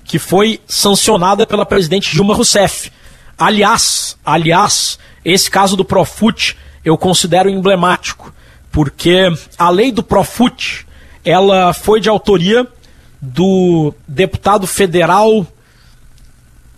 que 0.03 0.19
foi 0.19 0.61
sancionada 0.67 1.47
pela 1.47 1.65
presidente 1.65 2.11
Dilma 2.11 2.35
Rousseff. 2.35 2.91
Aliás, 3.37 4.17
aliás, 4.25 4.97
esse 5.23 5.49
caso 5.49 5.75
do 5.75 5.83
Profut 5.83 6.55
eu 6.85 6.97
considero 6.97 7.49
emblemático, 7.49 8.31
porque 8.71 9.33
a 9.57 9.69
lei 9.69 9.91
do 9.91 10.03
Profut, 10.03 10.85
ela 11.23 11.73
foi 11.73 11.99
de 11.99 12.07
autoria 12.07 12.67
do 13.19 13.93
deputado 14.07 14.67
federal, 14.67 15.47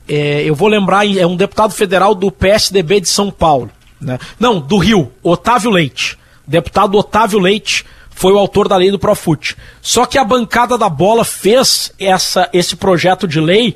é, 0.07 0.43
eu 0.43 0.55
vou 0.55 0.69
lembrar, 0.69 1.05
é 1.05 1.27
um 1.27 1.35
deputado 1.35 1.73
federal 1.73 2.15
do 2.15 2.31
PSDB 2.31 3.01
de 3.01 3.09
São 3.09 3.29
Paulo, 3.29 3.69
né? 3.99 4.17
não, 4.39 4.59
do 4.59 4.77
Rio, 4.77 5.11
Otávio 5.21 5.69
Leite. 5.69 6.17
deputado 6.47 6.97
Otávio 6.97 7.39
Leite 7.39 7.85
foi 8.11 8.31
o 8.31 8.39
autor 8.39 8.67
da 8.67 8.77
lei 8.77 8.89
do 8.89 8.97
Profut. 8.97 9.55
Só 9.81 10.05
que 10.05 10.17
a 10.17 10.23
bancada 10.23 10.75
da 10.77 10.89
bola 10.89 11.23
fez 11.23 11.93
essa, 11.99 12.49
esse 12.51 12.75
projeto 12.75 13.27
de 13.27 13.39
lei 13.39 13.75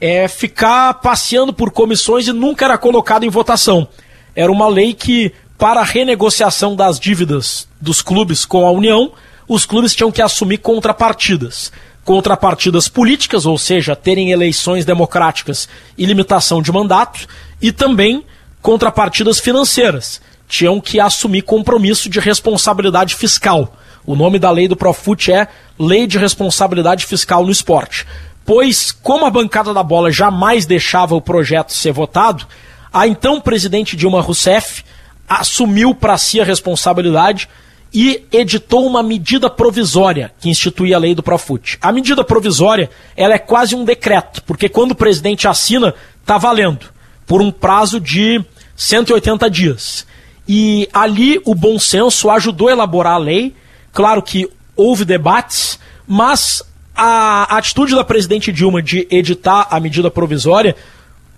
é, 0.00 0.28
ficar 0.28 0.94
passeando 0.94 1.52
por 1.52 1.70
comissões 1.70 2.28
e 2.28 2.32
nunca 2.32 2.64
era 2.64 2.78
colocado 2.78 3.24
em 3.24 3.30
votação. 3.30 3.88
Era 4.34 4.52
uma 4.52 4.68
lei 4.68 4.94
que, 4.94 5.32
para 5.56 5.80
a 5.80 5.84
renegociação 5.84 6.76
das 6.76 7.00
dívidas 7.00 7.68
dos 7.80 8.00
clubes 8.00 8.44
com 8.44 8.66
a 8.66 8.70
União, 8.70 9.12
os 9.48 9.66
clubes 9.66 9.94
tinham 9.94 10.12
que 10.12 10.22
assumir 10.22 10.58
contrapartidas. 10.58 11.72
Contrapartidas 12.04 12.88
políticas, 12.88 13.44
ou 13.44 13.58
seja, 13.58 13.96
terem 13.96 14.30
eleições 14.30 14.84
democráticas 14.84 15.68
e 15.96 16.06
limitação 16.06 16.62
de 16.62 16.72
mandato, 16.72 17.26
e 17.60 17.72
também 17.72 18.24
contrapartidas 18.62 19.40
financeiras. 19.40 20.20
Tinham 20.48 20.80
que 20.80 21.00
assumir 21.00 21.42
compromisso 21.42 22.08
de 22.08 22.20
responsabilidade 22.20 23.14
fiscal. 23.14 23.76
O 24.06 24.16
nome 24.16 24.38
da 24.38 24.50
lei 24.50 24.68
do 24.68 24.76
Profut 24.76 25.30
é 25.30 25.48
Lei 25.78 26.06
de 26.06 26.16
Responsabilidade 26.16 27.04
Fiscal 27.04 27.44
no 27.44 27.52
Esporte 27.52 28.06
pois, 28.48 28.92
como 28.92 29.26
a 29.26 29.30
bancada 29.30 29.74
da 29.74 29.82
bola 29.82 30.10
jamais 30.10 30.64
deixava 30.64 31.14
o 31.14 31.20
projeto 31.20 31.70
ser 31.70 31.92
votado, 31.92 32.46
a 32.90 33.06
então 33.06 33.42
presidente 33.42 33.94
Dilma 33.94 34.22
Rousseff 34.22 34.82
assumiu 35.28 35.94
para 35.94 36.16
si 36.16 36.40
a 36.40 36.44
responsabilidade 36.44 37.46
e 37.92 38.24
editou 38.32 38.86
uma 38.86 39.02
medida 39.02 39.50
provisória 39.50 40.32
que 40.40 40.48
instituía 40.48 40.96
a 40.96 40.98
lei 40.98 41.14
do 41.14 41.22
Profut. 41.22 41.76
A 41.82 41.92
medida 41.92 42.24
provisória 42.24 42.88
ela 43.14 43.34
é 43.34 43.38
quase 43.38 43.76
um 43.76 43.84
decreto, 43.84 44.42
porque 44.44 44.66
quando 44.66 44.92
o 44.92 44.96
presidente 44.96 45.46
assina, 45.46 45.94
está 46.22 46.38
valendo, 46.38 46.86
por 47.26 47.42
um 47.42 47.50
prazo 47.50 48.00
de 48.00 48.42
180 48.74 49.50
dias. 49.50 50.06
E 50.48 50.88
ali 50.90 51.38
o 51.44 51.54
bom 51.54 51.78
senso 51.78 52.30
ajudou 52.30 52.68
a 52.68 52.72
elaborar 52.72 53.12
a 53.12 53.18
lei. 53.18 53.54
Claro 53.92 54.22
que 54.22 54.48
houve 54.74 55.04
debates, 55.04 55.78
mas 56.06 56.62
a 57.00 57.56
atitude 57.56 57.94
da 57.94 58.02
presidente 58.02 58.50
Dilma 58.50 58.82
de 58.82 59.06
editar 59.08 59.68
a 59.70 59.78
medida 59.78 60.10
provisória 60.10 60.74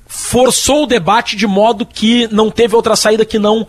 forçou 0.06 0.84
o 0.84 0.86
debate 0.86 1.36
de 1.36 1.46
modo 1.46 1.84
que 1.84 2.26
não 2.32 2.50
teve 2.50 2.74
outra 2.74 2.96
saída 2.96 3.26
que 3.26 3.38
não 3.38 3.68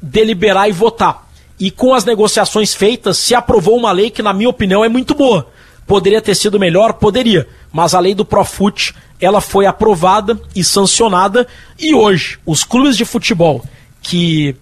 deliberar 0.00 0.66
e 0.66 0.72
votar. 0.72 1.28
E 1.60 1.70
com 1.70 1.92
as 1.92 2.06
negociações 2.06 2.74
feitas, 2.74 3.18
se 3.18 3.34
aprovou 3.34 3.76
uma 3.76 3.92
lei 3.92 4.08
que, 4.08 4.22
na 4.22 4.32
minha 4.32 4.48
opinião, 4.48 4.82
é 4.82 4.88
muito 4.88 5.14
boa. 5.14 5.48
Poderia 5.86 6.22
ter 6.22 6.34
sido 6.34 6.58
melhor? 6.58 6.94
Poderia. 6.94 7.46
Mas 7.70 7.94
a 7.94 8.00
lei 8.00 8.14
do 8.14 8.24
Profut, 8.24 8.94
ela 9.20 9.42
foi 9.42 9.66
aprovada 9.66 10.40
e 10.56 10.64
sancionada. 10.64 11.46
E 11.78 11.94
hoje, 11.94 12.38
os 12.46 12.64
clubes 12.64 12.96
de 12.96 13.04
futebol 13.04 13.62
que 14.00 14.56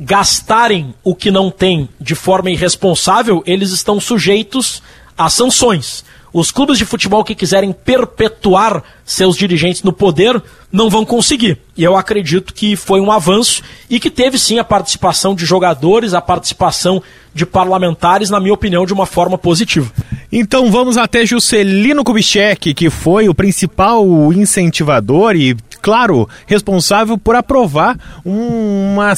gastarem 0.00 0.94
o 1.04 1.14
que 1.14 1.30
não 1.30 1.48
tem 1.48 1.88
de 2.00 2.16
forma 2.16 2.50
irresponsável, 2.50 3.42
eles 3.46 3.70
estão 3.70 4.00
sujeitos 4.00 4.82
as 5.16 5.32
sanções. 5.32 6.04
Os 6.32 6.50
clubes 6.50 6.78
de 6.78 6.86
futebol 6.86 7.22
que 7.22 7.34
quiserem 7.34 7.72
perpetuar 7.72 8.82
seus 9.04 9.36
dirigentes 9.36 9.82
no 9.82 9.92
poder 9.92 10.42
não 10.72 10.88
vão 10.88 11.04
conseguir. 11.04 11.58
E 11.76 11.84
eu 11.84 11.94
acredito 11.94 12.54
que 12.54 12.74
foi 12.74 13.02
um 13.02 13.12
avanço 13.12 13.62
e 13.90 14.00
que 14.00 14.10
teve 14.10 14.38
sim 14.38 14.58
a 14.58 14.64
participação 14.64 15.34
de 15.34 15.44
jogadores, 15.44 16.14
a 16.14 16.22
participação 16.22 17.02
de 17.34 17.44
parlamentares, 17.44 18.30
na 18.30 18.40
minha 18.40 18.54
opinião, 18.54 18.86
de 18.86 18.94
uma 18.94 19.04
forma 19.04 19.36
positiva. 19.36 19.92
Então 20.30 20.70
vamos 20.70 20.96
até 20.96 21.26
Juscelino 21.26 22.02
Kubitschek, 22.02 22.72
que 22.72 22.88
foi 22.88 23.28
o 23.28 23.34
principal 23.34 24.32
incentivador 24.32 25.36
e 25.36 25.54
claro, 25.82 26.28
responsável 26.46 27.18
por 27.18 27.34
aprovar 27.34 27.98
uma, 28.24 29.12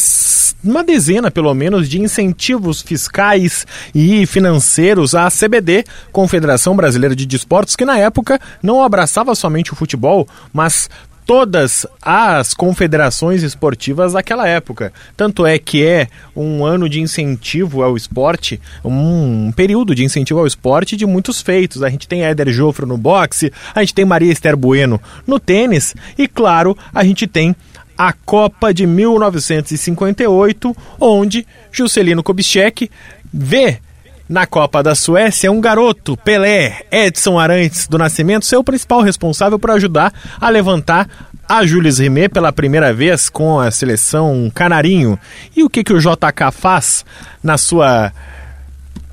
uma 0.64 0.82
dezena, 0.82 1.30
pelo 1.30 1.52
menos, 1.54 1.88
de 1.88 2.00
incentivos 2.00 2.80
fiscais 2.80 3.66
e 3.94 4.26
financeiros 4.26 5.14
à 5.14 5.28
CBD, 5.30 5.84
Confederação 6.10 6.74
Brasileira 6.74 7.14
de 7.14 7.26
Desportos, 7.26 7.76
que 7.76 7.84
na 7.84 7.98
época 7.98 8.40
não 8.62 8.82
abraçava 8.82 9.34
somente 9.34 9.74
o 9.74 9.76
futebol, 9.76 10.26
mas 10.52 10.88
todas 11.26 11.86
as 12.02 12.54
confederações 12.54 13.42
esportivas 13.42 14.12
daquela 14.12 14.46
época. 14.46 14.92
Tanto 15.16 15.46
é 15.46 15.58
que 15.58 15.84
é 15.84 16.08
um 16.36 16.64
ano 16.64 16.88
de 16.88 17.00
incentivo 17.00 17.82
ao 17.82 17.96
esporte, 17.96 18.60
um 18.84 19.50
período 19.52 19.94
de 19.94 20.04
incentivo 20.04 20.40
ao 20.40 20.46
esporte 20.46 20.96
de 20.96 21.06
muitos 21.06 21.40
feitos. 21.40 21.82
A 21.82 21.88
gente 21.88 22.06
tem 22.06 22.24
Éder 22.24 22.50
Jofro 22.50 22.86
no 22.86 22.98
boxe, 22.98 23.52
a 23.74 23.80
gente 23.80 23.94
tem 23.94 24.04
Maria 24.04 24.32
Esther 24.32 24.56
Bueno 24.56 25.00
no 25.26 25.40
tênis 25.40 25.94
e, 26.18 26.28
claro, 26.28 26.76
a 26.92 27.04
gente 27.04 27.26
tem 27.26 27.56
a 27.96 28.12
Copa 28.12 28.74
de 28.74 28.86
1958, 28.86 30.76
onde 31.00 31.46
Juscelino 31.70 32.22
Kubitschek 32.22 32.90
vê 33.32 33.78
na 34.28 34.46
Copa 34.46 34.82
da 34.82 34.94
Suécia, 34.94 35.52
um 35.52 35.60
garoto, 35.60 36.16
Pelé, 36.16 36.82
Edson 36.90 37.38
Arantes 37.38 37.86
do 37.86 37.98
Nascimento, 37.98 38.46
ser 38.46 38.56
o 38.56 38.64
principal 38.64 39.02
responsável 39.02 39.58
por 39.58 39.70
ajudar 39.70 40.12
a 40.40 40.48
levantar 40.48 41.08
a 41.48 41.64
Jules 41.66 41.98
Rimet 41.98 42.30
pela 42.30 42.52
primeira 42.52 42.92
vez 42.92 43.28
com 43.28 43.60
a 43.60 43.70
seleção 43.70 44.50
canarinho. 44.54 45.18
E 45.54 45.62
o 45.62 45.68
que, 45.68 45.84
que 45.84 45.92
o 45.92 46.00
JK 46.00 46.50
faz 46.52 47.04
na 47.42 47.58
sua 47.58 48.12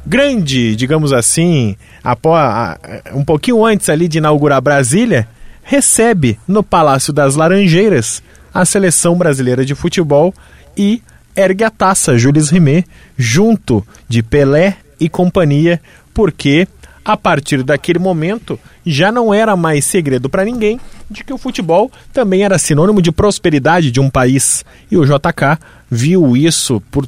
grande, 0.05 0.76
digamos 0.76 1.14
assim, 1.14 1.76
após, 2.03 2.78
um 3.14 3.24
pouquinho 3.24 3.66
antes 3.66 3.89
ali 3.89 4.07
de 4.07 4.18
inaugurar 4.18 4.62
Brasília, 4.62 5.28
recebe 5.62 6.39
no 6.47 6.64
Palácio 6.64 7.14
das 7.14 7.36
Laranjeiras 7.36 8.24
a 8.53 8.66
seleção 8.66 9.18
brasileira 9.18 9.66
de 9.66 9.76
futebol 9.76 10.34
e 10.76 11.01
ergue 11.36 11.64
a 11.64 11.70
taça 11.70 12.18
Jules 12.18 12.49
Rimet 12.49 12.86
junto 13.18 13.86
de 14.07 14.22
Pelé, 14.24 14.78
e 15.02 15.10
companhia, 15.10 15.82
porque 16.14 16.68
a 17.04 17.18
partir 17.18 17.64
daquele 17.64 17.97
momento 17.97 18.60
já 18.86 19.12
não 19.12 19.34
era 19.34 19.56
mais 19.56 19.84
segredo 19.86 20.30
para 20.30 20.45
ninguém 20.45 20.80
de 21.10 21.24
que 21.24 21.34
o 21.34 21.38
futebol 21.38 21.91
também 22.14 22.43
era 22.43 22.60
sinônimo 22.60 23.02
de 23.02 23.12
prosperidade 23.12 23.89
de 23.89 23.99
um 23.99 24.10
país. 24.10 24.64
E 24.89 24.95
o 24.95 25.04
JK 25.04 25.58
viu 25.89 26.38
isso 26.38 26.80
por 26.91 27.08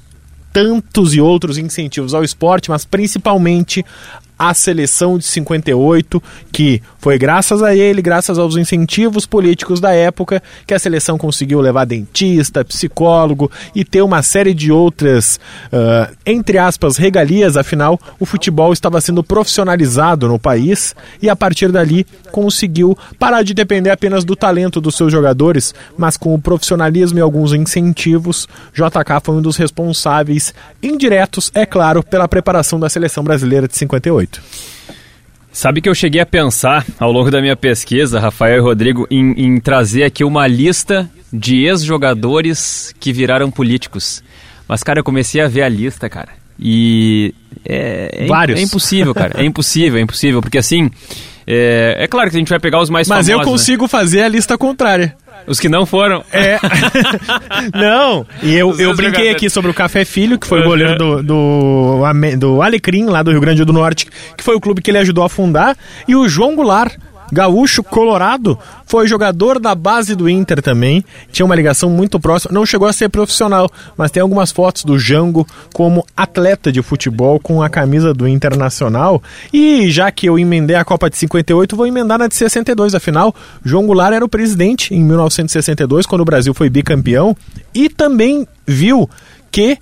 tantos 0.51 1.13
e 1.13 1.21
outros 1.21 1.57
incentivos 1.57 2.13
ao 2.13 2.23
esporte, 2.23 2.69
mas 2.69 2.85
principalmente 2.85 3.85
a 4.49 4.53
seleção 4.53 5.17
de 5.17 5.23
58, 5.23 6.21
que 6.51 6.81
foi 6.97 7.17
graças 7.17 7.63
a 7.63 7.73
ele, 7.73 8.01
graças 8.01 8.37
aos 8.37 8.57
incentivos 8.57 9.25
políticos 9.25 9.79
da 9.79 9.93
época, 9.93 10.43
que 10.67 10.73
a 10.73 10.79
seleção 10.79 11.17
conseguiu 11.17 11.61
levar 11.61 11.85
dentista, 11.85 12.65
psicólogo 12.65 13.49
e 13.73 13.85
ter 13.85 14.01
uma 14.01 14.21
série 14.21 14.53
de 14.53 14.69
outras, 14.69 15.39
uh, 15.67 16.13
entre 16.25 16.57
aspas, 16.57 16.97
regalias. 16.97 17.55
Afinal, 17.55 17.97
o 18.19 18.25
futebol 18.25 18.73
estava 18.73 18.99
sendo 18.99 19.23
profissionalizado 19.23 20.27
no 20.27 20.37
país 20.37 20.93
e 21.21 21.29
a 21.29 21.37
partir 21.37 21.71
dali 21.71 22.05
conseguiu 22.29 22.97
parar 23.17 23.43
de 23.43 23.53
depender 23.53 23.91
apenas 23.91 24.25
do 24.25 24.35
talento 24.35 24.81
dos 24.81 24.95
seus 24.95 25.09
jogadores, 25.09 25.73
mas 25.97 26.17
com 26.17 26.33
o 26.33 26.41
profissionalismo 26.41 27.17
e 27.17 27.21
alguns 27.21 27.53
incentivos, 27.53 28.45
JK 28.73 29.21
foi 29.23 29.35
um 29.35 29.41
dos 29.41 29.55
responsáveis 29.55 30.53
indiretos, 30.81 31.49
é 31.55 31.65
claro, 31.65 32.03
pela 32.03 32.27
preparação 32.27 32.77
da 32.77 32.89
seleção 32.89 33.23
brasileira 33.23 33.69
de 33.69 33.77
58. 33.77 34.32
Sabe 35.51 35.81
que 35.81 35.87
eu 35.87 35.93
cheguei 35.93 36.19
a 36.19 36.25
pensar 36.25 36.85
ao 36.99 37.11
longo 37.11 37.29
da 37.29 37.39
minha 37.39 37.55
pesquisa, 37.55 38.19
Rafael 38.19 38.57
e 38.57 38.59
Rodrigo, 38.59 39.07
em, 39.11 39.31
em 39.33 39.59
trazer 39.59 40.03
aqui 40.03 40.23
uma 40.23 40.47
lista 40.47 41.09
de 41.31 41.63
ex-jogadores 41.63 42.93
que 42.99 43.13
viraram 43.13 43.51
políticos. 43.51 44.23
Mas, 44.67 44.81
cara, 44.81 44.99
eu 44.99 45.03
comecei 45.03 45.41
a 45.41 45.47
ver 45.47 45.61
a 45.61 45.69
lista, 45.69 46.09
cara. 46.09 46.29
E 46.59 47.33
é, 47.65 48.23
é, 48.23 48.25
Vários. 48.25 48.59
é 48.59 48.63
impossível, 48.63 49.13
cara. 49.13 49.39
É 49.39 49.45
impossível, 49.45 49.99
é 49.99 50.01
impossível. 50.01 50.41
Porque 50.41 50.57
assim, 50.57 50.89
é, 51.45 51.97
é 51.99 52.07
claro 52.07 52.29
que 52.29 52.35
a 52.35 52.39
gente 52.39 52.49
vai 52.49 52.59
pegar 52.59 52.81
os 52.81 52.89
mais 52.89 53.07
Mas 53.07 53.27
famosos. 53.27 53.29
eu 53.29 53.37
né? 53.39 53.43
consigo 53.45 53.87
fazer 53.87 54.23
a 54.23 54.27
lista 54.27 54.57
contrária. 54.57 55.15
Os 55.47 55.59
que 55.59 55.67
não 55.69 55.85
foram. 55.85 56.23
É. 56.31 56.57
não. 57.73 58.25
E 58.41 58.55
eu, 58.55 58.69
Os 58.69 58.79
eu 58.79 58.89
brinquei 58.95 59.11
jogadores. 59.11 59.35
aqui 59.35 59.49
sobre 59.49 59.71
o 59.71 59.73
Café 59.73 60.05
Filho, 60.05 60.37
que 60.39 60.47
foi 60.47 60.61
o 60.61 60.63
goleiro 60.63 60.97
do, 60.97 61.23
do, 61.23 62.05
Ame- 62.05 62.35
do 62.35 62.61
Alecrim, 62.61 63.05
lá 63.05 63.21
do 63.23 63.31
Rio 63.31 63.41
Grande 63.41 63.63
do 63.65 63.73
Norte, 63.73 64.07
que 64.37 64.43
foi 64.43 64.55
o 64.55 64.59
clube 64.61 64.81
que 64.81 64.89
ele 64.91 64.97
ajudou 64.99 65.23
a 65.23 65.29
fundar. 65.29 65.75
E 66.07 66.15
o 66.15 66.27
João 66.27 66.55
Goulart, 66.55 66.93
gaúcho 67.33 67.83
colorado, 67.83 68.57
foi 68.85 69.07
jogador 69.07 69.59
da 69.59 69.73
base 69.73 70.15
do 70.15 70.29
Inter 70.29 70.61
também. 70.61 71.03
Tinha 71.31 71.45
uma 71.45 71.55
ligação 71.55 71.89
muito 71.89 72.19
próxima. 72.19 72.53
Não 72.53 72.65
chegou 72.65 72.87
a 72.87 72.93
ser 72.93 73.09
profissional, 73.09 73.69
mas 73.97 74.11
tem 74.11 74.21
algumas 74.21 74.51
fotos 74.51 74.83
do 74.83 74.97
Jango 74.97 75.45
como 75.73 76.05
atleta 76.15 76.71
de 76.71 76.81
futebol 76.81 77.39
com 77.39 77.61
a 77.61 77.69
camisa 77.69 78.13
do 78.13 78.27
Internacional. 78.27 79.21
E 79.51 79.89
já 79.89 80.11
que 80.11 80.27
eu 80.27 80.37
emendei 80.37 80.75
a 80.75 80.85
Copa 80.85 81.09
de 81.09 81.17
58, 81.17 81.75
vou 81.75 81.87
emendar 81.87 82.19
na 82.19 82.27
de 82.27 82.35
62. 82.35 82.95
Afinal, 82.95 83.33
João 83.63 83.85
Goulart 83.85 84.13
era 84.13 84.23
o 84.23 84.29
presidente 84.29 84.93
em 84.93 85.03
1962, 85.03 86.05
quando 86.05 86.21
o 86.21 86.25
Brasil 86.25 86.53
foi 86.53 86.69
bicampeão, 86.69 87.35
e 87.73 87.89
também 87.89 88.47
viu 88.65 89.09
que 89.51 89.77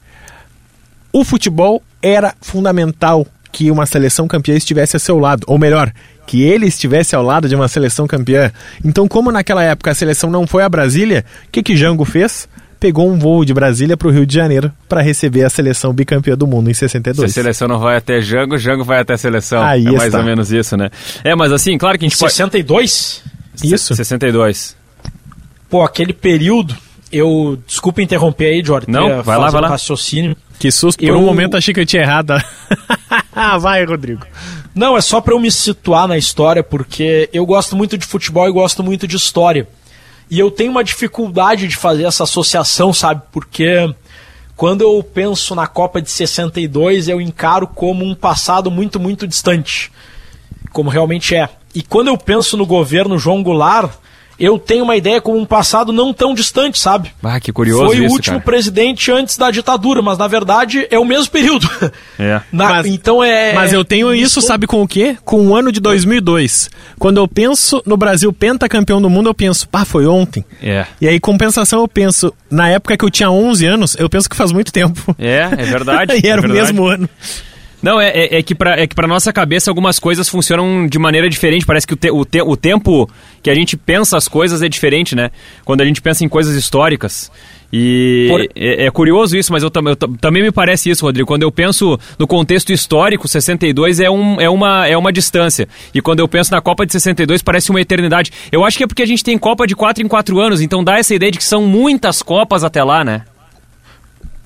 o 1.14 1.24
futebol 1.24 1.82
era 2.02 2.34
fundamental 2.41 3.28
que 3.52 3.70
uma 3.72 3.86
seleção 3.86 4.28
campeã 4.28 4.56
estivesse 4.56 4.95
a 4.95 4.99
seu 4.99 5.20
lado, 5.20 5.43
ou 5.47 5.58
melhor, 5.58 5.91
que 6.26 6.43
ele 6.43 6.66
estivesse 6.68 7.16
ao 7.16 7.24
lado 7.24 7.49
de 7.49 7.56
uma 7.56 7.68
seleção 7.68 8.08
campeã. 8.08 8.52
Então, 8.84 9.08
como 9.08 9.32
naquela 9.32 9.64
época 9.64 9.91
a 9.91 9.95
seleção 9.95 10.30
não 10.30 10.47
foi 10.47 10.64
a 10.64 10.70
Brasília, 10.70 11.26
o 11.47 11.52
que 11.52 11.62
que 11.64 11.76
Jango 11.76 12.06
fez? 12.06 12.47
Pegou 12.80 13.12
um 13.12 13.20
voo 13.20 13.45
de 13.45 13.54
Brasília 13.54 13.95
para 13.95 14.08
o 14.08 14.12
Rio 14.12 14.26
de 14.26 14.34
Janeiro 14.34 14.72
para 14.89 15.02
receber 15.02 15.43
a 15.43 15.49
seleção 15.52 15.93
bicampeã 15.93 16.36
do 16.36 16.47
mundo 16.47 16.70
em 16.70 16.74
62. 16.74 17.32
Se 17.32 17.39
a 17.39 17.43
seleção 17.43 17.68
não 17.68 17.78
vai 17.78 17.97
até 17.97 18.20
Jango, 18.22 18.58
Jango 18.58 18.84
vai 18.84 18.99
até 19.02 19.14
a 19.14 19.18
seleção. 19.18 19.62
Aí 19.62 19.86
é 19.86 19.91
mais 19.91 20.06
está. 20.06 20.18
ou 20.18 20.24
menos 20.24 20.52
isso, 20.52 20.76
né? 20.76 20.89
É, 21.24 21.36
mas 21.36 21.52
assim, 21.52 21.78
claro 21.78 21.99
que 21.99 22.06
a 22.06 22.10
gente 22.10 22.18
pode... 22.18 22.32
62? 22.34 23.22
Isso. 23.64 23.95
62. 23.95 24.76
Pô, 25.70 25.84
aquele 25.84 26.12
período, 26.12 26.76
eu. 27.12 27.58
Desculpa 27.68 28.02
interromper 28.02 28.45
aí, 28.47 28.64
Jorge. 28.66 28.88
Não, 28.89 29.22
vai 29.22 29.38
lá, 29.38 29.49
vai 29.49 29.62
um 29.62 29.64
lá. 29.64 29.70
raciocínio. 29.70 30.36
Que 30.60 30.72
susto, 30.72 30.99
por 30.99 31.08
Eu- 31.08 31.18
um 31.18 31.26
momento 31.26 31.56
achei 31.58 31.74
que 31.74 31.80
eu 31.80 31.86
tinha 31.86 32.02
errado. 32.02 32.34
vai, 33.57 33.84
Rodrigo. 33.86 34.25
Não, 34.73 34.97
é 34.97 35.01
só 35.01 35.21
pra 35.21 35.34
eu 35.34 35.39
me 35.39 35.51
situar 35.51 36.07
na 36.07 36.17
história, 36.17 36.63
porque 36.63 37.29
eu 37.34 37.45
gosto 37.45 37.75
muito 37.75 37.97
de 37.97 38.05
futebol 38.05 38.47
e 38.47 38.51
gosto 38.51 38.84
muito 38.84 39.07
de 39.07 39.15
história. 39.15 39.67
E 40.29 40.39
eu 40.39 40.49
tenho 40.49 40.71
uma 40.71 40.84
dificuldade 40.84 41.67
de 41.67 41.75
fazer 41.75 42.03
essa 42.03 42.23
associação, 42.23 42.93
sabe? 42.93 43.21
Porque 43.32 43.93
quando 44.55 44.82
eu 44.82 45.03
penso 45.03 45.55
na 45.55 45.67
Copa 45.67 46.01
de 46.01 46.09
62, 46.09 47.07
eu 47.07 47.19
encaro 47.19 47.67
como 47.67 48.05
um 48.05 48.15
passado 48.15 48.71
muito, 48.71 48.99
muito 48.99 49.27
distante. 49.27 49.91
Como 50.71 50.89
realmente 50.89 51.36
é. 51.36 51.49
E 51.75 51.82
quando 51.82 52.07
eu 52.07 52.17
penso 52.17 52.55
no 52.55 52.65
governo 52.65 53.17
João 53.17 53.43
Goulart, 53.43 53.91
eu 54.44 54.58
tenho 54.58 54.84
uma 54.84 54.96
ideia 54.96 55.22
como 55.22 55.38
um 55.38 55.46
passado 55.46 55.92
não 55.94 56.14
tão 56.14 56.34
distante, 56.34 56.80
sabe? 56.80 57.12
Ah, 57.24 57.39
que 57.39 57.52
curioso 57.52 57.86
Foi 57.86 58.00
o 58.00 58.06
isso, 58.06 58.14
último 58.16 58.38
cara. 58.38 58.46
presidente 58.46 59.12
antes 59.12 59.38
da 59.38 59.52
ditadura, 59.52 60.02
mas 60.02 60.18
na 60.18 60.28
verdade 60.28 60.88
é 60.89 60.98
o 60.98 61.06
mesmo 61.06 61.32
período. 61.32 61.70
É. 62.20 62.42
Na- 62.52 62.70
Mas- 62.70 62.86
então 62.88 63.24
é. 63.24 63.54
Mas 63.54 63.74
eu 63.74 63.84
tenho 63.86 64.14
isso, 64.14 64.42
sabe 64.42 64.66
com 64.68 64.82
o 64.82 64.88
quê? 64.88 65.18
Com 65.24 65.48
o 65.48 65.56
ano 65.56 65.72
de 65.72 65.80
2002. 65.80 66.70
Quando 67.00 67.18
eu 67.18 67.28
penso 67.28 67.82
no 67.86 67.98
Brasil 67.98 68.32
pentacampeão 68.34 69.02
do 69.02 69.10
mundo, 69.10 69.30
eu 69.30 69.34
penso, 69.34 69.68
pá, 69.68 69.86
foi 69.86 70.06
ontem. 70.06 70.44
É. 70.62 70.86
E 71.00 71.08
aí, 71.08 71.20
compensação, 71.20 71.80
eu 71.82 71.88
penso, 71.88 72.34
na 72.50 72.70
época 72.70 72.96
que 72.98 73.06
eu 73.06 73.10
tinha 73.10 73.30
11 73.30 73.66
anos, 73.66 73.96
eu 74.00 74.10
penso 74.10 74.30
que 74.30 74.36
faz 74.36 74.52
muito 74.52 74.72
tempo. 74.72 75.16
É, 75.18 75.50
é 75.52 75.64
verdade. 75.66 76.14
e 76.24 76.28
era 76.28 76.39
é 76.42 76.46
o 76.46 76.48
verdade. 76.48 76.54
mesmo 76.74 76.86
ano. 76.86 77.10
Não, 77.82 77.99
é, 77.99 78.09
é, 78.09 78.38
é 78.38 78.43
que 78.43 78.53
pra, 78.53 78.79
é 78.79 78.86
que 78.86 78.93
pra 78.93 79.07
nossa 79.07 79.34
cabeça 79.34 79.71
algumas 79.71 79.97
coisas 79.97 80.29
funcionam 80.29 80.86
de 80.88 80.99
maneira 80.99 81.27
diferente. 81.29 81.65
Parece 81.65 81.88
que 81.88 81.93
o, 81.93 81.97
te- 81.97 82.11
o, 82.11 82.23
te- 82.23 82.41
o 82.41 82.55
tempo 82.55 83.09
que 83.41 83.49
a 83.49 83.55
gente 83.55 83.75
pensa 83.75 84.17
as 84.17 84.27
coisas 84.27 84.61
é 84.61 84.69
diferente, 84.69 85.15
né? 85.15 85.32
Quando 85.65 85.82
a 85.82 85.86
gente 85.86 86.01
pensa 86.01 86.23
em 86.23 86.29
coisas 86.29 86.55
históricas. 86.55 87.32
E 87.73 88.27
Por- 88.29 88.41
é, 88.55 88.86
é 88.86 88.91
curioso 88.91 89.36
isso, 89.38 89.51
mas 89.51 89.63
eu, 89.63 89.71
tam- 89.71 89.88
eu 89.88 89.95
tam- 89.95 90.13
também 90.13 90.43
me 90.43 90.51
parece 90.51 90.89
isso, 90.89 91.05
Rodrigo. 91.05 91.25
Quando 91.27 91.43
eu 91.43 91.51
penso 91.51 91.97
no 92.19 92.27
contexto 92.27 92.71
histórico, 92.71 93.27
62 93.27 93.99
é, 93.99 94.09
um, 94.11 94.39
é, 94.39 94.49
uma, 94.49 94.86
é 94.88 94.95
uma 94.97 95.11
distância. 95.11 95.67
E 95.93 96.01
quando 96.01 96.19
eu 96.19 96.27
penso 96.27 96.51
na 96.51 96.61
Copa 96.61 96.86
de 96.86 96.91
62, 96.91 97.41
parece 97.41 97.69
uma 97.71 97.82
eternidade. 97.82 98.32
Eu 98.51 98.63
acho 98.65 98.77
que 98.77 98.84
é 98.84 98.88
porque 98.88 99.01
a 99.01 99.07
gente 99.07 99.23
tem 99.23 99.38
Copa 99.38 99.65
de 99.65 99.75
4 99.75 100.03
em 100.03 100.07
4 100.07 100.39
anos, 100.39 100.61
então 100.61 100.84
dá 100.84 100.99
essa 100.99 101.15
ideia 101.15 101.32
de 101.32 101.38
que 101.38 101.43
são 101.43 101.65
muitas 101.65 102.21
Copas 102.21 102.63
até 102.63 102.84
lá, 102.84 103.03
né? 103.03 103.23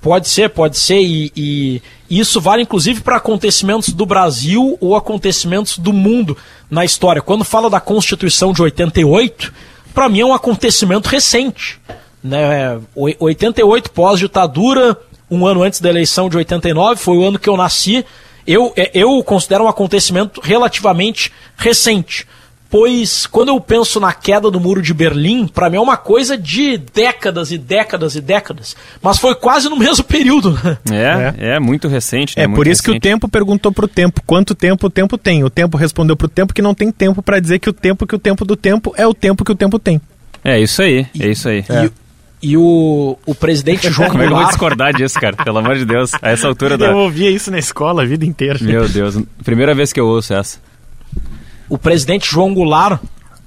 Pode 0.05 0.29
ser, 0.29 0.51
pode 0.51 0.77
ser, 0.77 0.99
e, 1.01 1.31
e 1.35 1.81
isso 2.19 2.39
vale 2.39 2.61
inclusive 2.61 3.01
para 3.01 3.15
acontecimentos 3.15 3.89
do 3.91 4.05
Brasil 4.05 4.77
ou 4.79 4.95
acontecimentos 4.95 5.79
do 5.79 5.91
mundo 5.91 6.37
na 6.69 6.85
história. 6.85 7.23
Quando 7.23 7.43
fala 7.43 7.71
da 7.71 7.79
Constituição 7.79 8.53
de 8.53 8.61
88, 8.61 9.51
para 9.95 10.07
mim 10.07 10.19
é 10.19 10.25
um 10.27 10.31
acontecimento 10.31 11.09
recente. 11.09 11.79
Né? 12.23 12.79
O- 12.93 13.09
88 13.25 13.89
pós-ditadura, 13.89 14.95
um 15.27 15.43
ano 15.43 15.63
antes 15.63 15.81
da 15.81 15.89
eleição 15.89 16.29
de 16.29 16.37
89, 16.37 17.01
foi 17.01 17.17
o 17.17 17.27
ano 17.27 17.39
que 17.39 17.49
eu 17.49 17.57
nasci. 17.57 18.05
Eu, 18.45 18.71
é- 18.75 18.91
eu 18.93 19.23
considero 19.23 19.63
um 19.63 19.67
acontecimento 19.67 20.39
relativamente 20.39 21.31
recente. 21.57 22.27
Pois 22.77 23.25
quando 23.25 23.47
eu 23.47 23.61
penso 23.61 24.01
na 24.01 24.11
queda 24.11 24.51
do 24.51 24.59
muro 24.59 24.81
de 24.81 24.93
Berlim, 24.93 25.47
para 25.47 25.69
mim 25.69 25.77
é 25.77 25.79
uma 25.79 25.95
coisa 25.95 26.37
de 26.37 26.77
décadas 26.77 27.49
e 27.49 27.57
décadas 27.57 28.17
e 28.17 28.21
décadas. 28.21 28.75
Mas 29.01 29.17
foi 29.17 29.33
quase 29.33 29.69
no 29.69 29.77
mesmo 29.77 30.03
período. 30.03 30.59
né? 30.83 31.33
É, 31.39 31.55
é, 31.55 31.59
muito 31.61 31.87
recente. 31.87 32.37
né? 32.37 32.43
É 32.43 32.47
Muito 32.47 32.57
por 32.57 32.67
isso 32.67 32.83
que 32.83 32.89
o 32.89 32.91
recente. 32.91 33.03
tempo 33.03 33.29
perguntou 33.29 33.71
pro 33.71 33.87
tempo 33.87 34.21
quanto 34.25 34.53
tempo 34.53 34.87
o 34.87 34.89
tempo 34.89 35.17
tem. 35.17 35.41
O 35.41 35.49
tempo 35.49 35.77
respondeu 35.77 36.17
pro 36.17 36.27
tempo 36.27 36.53
que 36.53 36.61
não 36.61 36.73
tem 36.73 36.91
tempo 36.91 37.23
pra 37.23 37.39
dizer 37.39 37.59
que 37.59 37.69
o 37.69 37.73
tempo 37.73 38.05
que 38.05 38.13
o 38.13 38.19
tempo 38.19 38.43
do 38.43 38.57
tempo 38.57 38.93
é 38.97 39.07
o 39.07 39.13
tempo 39.13 39.45
que 39.45 39.53
o 39.53 39.55
tempo 39.55 39.79
tem. 39.79 40.01
É 40.43 40.59
isso 40.59 40.81
aí, 40.81 41.07
é 41.17 41.29
isso 41.29 41.47
aí. 41.47 41.63
E, 42.43 42.49
e 42.51 42.57
o, 42.57 43.17
o 43.25 43.33
presidente 43.33 43.89
João 43.89 44.09
Como 44.11 44.21
é 44.21 44.27
que 44.27 44.33
eu 44.33 44.37
vou 44.37 44.47
discordar 44.47 44.93
disso, 44.93 45.17
cara? 45.17 45.37
Pelo 45.37 45.59
amor 45.59 45.77
de 45.77 45.85
Deus. 45.85 46.11
A 46.21 46.29
essa 46.29 46.45
altura 46.45 46.75
da. 46.77 46.87
Eu 46.87 46.97
ouvia 46.97 47.31
isso 47.31 47.49
na 47.49 47.57
escola 47.57 48.03
a 48.03 48.05
vida 48.05 48.25
inteira. 48.25 48.59
Meu 48.61 48.89
Deus, 48.89 49.17
primeira 49.45 49.73
vez 49.73 49.93
que 49.93 49.99
eu 50.01 50.07
ouço 50.07 50.33
essa. 50.33 50.59
O 51.75 51.77
presidente 51.77 52.29
João 52.31 52.53
Goulart, 52.53 52.99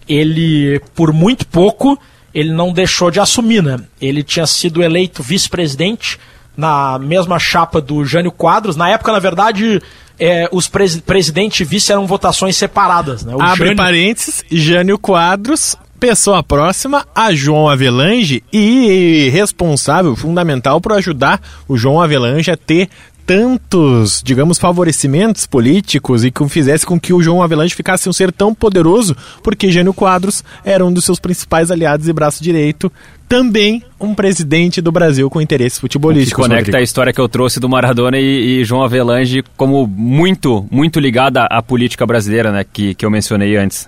ele, 0.08 0.80
por 0.94 1.12
muito 1.12 1.46
pouco, 1.46 1.98
ele 2.34 2.52
não 2.52 2.72
deixou 2.72 3.10
de 3.10 3.20
assumir, 3.20 3.62
né? 3.62 3.78
Ele 4.00 4.22
tinha 4.22 4.46
sido 4.46 4.82
eleito 4.82 5.22
vice-presidente 5.22 6.18
na 6.56 6.98
mesma 6.98 7.38
chapa 7.38 7.80
do 7.80 8.04
Jânio 8.04 8.32
Quadros. 8.32 8.76
Na 8.76 8.88
época, 8.88 9.12
na 9.12 9.18
verdade, 9.18 9.80
é, 10.18 10.48
os 10.52 10.66
presi 10.68 11.00
presidente 11.00 11.60
e 11.60 11.64
vice 11.64 11.92
eram 11.92 12.06
votações 12.06 12.56
separadas, 12.56 13.24
né? 13.24 13.34
O 13.34 13.40
Abre 13.42 13.58
Jânio- 13.66 13.76
parênteses, 13.76 14.44
Jânio 14.50 14.98
Quadros, 14.98 15.76
pessoa 16.00 16.42
próxima 16.42 17.06
a 17.14 17.32
João 17.34 17.68
Avelange 17.68 18.42
e 18.52 19.28
responsável, 19.32 20.14
fundamental, 20.16 20.80
por 20.80 20.92
ajudar 20.92 21.40
o 21.66 21.76
João 21.76 22.00
Avelange 22.00 22.50
a 22.50 22.56
ter 22.56 22.88
tantos, 23.28 24.22
digamos, 24.24 24.56
favorecimentos 24.58 25.44
políticos 25.44 26.24
e 26.24 26.30
que 26.30 26.48
fizesse 26.48 26.86
com 26.86 26.98
que 26.98 27.12
o 27.12 27.20
João 27.22 27.42
Avelange 27.42 27.74
ficasse 27.74 28.08
um 28.08 28.12
ser 28.12 28.32
tão 28.32 28.54
poderoso, 28.54 29.14
porque 29.42 29.70
Jânio 29.70 29.92
Quadros 29.92 30.42
era 30.64 30.82
um 30.82 30.90
dos 30.90 31.04
seus 31.04 31.20
principais 31.20 31.70
aliados 31.70 32.08
e 32.08 32.12
braço 32.14 32.42
direito, 32.42 32.90
também 33.28 33.82
um 34.00 34.14
presidente 34.14 34.80
do 34.80 34.90
Brasil 34.90 35.28
com 35.28 35.42
interesses 35.42 35.76
Que 35.76 35.82
futebolísticos. 35.82 36.42
conecta 36.42 36.60
Rodrigo. 36.62 36.78
a 36.78 36.82
história 36.82 37.12
que 37.12 37.20
eu 37.20 37.28
trouxe 37.28 37.60
do 37.60 37.68
Maradona 37.68 38.16
e, 38.18 38.60
e 38.60 38.64
João 38.64 38.82
Avelange 38.82 39.44
como 39.58 39.86
muito, 39.86 40.66
muito 40.70 40.98
ligada 40.98 41.42
à 41.50 41.60
política 41.60 42.06
brasileira, 42.06 42.50
né? 42.50 42.64
Que, 42.64 42.94
que 42.94 43.04
eu 43.04 43.10
mencionei 43.10 43.58
antes. 43.58 43.86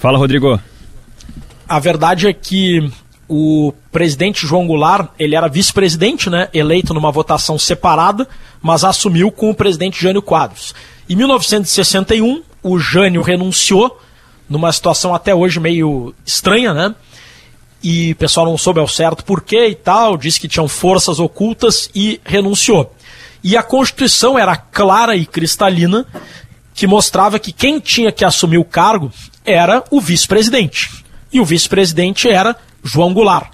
Fala, 0.00 0.18
Rodrigo. 0.18 0.58
A 1.68 1.78
verdade 1.78 2.26
é 2.26 2.32
que 2.32 2.90
o 3.28 3.72
presidente 3.90 4.46
João 4.46 4.66
Goulart, 4.66 5.10
ele 5.18 5.34
era 5.34 5.48
vice-presidente, 5.48 6.30
né, 6.30 6.48
eleito 6.54 6.94
numa 6.94 7.10
votação 7.10 7.58
separada, 7.58 8.28
mas 8.62 8.84
assumiu 8.84 9.30
com 9.30 9.50
o 9.50 9.54
presidente 9.54 10.00
Jânio 10.00 10.22
Quadros. 10.22 10.74
Em 11.08 11.16
1961, 11.16 12.42
o 12.62 12.78
Jânio 12.78 13.22
renunciou, 13.22 14.00
numa 14.48 14.72
situação 14.72 15.14
até 15.14 15.34
hoje 15.34 15.58
meio 15.58 16.14
estranha, 16.24 16.72
né? 16.72 16.94
E 17.82 18.12
o 18.12 18.16
pessoal 18.16 18.46
não 18.46 18.56
soube 18.56 18.80
ao 18.80 18.88
certo 18.88 19.24
por 19.24 19.42
quê 19.42 19.68
e 19.68 19.74
tal, 19.74 20.16
disse 20.16 20.40
que 20.40 20.48
tinham 20.48 20.66
forças 20.66 21.20
ocultas 21.20 21.90
e 21.94 22.20
renunciou. 22.24 22.92
E 23.42 23.56
a 23.56 23.62
Constituição 23.62 24.38
era 24.38 24.56
clara 24.56 25.14
e 25.14 25.26
cristalina, 25.26 26.06
que 26.74 26.86
mostrava 26.86 27.38
que 27.38 27.52
quem 27.52 27.78
tinha 27.78 28.10
que 28.10 28.24
assumir 28.24 28.58
o 28.58 28.64
cargo 28.64 29.10
era 29.44 29.84
o 29.90 30.00
vice-presidente. 30.00 31.04
E 31.32 31.40
o 31.40 31.44
vice-presidente 31.44 32.28
era 32.28 32.56
João 32.86 33.12
Goulart, 33.12 33.50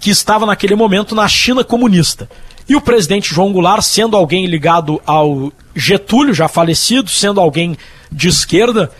que 0.00 0.10
estava 0.10 0.46
naquele 0.46 0.74
momento 0.74 1.14
na 1.14 1.26
China 1.28 1.64
comunista. 1.64 2.28
E 2.68 2.76
o 2.76 2.80
presidente 2.80 3.34
João 3.34 3.52
Goulart, 3.52 3.82
sendo 3.82 4.16
alguém 4.16 4.46
ligado 4.46 5.00
ao 5.06 5.52
Getúlio, 5.74 6.34
já 6.34 6.48
falecido, 6.48 7.10
sendo 7.10 7.40
alguém 7.40 7.76
de 8.12 8.28
esquerda, 8.28 8.90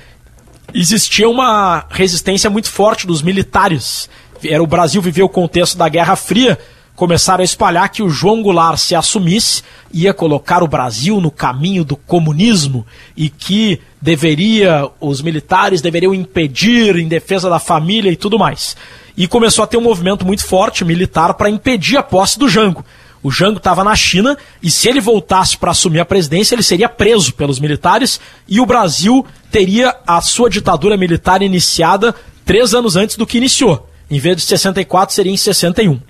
existia 0.75 1.29
uma 1.29 1.85
resistência 1.91 2.51
muito 2.51 2.71
forte 2.71 3.07
dos 3.07 3.23
militares. 3.23 4.09
Era 4.45 4.63
o 4.63 4.67
Brasil 4.67 5.01
viveu 5.01 5.27
o 5.27 5.31
contexto 5.31 5.77
da 5.77 5.89
Guerra 5.89 6.17
Fria, 6.17 6.59
começaram 6.97 7.43
a 7.43 7.45
espalhar 7.45 7.89
que 7.91 8.03
o 8.03 8.11
João 8.11 8.43
Goulart 8.43 8.79
se 8.79 8.95
assumisse 8.95 9.63
ia 9.93 10.13
colocar 10.13 10.63
o 10.63 10.69
Brasil 10.69 11.21
no 11.21 11.31
caminho 11.31 11.85
do 11.85 11.97
comunismo 11.97 12.87
e 13.17 13.29
que 13.29 13.81
deveria 14.01 14.89
os 15.01 15.23
militares 15.23 15.81
deveriam 15.81 16.15
impedir 16.15 16.97
em 16.97 17.09
defesa 17.09 17.49
da 17.49 17.59
família 17.59 18.11
e 18.11 18.17
tudo 18.17 18.39
mais. 18.39 18.77
E 19.19 19.27
começou 19.27 19.65
a 19.65 19.67
ter 19.67 19.77
um 19.77 19.83
movimento 19.83 20.25
muito 20.25 20.47
forte 20.47 20.85
militar 20.85 21.35
para 21.35 21.51
impedir 21.51 21.97
a 21.97 22.05
posse 22.05 22.39
do 22.39 22.49
Jango. 22.49 22.85
O 23.21 23.33
Jango 23.33 23.59
estava 23.59 23.83
na 23.83 23.97
China 23.97 24.39
e 24.63 24.71
se 24.71 24.89
ele 24.89 25.01
voltasse 25.01 25.59
para 25.59 25.73
assumir 25.73 25.99
a 25.99 26.05
presidência, 26.05 26.55
ele 26.55 26.63
seria 26.63 26.89
preso 26.89 27.35
pelos 27.35 27.59
militares 27.59 28.21
e 28.47 28.61
o 28.61 28.65
Brasil 28.65 29.27
teria 29.51 29.93
a 30.07 30.21
sua 30.21 30.49
ditadura 30.49 30.97
militar 30.97 31.43
iniciada 31.43 32.15
três 32.45 32.75
anos 32.75 32.95
antes 32.95 33.17
do 33.17 33.27
que 33.27 33.39
iniciou. 33.39 33.91
Em 34.09 34.21
vez 34.21 34.37
de 34.37 34.43
64, 34.43 35.13
seria 35.13 35.33
em 35.33 35.37
61. 35.37 36.01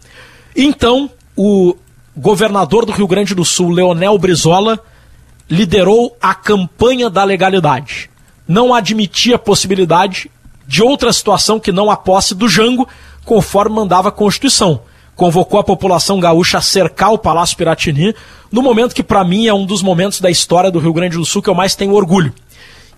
Então, 0.54 1.10
o 1.34 1.74
governador 2.14 2.84
do 2.84 2.92
Rio 2.92 3.06
Grande 3.06 3.34
do 3.34 3.44
Sul, 3.44 3.70
Leonel 3.70 4.18
Brizola, 4.18 4.78
liderou 5.48 6.14
a 6.20 6.34
campanha 6.34 7.08
da 7.08 7.24
legalidade. 7.24 8.10
Não 8.46 8.74
admitia 8.74 9.36
a 9.36 9.38
possibilidade 9.38 10.30
de 10.68 10.82
outra 10.82 11.10
situação 11.14 11.58
que 11.58 11.72
não 11.72 11.90
a 11.90 11.96
posse 11.96 12.34
do 12.34 12.46
Jango, 12.46 12.86
conforme 13.24 13.74
mandava 13.74 14.10
a 14.10 14.12
Constituição. 14.12 14.82
convocou 15.16 15.58
a 15.58 15.64
população 15.64 16.20
gaúcha 16.20 16.58
a 16.58 16.62
cercar 16.62 17.12
o 17.12 17.18
Palácio 17.18 17.56
Piratini, 17.56 18.14
no 18.52 18.62
momento 18.62 18.94
que 18.94 19.02
para 19.02 19.24
mim 19.24 19.48
é 19.48 19.54
um 19.54 19.66
dos 19.66 19.82
momentos 19.82 20.20
da 20.20 20.30
história 20.30 20.70
do 20.70 20.78
Rio 20.78 20.92
Grande 20.92 21.16
do 21.16 21.24
Sul 21.24 21.42
que 21.42 21.50
eu 21.50 21.56
mais 21.56 21.74
tenho 21.74 21.94
orgulho. 21.94 22.32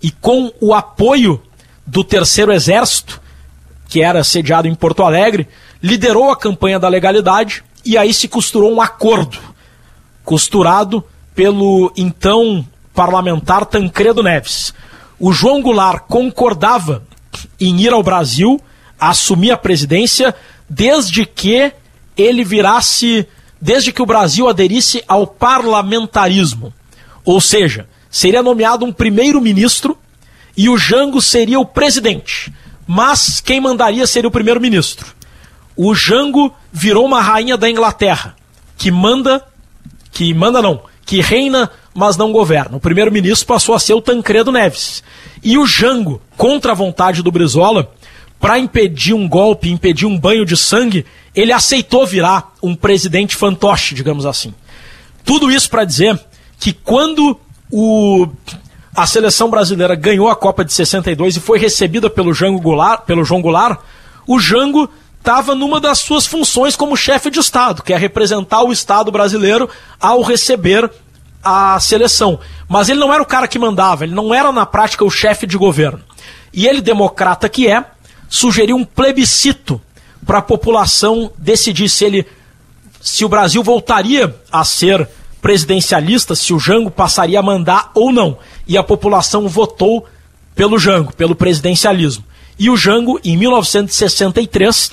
E 0.03 0.11
com 0.11 0.53
o 0.61 0.75
apoio 0.75 1.41
do 1.87 2.05
Terceiro 2.05 2.53
Exército, 2.53 3.23
que 3.89 4.03
era 4.03 4.23
sediado 4.23 4.69
em 4.69 4.75
Porto 4.75 5.03
Alegre, 5.03 5.49
liderou 5.83 6.31
a 6.31 6.37
campanha 6.37 6.79
da 6.79 6.89
legalidade 6.89 7.65
e 7.87 7.97
aí 7.97 8.13
se 8.13 8.29
costurou 8.29 8.71
um 8.71 8.83
acordo, 8.83 9.39
costurado 10.23 11.03
pelo 11.35 11.91
então 11.97 12.67
parlamentar 12.93 13.65
Tancredo 13.65 14.23
Neves. 14.23 14.75
O 15.19 15.33
João 15.33 15.63
Goulart 15.63 16.05
concordava 16.07 17.03
em 17.61 17.81
ir 17.81 17.93
ao 17.93 18.03
Brasil, 18.03 18.61
assumir 18.99 19.51
a 19.51 19.57
presidência, 19.57 20.35
desde 20.69 21.27
que 21.27 21.73
ele 22.17 22.45
virasse, 22.45 23.27
desde 23.61 23.93
que 23.93 24.03
o 24.03 24.07
Brasil 24.07 24.49
aderisse 24.49 25.03
ao 25.07 25.27
parlamentarismo. 25.27 26.73
Ou 27.25 27.41
seja, 27.41 27.89
seria 28.11 28.43
nomeado 28.43 28.85
um 28.85 28.93
primeiro-ministro 28.93 29.97
e 30.57 30.69
o 30.69 30.77
Jango 30.77 31.21
seria 31.21 31.61
o 31.61 31.67
presidente. 31.67 32.53
Mas 32.87 33.41
quem 33.41 33.61
mandaria 33.61 34.07
seria 34.07 34.29
o 34.29 34.33
primeiro-ministro. 34.33 35.15
O 35.77 35.95
Jango 35.95 36.53
virou 36.73 37.05
uma 37.05 37.21
rainha 37.21 37.57
da 37.57 37.71
Inglaterra, 37.71 38.37
que 38.77 38.91
manda, 38.91 39.45
que 40.11 40.35
manda 40.35 40.61
não, 40.61 40.83
que 41.07 41.21
reina, 41.21 41.71
mas 42.01 42.17
não 42.17 42.33
governa. 42.33 42.79
O 42.79 42.81
primeiro-ministro 42.81 43.47
passou 43.47 43.75
a 43.75 43.79
ser 43.79 43.93
o 43.93 44.01
Tancredo 44.01 44.51
Neves. 44.51 45.03
E 45.43 45.59
o 45.59 45.67
Jango, 45.67 46.21
contra 46.35 46.73
a 46.73 46.75
vontade 46.75 47.23
do 47.23 47.31
Brizola, 47.31 47.93
para 48.41 48.59
impedir 48.59 49.13
um 49.13 49.29
golpe, 49.29 49.71
impedir 49.71 50.07
um 50.07 50.19
banho 50.19 50.47
de 50.47 50.57
sangue, 50.57 51.05
ele 51.35 51.53
aceitou 51.53 52.07
virar 52.07 52.55
um 52.63 52.75
presidente 52.75 53.37
fantoche, 53.37 53.95
digamos 53.95 54.25
assim. 54.25 54.55
Tudo 55.27 55.51
isso 55.51 55.69
para 55.69 55.85
dizer 55.85 56.19
que 56.59 56.73
quando 56.73 57.39
o, 57.71 58.27
a 58.97 59.07
seleção 59.07 59.51
brasileira 59.51 59.95
ganhou 59.95 60.31
a 60.31 60.35
Copa 60.35 60.65
de 60.65 60.73
62 60.73 61.37
e 61.37 61.41
foi 61.41 61.59
recebida 61.59 62.09
pelo, 62.09 62.33
Jango 62.33 62.63
Goulart, 62.63 63.03
pelo 63.03 63.27
João 63.27 63.43
Goulart, 63.43 63.79
o 64.27 64.41
Jango 64.41 64.89
estava 65.19 65.55
numa 65.55 65.79
das 65.79 65.99
suas 65.99 66.27
funções 66.27 66.75
como 66.75 66.97
chefe 66.97 67.31
de 67.31 67.39
Estado, 67.39 67.83
que 67.83 67.93
é 67.93 67.97
representar 67.99 68.63
o 68.63 68.73
Estado 68.73 69.13
brasileiro 69.13 69.69
ao 70.01 70.23
receber 70.23 70.91
a 71.43 71.79
seleção. 71.81 72.39
Mas 72.69 72.89
ele 72.89 73.01
não 73.01 73.13
era 73.13 73.23
o 73.23 73.27
cara 73.27 73.49
que 73.49 73.59
mandava, 73.59 74.05
ele 74.05 74.15
não 74.15 74.35
era 74.35 74.53
na 74.53 74.67
prática 74.67 75.05
o 75.05 75.11
chefe 75.11 75.47
de 75.47 75.57
governo. 75.57 76.01
E 76.53 76.67
ele, 76.67 76.81
democrata 76.81 77.49
que 77.49 77.69
é, 77.69 77.85
sugeriu 78.29 78.77
um 78.77 78.85
plebiscito 78.85 79.81
para 80.27 80.39
a 80.39 80.43
população 80.43 81.33
decidir 81.39 81.89
se 81.89 82.05
ele 82.05 82.27
se 83.01 83.25
o 83.25 83.29
Brasil 83.29 83.63
voltaria 83.63 84.35
a 84.53 84.63
ser 84.63 85.09
presidencialista, 85.41 86.35
se 86.35 86.53
o 86.53 86.59
Jango 86.59 86.91
passaria 86.91 87.39
a 87.39 87.43
mandar 87.43 87.91
ou 87.95 88.13
não. 88.13 88.37
E 88.69 88.77
a 88.77 88.83
população 88.83 89.49
votou 89.49 90.07
pelo 90.55 90.79
Jango, 90.79 91.15
pelo 91.15 91.35
presidencialismo. 91.35 92.25
E 92.59 92.69
o 92.69 92.77
Jango, 92.77 93.19
em 93.25 93.39
1963, 93.39 94.91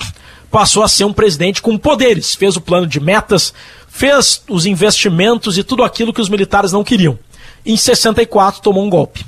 passou 0.50 0.82
a 0.82 0.88
ser 0.88 1.04
um 1.04 1.12
presidente 1.12 1.60
com 1.60 1.76
poderes. 1.76 2.34
Fez 2.34 2.56
o 2.56 2.62
plano 2.62 2.86
de 2.86 2.98
metas, 2.98 3.52
fez 3.98 4.44
os 4.48 4.64
investimentos 4.64 5.58
e 5.58 5.64
tudo 5.64 5.82
aquilo 5.82 6.12
que 6.12 6.20
os 6.20 6.28
militares 6.28 6.70
não 6.70 6.84
queriam. 6.84 7.18
Em 7.66 7.76
64, 7.76 8.62
tomou 8.62 8.84
um 8.84 8.88
golpe. 8.88 9.26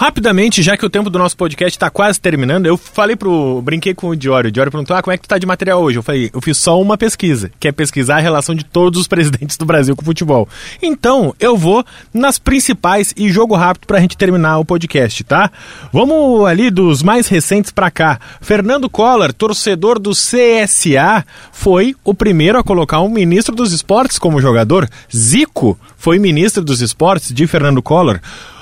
Rapidamente, 0.00 0.62
já 0.62 0.76
que 0.76 0.86
o 0.86 0.88
tempo 0.88 1.10
do 1.10 1.18
nosso 1.18 1.36
podcast 1.36 1.76
está 1.76 1.90
quase 1.90 2.20
terminando, 2.20 2.66
eu 2.66 2.76
falei 2.76 3.16
pro. 3.16 3.60
Brinquei 3.62 3.92
com 3.92 4.10
o 4.10 4.14
Diório. 4.14 4.46
O 4.46 4.52
Diório 4.52 4.70
perguntou: 4.70 4.96
ah, 4.96 5.02
como 5.02 5.12
é 5.12 5.16
que 5.16 5.24
tu 5.24 5.28
tá 5.28 5.36
de 5.36 5.44
material 5.44 5.82
hoje? 5.82 5.98
Eu 5.98 6.04
falei, 6.04 6.30
eu 6.32 6.40
fiz 6.40 6.56
só 6.56 6.80
uma 6.80 6.96
pesquisa, 6.96 7.50
que 7.58 7.66
é 7.66 7.72
pesquisar 7.72 8.18
a 8.18 8.20
relação 8.20 8.54
de 8.54 8.64
todos 8.64 9.00
os 9.00 9.08
presidentes 9.08 9.56
do 9.56 9.66
Brasil 9.66 9.96
com 9.96 10.02
o 10.02 10.04
futebol. 10.04 10.48
Então, 10.80 11.34
eu 11.40 11.56
vou 11.56 11.84
nas 12.14 12.38
principais 12.38 13.12
e 13.16 13.28
jogo 13.28 13.56
rápido 13.56 13.88
pra 13.88 13.98
gente 13.98 14.16
terminar 14.16 14.58
o 14.58 14.64
podcast, 14.64 15.24
tá? 15.24 15.50
Vamos 15.92 16.46
ali 16.46 16.70
dos 16.70 17.02
mais 17.02 17.26
recentes 17.26 17.72
pra 17.72 17.90
cá. 17.90 18.20
Fernando 18.40 18.88
Collor, 18.88 19.32
torcedor 19.32 19.98
do 19.98 20.12
CSA, 20.12 21.26
foi 21.50 21.96
o 22.04 22.14
primeiro 22.14 22.56
a 22.56 22.62
colocar 22.62 23.00
um 23.00 23.10
ministro 23.10 23.52
dos 23.52 23.72
esportes 23.72 24.16
como 24.16 24.40
jogador. 24.40 24.88
Zico 25.12 25.76
foi 25.96 26.20
ministro 26.20 26.62
dos 26.62 26.82
esportes 26.82 27.34
de 27.34 27.48
Fernando 27.48 27.82
Collor. 27.82 28.20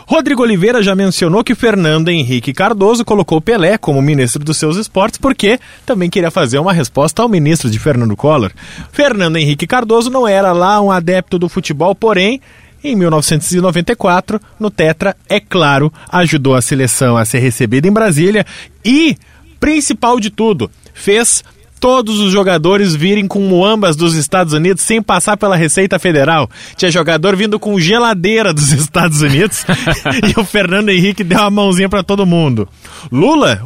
Rodrigo 0.09 0.43
Oliveira 0.43 0.81
já 0.85 0.95
mencionou 0.95 1.43
que 1.43 1.53
Fernando 1.53 2.11
Henrique 2.11 2.53
Cardoso 2.53 3.05
colocou 3.05 3.41
Pelé 3.41 3.77
como 3.77 4.01
ministro 4.01 4.45
dos 4.45 4.57
seus 4.57 4.77
esportes 4.77 5.19
porque 5.19 5.59
também 5.85 6.09
queria 6.09 6.31
fazer 6.31 6.61
uma 6.61 6.73
resposta 6.73 7.23
ao 7.23 7.29
ministro 7.29 7.69
de 7.69 7.77
Fernando 7.77 8.17
Collor. 8.17 8.53
Fernando 8.93 9.37
Henrique 9.37 9.67
Cardoso 9.67 10.09
não 10.09 10.27
era 10.27 10.53
lá 10.53 10.81
um 10.81 10.93
adepto 10.93 11.41
do 11.41 11.49
futebol, 11.49 11.93
porém 11.93 12.41
em 12.85 12.95
1994, 12.95 14.41
no 14.61 14.71
Tetra, 14.71 15.17
é 15.29 15.41
claro, 15.41 15.93
ajudou 16.09 16.55
a 16.55 16.63
seleção 16.63 17.17
a 17.17 17.25
ser 17.25 17.41
recebida 17.41 17.89
em 17.89 17.93
Brasília 17.93 18.47
e, 18.85 19.17
principal 19.59 20.21
de 20.21 20.31
tudo, 20.31 20.71
fez 20.95 21.43
todos 21.87 22.19
os 22.19 22.33
jogadores 22.33 22.97
virem 22.97 23.29
com 23.29 23.39
muambas 23.39 23.95
dos 23.95 24.17
Estados 24.17 24.53
Unidos 24.53 24.83
sem 24.83 25.01
passar 25.01 25.37
pela 25.37 25.55
Receita 25.55 26.01
Federal. 26.01 26.51
Tinha 26.75 26.91
jogador 26.91 27.37
vindo 27.37 27.61
com 27.61 27.79
geladeira 27.79 28.53
dos 28.53 28.73
Estados 28.75 29.21
Unidos 29.21 29.65
e 30.37 30.37
o 30.37 30.43
Fernando 30.43 30.89
Henrique 30.89 31.23
deu 31.23 31.39
uma 31.39 31.49
mãozinha 31.49 31.89
para 31.89 32.03
todo 32.03 32.27
mundo. 32.27 32.69
Lula, 33.13 33.63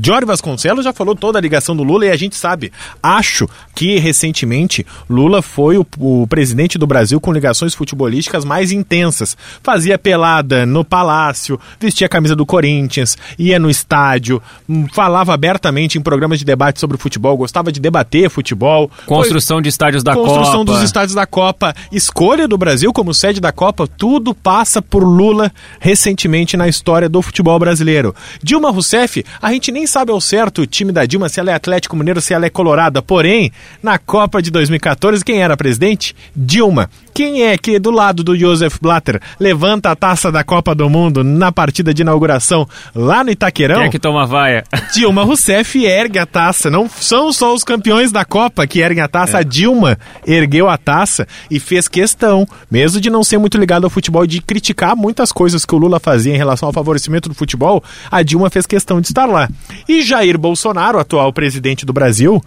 Jorge 0.00 0.24
Vasconcelos 0.24 0.84
já 0.84 0.92
falou 0.92 1.16
toda 1.16 1.36
a 1.36 1.42
ligação 1.42 1.74
do 1.74 1.82
Lula 1.82 2.06
e 2.06 2.10
a 2.10 2.16
gente 2.16 2.36
sabe. 2.36 2.70
Acho 3.02 3.48
que 3.74 3.98
recentemente 3.98 4.86
Lula 5.10 5.42
foi 5.42 5.76
o, 5.76 5.84
o 5.98 6.28
presidente 6.28 6.78
do 6.78 6.86
Brasil 6.86 7.20
com 7.20 7.32
ligações 7.32 7.74
futebolísticas 7.74 8.44
mais 8.44 8.70
intensas. 8.70 9.36
Fazia 9.64 9.98
pelada 9.98 10.64
no 10.64 10.84
palácio, 10.84 11.58
vestia 11.80 12.06
a 12.06 12.10
camisa 12.10 12.36
do 12.36 12.46
Corinthians, 12.46 13.18
ia 13.36 13.58
no 13.58 13.68
estádio, 13.68 14.40
hum, 14.68 14.86
falava 14.92 15.34
abertamente 15.34 15.98
em 15.98 16.00
programas 16.00 16.38
de 16.38 16.44
debate 16.44 16.78
sobre 16.78 16.96
futebol, 16.96 17.36
gostava 17.36 17.63
de 17.70 17.80
debater 17.80 18.30
futebol. 18.30 18.90
Construção 19.06 19.60
de 19.60 19.68
estádios 19.68 20.02
da 20.02 20.12
construção 20.12 20.34
Copa. 20.34 20.44
Construção 20.44 20.64
dos 20.64 20.82
estádios 20.82 21.14
da 21.14 21.26
Copa. 21.26 21.74
Escolha 21.90 22.48
do 22.48 22.56
Brasil 22.56 22.92
como 22.92 23.14
sede 23.14 23.40
da 23.40 23.52
Copa. 23.52 23.86
Tudo 23.86 24.34
passa 24.34 24.80
por 24.80 25.02
Lula 25.02 25.52
recentemente 25.78 26.56
na 26.56 26.68
história 26.68 27.08
do 27.08 27.22
futebol 27.22 27.58
brasileiro. 27.58 28.14
Dilma 28.42 28.70
Rousseff, 28.70 29.24
a 29.40 29.52
gente 29.52 29.70
nem 29.70 29.86
sabe 29.86 30.12
ao 30.12 30.20
certo 30.20 30.62
o 30.62 30.66
time 30.66 30.92
da 30.92 31.04
Dilma, 31.04 31.28
se 31.28 31.40
ela 31.40 31.50
é 31.50 31.54
Atlético 31.54 31.96
Mineiro, 31.96 32.20
se 32.20 32.34
ela 32.34 32.46
é 32.46 32.50
Colorada. 32.50 33.02
Porém, 33.02 33.52
na 33.82 33.98
Copa 33.98 34.40
de 34.40 34.50
2014, 34.50 35.24
quem 35.24 35.42
era 35.42 35.56
presidente? 35.56 36.14
Dilma. 36.34 36.88
Quem 37.12 37.42
é 37.44 37.56
que, 37.56 37.78
do 37.78 37.92
lado 37.92 38.24
do 38.24 38.36
Joseph 38.36 38.78
Blatter, 38.80 39.20
levanta 39.38 39.90
a 39.90 39.96
taça 39.96 40.32
da 40.32 40.42
Copa 40.42 40.74
do 40.74 40.90
Mundo 40.90 41.22
na 41.22 41.52
partida 41.52 41.94
de 41.94 42.02
inauguração 42.02 42.68
lá 42.92 43.22
no 43.22 43.30
Itaquerão? 43.30 43.76
Quem 43.76 43.86
é 43.86 43.90
que 43.90 44.00
toma 44.00 44.26
vaia? 44.26 44.64
Dilma 44.92 45.22
Rousseff 45.22 45.84
ergue 45.84 46.18
a 46.18 46.26
taça. 46.26 46.70
Não 46.70 46.88
são 46.88 47.32
só 47.32 47.43
os 47.52 47.64
campeões 47.64 48.12
da 48.12 48.24
Copa 48.24 48.66
que 48.66 48.80
erguem 48.80 49.02
a 49.02 49.08
taça. 49.08 49.38
É. 49.38 49.40
A 49.40 49.42
Dilma 49.42 49.98
ergueu 50.26 50.68
a 50.68 50.78
taça 50.78 51.26
e 51.50 51.58
fez 51.58 51.88
questão, 51.88 52.46
mesmo 52.70 53.00
de 53.00 53.10
não 53.10 53.24
ser 53.24 53.38
muito 53.38 53.58
ligado 53.58 53.84
ao 53.84 53.90
futebol, 53.90 54.26
de 54.26 54.40
criticar 54.40 54.96
muitas 54.96 55.32
coisas 55.32 55.64
que 55.64 55.74
o 55.74 55.78
Lula 55.78 55.98
fazia 55.98 56.32
em 56.32 56.38
relação 56.38 56.68
ao 56.68 56.72
favorecimento 56.72 57.28
do 57.28 57.34
futebol, 57.34 57.82
a 58.10 58.22
Dilma 58.22 58.50
fez 58.50 58.66
questão 58.66 59.00
de 59.00 59.08
estar 59.08 59.26
lá. 59.26 59.48
E 59.88 60.02
Jair 60.02 60.38
Bolsonaro, 60.38 60.98
atual 60.98 61.32
presidente 61.32 61.84
do 61.84 61.92
Brasil, 61.92 62.42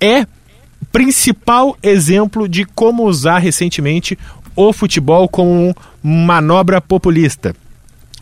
é 0.00 0.26
principal 0.92 1.76
exemplo 1.82 2.48
de 2.48 2.64
como 2.64 3.04
usar 3.04 3.38
recentemente 3.38 4.18
o 4.54 4.72
futebol 4.72 5.28
como 5.28 5.74
manobra 6.02 6.80
populista. 6.80 7.54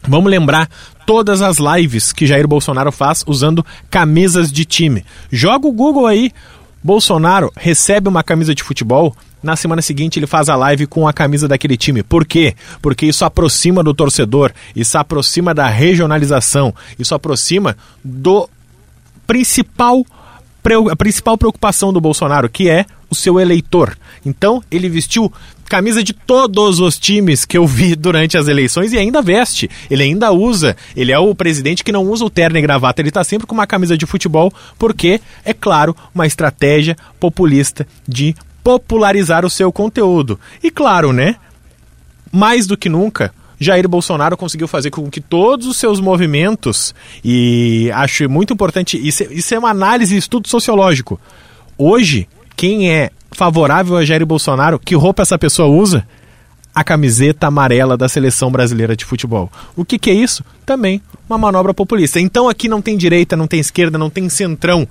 Vamos 0.06 0.30
lembrar 0.30 0.68
todas 1.04 1.42
as 1.42 1.58
lives 1.58 2.12
que 2.12 2.26
Jair 2.26 2.46
Bolsonaro 2.46 2.92
faz 2.92 3.24
usando 3.26 3.64
camisas 3.90 4.50
de 4.52 4.64
time. 4.64 5.04
Joga 5.30 5.66
o 5.66 5.72
Google 5.72 6.06
aí. 6.06 6.32
Bolsonaro 6.82 7.52
recebe 7.56 8.08
uma 8.08 8.22
camisa 8.22 8.54
de 8.54 8.62
futebol, 8.62 9.14
na 9.42 9.56
semana 9.56 9.82
seguinte 9.82 10.18
ele 10.18 10.26
faz 10.26 10.48
a 10.48 10.56
live 10.56 10.86
com 10.86 11.06
a 11.06 11.12
camisa 11.12 11.48
daquele 11.48 11.76
time. 11.76 12.02
Por 12.02 12.24
quê? 12.24 12.54
Porque 12.80 13.06
isso 13.06 13.24
aproxima 13.24 13.82
do 13.82 13.94
torcedor, 13.94 14.52
isso 14.74 14.96
aproxima 14.96 15.52
da 15.52 15.66
regionalização, 15.68 16.74
isso 16.98 17.14
aproxima 17.14 17.76
do 18.04 18.48
principal 19.26 20.04
a 20.90 20.96
principal 20.96 21.38
preocupação 21.38 21.92
do 21.92 22.00
Bolsonaro, 22.00 22.48
que 22.48 22.68
é 22.68 22.86
o 23.08 23.14
seu 23.14 23.38
eleitor. 23.38 23.96
Então, 24.24 24.62
ele 24.70 24.88
vestiu 24.88 25.32
camisa 25.68 26.02
de 26.02 26.12
todos 26.12 26.80
os 26.80 26.98
times 26.98 27.44
que 27.44 27.56
eu 27.56 27.66
vi 27.66 27.94
durante 27.96 28.36
as 28.36 28.48
eleições 28.48 28.92
e 28.92 28.98
ainda 28.98 29.22
veste. 29.22 29.70
Ele 29.90 30.02
ainda 30.02 30.32
usa. 30.32 30.76
Ele 30.96 31.12
é 31.12 31.18
o 31.18 31.34
presidente 31.34 31.84
que 31.84 31.92
não 31.92 32.04
usa 32.04 32.24
o 32.24 32.30
terno 32.30 32.58
e 32.58 32.62
gravata, 32.62 33.00
ele 33.00 33.08
está 33.08 33.22
sempre 33.22 33.46
com 33.46 33.54
uma 33.54 33.66
camisa 33.66 33.96
de 33.96 34.06
futebol, 34.06 34.52
porque, 34.78 35.20
é 35.44 35.52
claro, 35.52 35.96
uma 36.14 36.26
estratégia 36.26 36.96
populista 37.20 37.86
de 38.06 38.34
popularizar 38.62 39.44
o 39.44 39.50
seu 39.50 39.70
conteúdo. 39.70 40.38
E 40.62 40.70
claro, 40.70 41.12
né? 41.12 41.36
Mais 42.32 42.66
do 42.66 42.76
que 42.76 42.88
nunca, 42.88 43.32
Jair 43.58 43.88
Bolsonaro 43.88 44.36
conseguiu 44.36 44.68
fazer 44.68 44.90
com 44.90 45.10
que 45.10 45.20
todos 45.20 45.66
os 45.66 45.76
seus 45.76 46.00
movimentos, 46.00 46.94
e 47.24 47.90
acho 47.94 48.28
muito 48.28 48.52
importante, 48.52 48.96
isso, 48.96 49.22
é, 49.22 49.26
isso 49.30 49.54
é 49.54 49.58
uma 49.58 49.70
análise 49.70 50.14
e 50.14 50.18
estudo 50.18 50.48
sociológico. 50.48 51.18
Hoje, 51.78 52.28
quem 52.54 52.90
é 52.90 53.10
favorável 53.32 53.96
a 53.96 54.04
Jair 54.04 54.24
Bolsonaro, 54.24 54.78
que 54.78 54.94
roupa 54.94 55.22
essa 55.22 55.38
pessoa 55.38 55.68
usa? 55.68 56.06
A 56.74 56.84
camiseta 56.84 57.46
amarela 57.46 57.96
da 57.96 58.08
seleção 58.08 58.50
brasileira 58.50 58.94
de 58.94 59.04
futebol. 59.04 59.50
O 59.74 59.84
que, 59.84 59.98
que 59.98 60.10
é 60.10 60.14
isso? 60.14 60.44
Também 60.66 61.00
uma 61.28 61.38
manobra 61.38 61.72
populista. 61.72 62.20
Então 62.20 62.48
aqui 62.48 62.68
não 62.68 62.82
tem 62.82 62.96
direita, 62.96 63.36
não 63.36 63.46
tem 63.46 63.60
esquerda, 63.60 63.96
não 63.96 64.10
tem 64.10 64.28
centrão. 64.28 64.86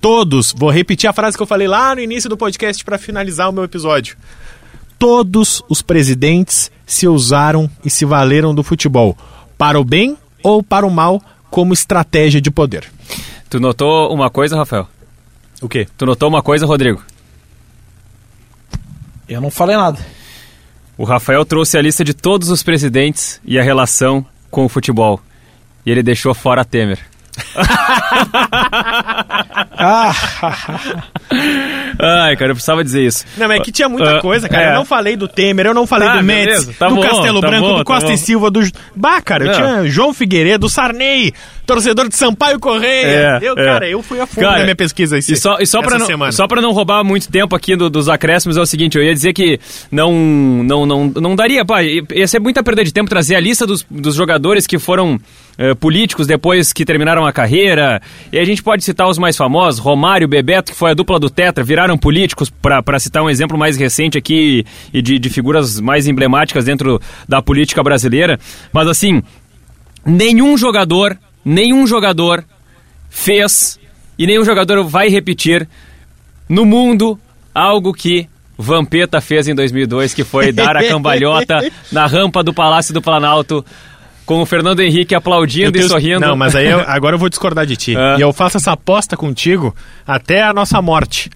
Todos, 0.00 0.52
vou 0.56 0.68
repetir 0.70 1.08
a 1.08 1.12
frase 1.12 1.36
que 1.36 1.42
eu 1.42 1.46
falei 1.46 1.68
lá 1.68 1.94
no 1.94 2.00
início 2.00 2.28
do 2.28 2.36
podcast 2.36 2.84
para 2.84 2.98
finalizar 2.98 3.48
o 3.48 3.52
meu 3.52 3.64
episódio. 3.64 4.16
Todos 5.02 5.64
os 5.68 5.82
presidentes 5.82 6.70
se 6.86 7.08
usaram 7.08 7.68
e 7.84 7.90
se 7.90 8.04
valeram 8.04 8.54
do 8.54 8.62
futebol, 8.62 9.18
para 9.58 9.80
o 9.80 9.82
bem 9.82 10.16
ou 10.44 10.62
para 10.62 10.86
o 10.86 10.90
mal, 10.92 11.20
como 11.50 11.72
estratégia 11.72 12.40
de 12.40 12.52
poder. 12.52 12.88
Tu 13.50 13.58
notou 13.58 14.14
uma 14.14 14.30
coisa, 14.30 14.56
Rafael? 14.56 14.86
O 15.60 15.68
quê? 15.68 15.88
Tu 15.98 16.06
notou 16.06 16.28
uma 16.28 16.40
coisa, 16.40 16.66
Rodrigo? 16.66 17.02
Eu 19.28 19.40
não 19.40 19.50
falei 19.50 19.74
nada. 19.74 19.98
O 20.96 21.02
Rafael 21.02 21.44
trouxe 21.44 21.76
a 21.76 21.82
lista 21.82 22.04
de 22.04 22.14
todos 22.14 22.48
os 22.48 22.62
presidentes 22.62 23.40
e 23.44 23.58
a 23.58 23.62
relação 23.64 24.24
com 24.52 24.64
o 24.64 24.68
futebol. 24.68 25.20
E 25.84 25.90
ele 25.90 26.04
deixou 26.04 26.32
fora 26.32 26.64
Temer. 26.64 27.00
Ah, 29.84 30.12
Ai, 31.98 32.36
cara, 32.36 32.50
eu 32.50 32.54
precisava 32.54 32.84
dizer 32.84 33.02
isso. 33.04 33.24
Não, 33.36 33.48
mas 33.48 33.60
é 33.60 33.62
que 33.64 33.72
tinha 33.72 33.88
muita 33.88 34.18
Ah, 34.18 34.20
coisa, 34.20 34.48
cara. 34.48 34.62
é. 34.62 34.70
Eu 34.70 34.74
não 34.76 34.84
falei 34.84 35.16
do 35.16 35.26
Temer, 35.26 35.66
eu 35.66 35.74
não 35.74 35.86
falei 35.86 36.08
Tá, 36.08 36.16
do 36.18 36.22
beleza, 36.24 36.74
tá 36.78 36.88
do 36.88 36.94
bom, 36.96 37.00
Castelo 37.02 37.40
tá 37.40 37.48
Branco, 37.48 37.66
bom, 37.66 37.72
do 37.72 37.78
tá 37.78 37.84
Costa 37.84 38.08
bom. 38.08 38.14
e 38.14 38.18
Silva, 38.18 38.50
do. 38.50 38.60
Bah, 38.94 39.20
cara, 39.20 39.44
eu 39.44 39.48
Não. 39.48 39.54
tinha 39.54 39.84
João 39.90 40.14
Figueiredo, 40.14 40.58
do 40.60 40.68
Sarney, 40.68 41.34
torcedor 41.66 42.08
de 42.08 42.16
Sampaio 42.16 42.58
Correia. 42.58 43.38
É, 43.42 43.48
eu, 43.48 43.52
é. 43.54 43.64
cara, 43.64 43.88
eu 43.88 44.02
fui 44.02 44.20
a 44.20 44.26
fundo 44.26 44.44
Cara, 44.44 44.58
na 44.58 44.64
minha 44.64 44.76
pesquisa 44.76 45.16
esse, 45.18 45.32
E 45.32 45.36
só, 45.36 45.58
e 45.60 45.66
só 45.66 45.78
essa 45.78 45.88
para 45.88 45.98
não, 45.98 46.06
semana. 46.06 46.32
só 46.32 46.46
pra 46.46 46.60
não 46.60 46.72
roubar 46.72 47.02
muito 47.04 47.28
tempo 47.30 47.54
aqui 47.54 47.76
do- 47.76 47.88
dos 47.88 48.08
acréscimos, 48.08 48.56
é 48.56 48.60
o 48.60 48.66
seguinte, 48.66 48.96
eu 48.98 49.02
ia 49.04 49.12
dizer 49.14 49.32
que 49.32 49.58
não, 49.90 50.12
não, 50.12 50.84
não, 50.86 51.06
não 51.08 51.36
daria, 51.36 51.64
pá, 51.64 51.82
ia 51.82 52.26
ser 52.26 52.40
muita 52.40 52.62
perda 52.62 52.84
de 52.84 52.92
tempo 52.92 53.08
trazer 53.08 53.36
a 53.36 53.40
lista 53.40 53.66
dos, 53.66 53.84
dos 53.90 54.14
jogadores 54.14 54.66
que 54.66 54.78
foram 54.78 55.18
eh, 55.58 55.74
políticos 55.74 56.26
depois 56.26 56.72
que 56.72 56.84
terminaram 56.84 57.24
a 57.26 57.32
carreira, 57.32 58.00
e 58.32 58.38
a 58.38 58.44
gente 58.44 58.62
pode 58.62 58.82
citar 58.82 59.08
os 59.08 59.18
mais 59.18 59.36
famosos, 59.36 59.78
Romário, 59.80 60.26
Bebeto, 60.28 60.72
que 60.72 60.78
foi 60.78 60.90
a 60.90 60.94
dupla 60.94 61.18
do 61.20 61.30
Tetra, 61.30 61.62
viraram 61.62 61.96
políticos, 61.96 62.50
para 62.50 62.98
citar 62.98 63.22
um 63.22 63.30
exemplo 63.30 63.56
mais 63.58 63.76
recente 63.76 64.18
aqui 64.18 64.64
e 64.92 65.00
de, 65.02 65.18
de 65.18 65.30
figuras 65.30 65.78
mais 65.80 66.06
emblemáticas 66.08 66.64
dentro 66.64 67.00
da 67.28 67.40
política 67.40 67.82
brasileira, 67.82 68.38
mas 68.72 68.88
assim, 68.88 69.22
nenhum 70.04 70.56
jogador, 70.56 71.16
nenhum 71.44 71.86
jogador 71.86 72.44
fez 73.10 73.78
e 74.18 74.26
nenhum 74.26 74.44
jogador 74.44 74.82
vai 74.84 75.08
repetir 75.08 75.68
no 76.48 76.64
mundo 76.64 77.18
algo 77.54 77.92
que 77.92 78.28
Vampeta 78.58 79.20
fez 79.20 79.48
em 79.48 79.54
2002, 79.54 80.14
que 80.14 80.24
foi 80.24 80.52
dar 80.52 80.76
a 80.76 80.86
cambalhota 80.86 81.58
na 81.90 82.06
rampa 82.06 82.42
do 82.42 82.52
Palácio 82.54 82.94
do 82.94 83.02
Planalto 83.02 83.64
com 84.24 84.40
o 84.40 84.46
Fernando 84.46 84.80
Henrique 84.80 85.14
aplaudindo 85.14 85.72
tenho- 85.72 85.86
e 85.86 85.88
sorrindo. 85.88 86.20
Não, 86.20 86.36
mas 86.36 86.54
aí 86.54 86.68
eu- 86.70 86.80
agora 86.86 87.16
eu 87.16 87.18
vou 87.18 87.28
discordar 87.28 87.66
de 87.66 87.76
ti. 87.76 87.96
Ah. 87.96 88.16
E 88.18 88.20
eu 88.20 88.32
faço 88.32 88.56
essa 88.56 88.72
aposta 88.72 89.16
contigo 89.16 89.74
até 90.06 90.42
a 90.42 90.52
nossa 90.52 90.80
morte. 90.80 91.28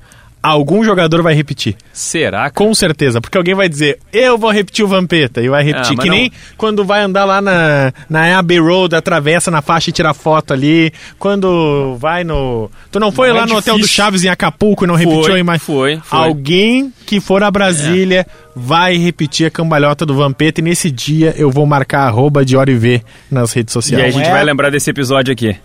Algum 0.47 0.85
jogador 0.85 1.23
vai 1.23 1.35
repetir. 1.35 1.77
Será? 1.93 2.39
cara? 2.39 2.51
Com 2.51 2.75
certeza, 2.75 3.21
porque 3.21 3.37
alguém 3.39 3.55
vai 3.55 3.69
dizer, 3.69 3.99
eu 4.13 4.37
vou 4.39 4.51
repetir 4.51 4.85
o 4.85 4.89
Vampeta, 4.89 5.41
e 5.43 5.49
vai 5.49 5.63
repetir. 5.65 5.95
Ah, 5.99 6.03
que 6.03 6.09
não- 6.09 6.17
nem 6.17 6.31
quando 6.57 6.85
vai 6.85 7.03
andar 7.03 7.25
lá 7.25 7.41
na, 7.41 7.93
na 8.09 8.39
Abbey 8.39 8.59
Road, 8.59 8.95
atravessa 8.95 9.51
na 9.51 9.61
faixa 9.63 9.91
e 9.91 9.93
tira 9.93 10.13
foto 10.15 10.53
ali. 10.53 10.93
Quando 11.19 11.97
vai 11.99 12.23
no. 12.25 12.71
Tu 12.91 13.01
não 13.01 13.11
foi 13.11 13.29
Não 13.29 13.37
lá 13.37 13.43
é 13.43 13.47
no 13.47 13.57
Hotel 13.57 13.75
do 13.75 13.81
difícil. 13.81 13.97
Chaves 14.05 14.25
em 14.25 14.29
Acapulco 14.29 14.85
e 14.85 14.87
não 14.87 14.95
repetiu 14.95 15.23
Foi, 15.25 15.33
a 15.33 15.39
imagem? 15.39 15.61
foi, 15.61 16.01
foi. 16.05 16.19
Alguém 16.19 16.93
que 17.07 17.21
for 17.21 17.43
a 17.43 17.51
Brasília 17.51 18.27
vai 18.55 18.97
repetir 18.97 19.47
a 19.47 19.51
cambalhota 19.51 20.07
do 20.07 20.15
Vampeta 20.15 20.61
e 20.61 20.65
nesse 20.65 20.91
dia 20.91 21.35
eu 21.37 21.51
vou 21.51 21.67
marcar 21.67 22.07
arroba 22.07 22.45
de 22.45 22.57
hora 22.57 22.71
e 22.71 22.75
ver 22.75 23.03
nas 23.31 23.53
redes 23.53 23.75
E 23.75 23.77
aí 23.77 23.79
a 23.79 23.83
sociais. 23.83 24.15
gente 24.15 24.29
é- 24.29 24.31
vai 24.33 24.45
lembrar 24.45 24.71
desse 24.71 24.91
episódio 24.91 25.33
aqui. 25.33 25.57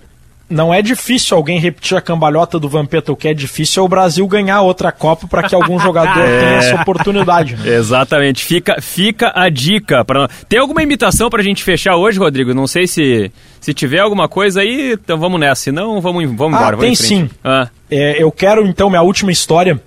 Não 0.51 0.73
é 0.73 0.81
difícil 0.81 1.35
alguém 1.35 1.59
repetir 1.59 1.97
a 1.97 2.01
cambalhota 2.01 2.59
do 2.59 2.69
Vampeta. 2.69 3.11
O 3.11 3.15
que 3.15 3.27
é 3.27 3.33
difícil 3.33 3.81
é 3.81 3.85
o 3.85 3.89
Brasil 3.89 4.27
ganhar 4.27 4.61
outra 4.61 4.91
Copa 4.91 5.25
para 5.27 5.47
que 5.47 5.55
algum 5.55 5.79
jogador 5.79 6.13
tenha 6.23 6.57
essa 6.57 6.75
oportunidade. 6.81 7.55
né? 7.55 7.75
Exatamente. 7.75 8.43
Fica, 8.45 8.81
fica 8.81 9.31
a 9.33 9.49
dica. 9.49 10.03
Pra... 10.05 10.27
Tem 10.47 10.59
alguma 10.59 10.83
imitação 10.83 11.29
pra 11.29 11.41
gente 11.41 11.63
fechar 11.63 11.95
hoje, 11.95 12.19
Rodrigo? 12.19 12.53
Não 12.53 12.67
sei 12.67 12.85
se, 12.85 13.31
se 13.59 13.73
tiver 13.73 13.99
alguma 13.99 14.27
coisa 14.27 14.61
aí, 14.61 14.93
então 14.93 15.17
vamos 15.17 15.39
nessa. 15.39 15.63
Se 15.63 15.71
não, 15.71 15.99
vamos, 16.01 16.23
vamos 16.35 16.53
Ah, 16.53 16.61
embora. 16.61 16.75
vamos 16.77 16.81
tem 16.81 16.93
em 16.93 16.95
frente. 16.95 17.07
sim. 17.07 17.29
Ah. 17.43 17.69
É, 17.89 18.21
eu 18.21 18.31
quero, 18.31 18.65
então, 18.67 18.89
minha 18.89 19.01
última 19.01 19.31
história, 19.31 19.81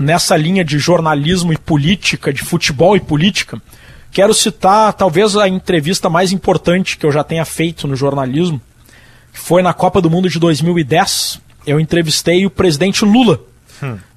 nessa 0.00 0.36
linha 0.36 0.64
de 0.64 0.78
jornalismo 0.78 1.52
e 1.52 1.58
política, 1.58 2.32
de 2.32 2.42
futebol 2.42 2.96
e 2.96 3.00
política. 3.00 3.60
Quero 4.10 4.34
citar, 4.34 4.92
talvez, 4.92 5.36
a 5.36 5.48
entrevista 5.48 6.10
mais 6.10 6.32
importante 6.32 6.98
que 6.98 7.06
eu 7.06 7.12
já 7.12 7.24
tenha 7.24 7.44
feito 7.46 7.88
no 7.88 7.96
jornalismo, 7.96 8.60
foi 9.32 9.62
na 9.62 9.72
Copa 9.72 10.00
do 10.00 10.10
Mundo 10.10 10.28
de 10.28 10.38
2010. 10.38 11.40
Eu 11.66 11.80
entrevistei 11.80 12.46
o 12.46 12.50
presidente 12.50 13.04
Lula. 13.04 13.40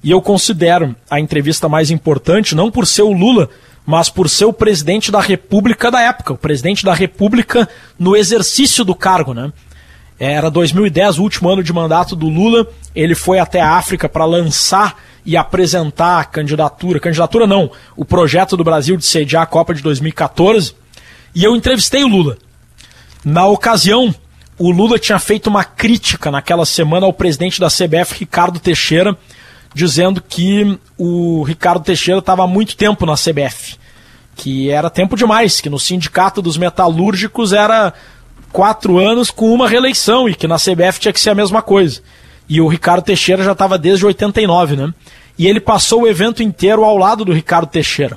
E 0.02 0.10
eu 0.10 0.22
considero 0.22 0.94
a 1.10 1.18
entrevista 1.18 1.68
mais 1.68 1.90
importante, 1.90 2.54
não 2.54 2.70
por 2.70 2.86
ser 2.86 3.02
o 3.02 3.12
Lula, 3.12 3.48
mas 3.84 4.08
por 4.08 4.28
ser 4.28 4.44
o 4.44 4.52
presidente 4.52 5.10
da 5.10 5.20
República 5.20 5.90
da 5.90 6.00
época, 6.00 6.34
o 6.34 6.38
presidente 6.38 6.84
da 6.84 6.94
República 6.94 7.68
no 7.98 8.16
exercício 8.16 8.84
do 8.84 8.94
cargo, 8.94 9.34
né? 9.34 9.52
Era 10.18 10.50
2010, 10.50 11.18
o 11.18 11.22
último 11.22 11.48
ano 11.50 11.62
de 11.62 11.72
mandato 11.72 12.16
do 12.16 12.28
Lula. 12.28 12.66
Ele 12.94 13.14
foi 13.14 13.38
até 13.38 13.60
a 13.60 13.72
África 13.72 14.08
para 14.08 14.24
lançar 14.24 15.02
e 15.26 15.36
apresentar 15.36 16.20
a 16.20 16.24
candidatura. 16.24 16.98
Candidatura 16.98 17.46
não, 17.46 17.70
o 17.94 18.04
projeto 18.04 18.56
do 18.56 18.64
Brasil 18.64 18.96
de 18.96 19.04
sediar 19.04 19.42
a 19.42 19.46
Copa 19.46 19.74
de 19.74 19.82
2014. 19.82 20.74
E 21.34 21.44
eu 21.44 21.54
entrevistei 21.54 22.02
o 22.02 22.08
Lula. 22.08 22.38
Na 23.22 23.46
ocasião, 23.46 24.14
o 24.58 24.70
Lula 24.70 24.98
tinha 24.98 25.18
feito 25.18 25.48
uma 25.48 25.64
crítica 25.64 26.30
naquela 26.30 26.64
semana 26.64 27.06
ao 27.06 27.12
presidente 27.12 27.60
da 27.60 27.68
CBF, 27.68 28.18
Ricardo 28.18 28.58
Teixeira, 28.58 29.16
dizendo 29.74 30.22
que 30.26 30.78
o 30.96 31.42
Ricardo 31.42 31.84
Teixeira 31.84 32.20
estava 32.20 32.44
há 32.44 32.46
muito 32.46 32.76
tempo 32.76 33.04
na 33.04 33.14
CBF. 33.14 33.76
Que 34.34 34.70
era 34.70 34.88
tempo 34.88 35.16
demais, 35.16 35.60
que 35.60 35.68
no 35.68 35.78
sindicato 35.78 36.40
dos 36.40 36.56
metalúrgicos 36.56 37.52
era 37.52 37.92
quatro 38.50 38.98
anos 38.98 39.30
com 39.30 39.52
uma 39.52 39.68
reeleição 39.68 40.28
e 40.28 40.34
que 40.34 40.46
na 40.46 40.56
CBF 40.56 41.00
tinha 41.00 41.12
que 41.12 41.20
ser 41.20 41.30
a 41.30 41.34
mesma 41.34 41.60
coisa. 41.60 42.00
E 42.48 42.60
o 42.60 42.68
Ricardo 42.68 43.04
Teixeira 43.04 43.44
já 43.44 43.52
estava 43.52 43.76
desde 43.76 44.06
89, 44.06 44.76
né? 44.76 44.94
E 45.38 45.46
ele 45.46 45.60
passou 45.60 46.02
o 46.02 46.08
evento 46.08 46.42
inteiro 46.42 46.82
ao 46.82 46.96
lado 46.96 47.24
do 47.24 47.32
Ricardo 47.32 47.68
Teixeira. 47.68 48.16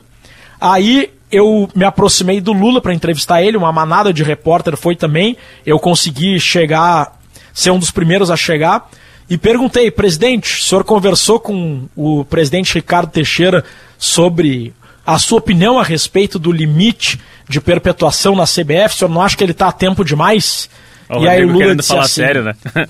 Aí 0.62 1.12
eu 1.32 1.70
me 1.76 1.86
aproximei 1.86 2.42
do 2.42 2.52
Lula 2.52 2.82
para 2.82 2.94
entrevistar 2.94 3.42
ele, 3.42 3.58
uma 3.58 3.72
manada 3.72 4.12
de 4.12 4.24
repórter 4.24 4.76
foi 4.76 4.96
também. 4.96 5.38
Eu 5.66 5.80
consegui 5.80 6.40
chegar, 6.40 7.20
ser 7.54 7.72
um 7.72 7.80
dos 7.80 7.92
primeiros 7.92 8.32
a 8.32 8.38
chegar. 8.38 8.90
E 9.30 9.38
perguntei, 9.38 9.92
presidente, 9.92 10.60
o 10.60 10.64
senhor 10.64 10.84
conversou 10.84 11.40
com 11.40 11.88
o 11.96 12.26
presidente 12.26 12.74
Ricardo 12.74 13.12
Teixeira 13.12 13.64
sobre 13.98 14.74
a 15.06 15.20
sua 15.20 15.38
opinião 15.38 15.78
a 15.78 15.84
respeito 15.84 16.40
do 16.40 16.52
limite 16.52 17.20
de 17.48 17.62
perpetuação 17.62 18.36
na 18.36 18.46
CBF? 18.46 18.96
O 18.96 18.98
senhor 18.98 19.10
não 19.12 19.22
acha 19.22 19.38
que 19.38 19.44
ele 19.44 19.52
está 19.52 19.68
a 19.68 19.72
tempo 19.72 20.04
demais? 20.04 20.68
Ó, 21.08 21.20
o 21.20 21.26
Rodrigo 21.26 21.58
querendo 21.58 21.84
falar 21.84 22.08
sério, 22.08 22.44
né? 22.44 22.56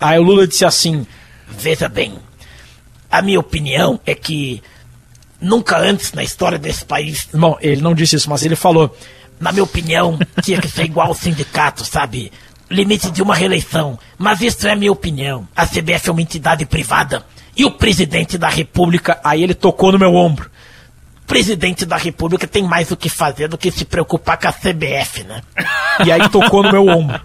Aí 0.00 0.18
o 0.18 0.22
Lula 0.22 0.46
disse 0.46 0.64
assim: 0.64 1.04
Veja 1.48 1.88
bem, 1.88 2.14
a 3.10 3.22
minha 3.22 3.40
opinião 3.40 3.98
é 4.06 4.14
que 4.14 4.62
nunca 5.40 5.78
antes 5.78 6.12
na 6.12 6.22
história 6.22 6.58
desse 6.58 6.84
país, 6.84 7.28
Bom, 7.32 7.56
ele 7.60 7.80
não 7.82 7.94
disse 7.94 8.16
isso, 8.16 8.28
mas 8.30 8.44
ele 8.44 8.56
falou. 8.56 8.94
na 9.40 9.52
minha 9.52 9.64
opinião, 9.64 10.18
tinha 10.42 10.60
que 10.60 10.68
ser 10.68 10.84
igual 10.84 11.08
ao 11.08 11.14
sindicato, 11.14 11.84
sabe? 11.84 12.32
Limite 12.70 13.10
de 13.10 13.22
uma 13.22 13.34
reeleição. 13.34 13.98
Mas 14.18 14.40
isso 14.40 14.66
é 14.66 14.72
a 14.72 14.76
minha 14.76 14.90
opinião. 14.92 15.46
A 15.54 15.66
CBF 15.66 16.08
é 16.08 16.12
uma 16.12 16.22
entidade 16.22 16.64
privada. 16.66 17.24
E 17.56 17.64
o 17.64 17.70
presidente 17.70 18.36
da 18.36 18.48
República, 18.48 19.18
Aí 19.22 19.42
ele 19.42 19.54
tocou 19.54 19.92
no 19.92 19.98
meu 19.98 20.14
ombro. 20.14 20.50
presidente 21.26 21.86
da 21.86 21.96
República 21.96 22.46
tem 22.46 22.62
mais 22.62 22.90
o 22.90 22.96
que 22.96 23.08
fazer 23.08 23.48
do 23.48 23.56
que 23.58 23.70
se 23.70 23.84
preocupar 23.84 24.36
com 24.38 24.48
a 24.48 24.52
CBF, 24.52 25.24
né? 25.24 25.42
E 26.04 26.10
aí 26.12 26.28
tocou 26.28 26.62
no 26.62 26.70
meu 26.72 26.86
ombro. 26.86 27.20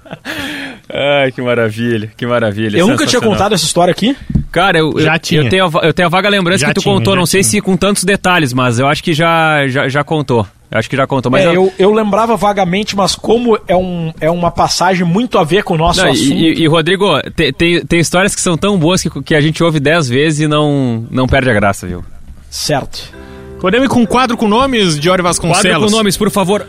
Ai, 0.93 1.31
que 1.31 1.41
maravilha, 1.41 2.11
que 2.15 2.25
maravilha. 2.25 2.77
Eu 2.77 2.87
nunca 2.87 3.05
tinha 3.05 3.21
contado 3.21 3.53
essa 3.55 3.65
história 3.65 3.91
aqui. 3.91 4.15
Cara, 4.51 4.77
eu, 4.79 4.99
Já 4.99 5.15
eu, 5.15 5.19
tinha. 5.19 5.41
eu 5.43 5.49
tenho, 5.49 5.65
a, 5.65 5.85
eu 5.85 5.93
tenho 5.93 6.07
a 6.07 6.09
vaga 6.09 6.27
lembrança 6.29 6.59
Já 6.59 6.67
que 6.67 6.73
tu 6.75 6.81
tinha, 6.81 6.93
contou, 6.93 7.15
não 7.15 7.25
sei 7.25 7.41
tinha. 7.41 7.51
se 7.51 7.61
com 7.61 7.77
tantos 7.77 8.03
detalhes, 8.03 8.51
mas 8.53 8.79
eu 8.79 8.87
acho 8.87 9.03
que 9.03 9.13
já, 9.13 9.67
já, 9.67 9.87
já 9.87 10.03
contou. 10.03 10.45
Eu 10.69 10.77
acho 10.79 10.89
que 10.89 10.95
já 10.95 11.05
contou. 11.07 11.31
Mas 11.31 11.43
É, 11.43 11.47
eu- 11.47 11.53
eu, 11.53 11.73
eu 11.79 11.93
lembrava 11.93 12.35
vagamente, 12.37 12.95
mas 12.95 13.13
como 13.15 13.57
é, 13.67 13.75
um, 13.75 14.13
é 14.21 14.29
uma 14.31 14.49
passagem 14.51 15.05
muito 15.05 15.37
a 15.37 15.43
ver 15.43 15.63
com 15.63 15.73
o 15.73 15.77
nosso 15.77 15.99
Não, 16.01 16.07
e- 16.07 16.11
assunto. 16.11 16.33
e, 16.33 16.61
e, 16.63 16.67
Rodrigo, 16.67 17.05
te- 17.35 17.51
tem, 17.53 17.85
tem 17.85 17.99
histórias 17.99 18.33
que 18.35 18.41
são 18.41 18.57
tão 18.57 18.77
boas 18.77 19.01
que, 19.01 19.09
que 19.21 19.35
a 19.35 19.41
gente 19.41 19.61
ouve 19.63 19.79
dez 19.79 20.07
vezes 20.09 20.41
e 20.41 20.47
não, 20.47 21.05
não 21.11 21.27
perde 21.27 21.49
a 21.49 21.53
graça, 21.53 21.87
viu? 21.87 22.03
Certo. 22.49 23.11
Podemos 23.59 23.85
ir 23.85 23.89
com 23.89 24.01
um 24.01 24.05
quadro 24.05 24.35
com 24.37 24.47
nomes, 24.47 24.99
Diori 24.99 25.21
Vasconcelos? 25.21 25.61
Quadro 25.77 25.85
com 25.89 25.95
nomes, 25.97 26.17
por 26.17 26.29
favor. 26.31 26.65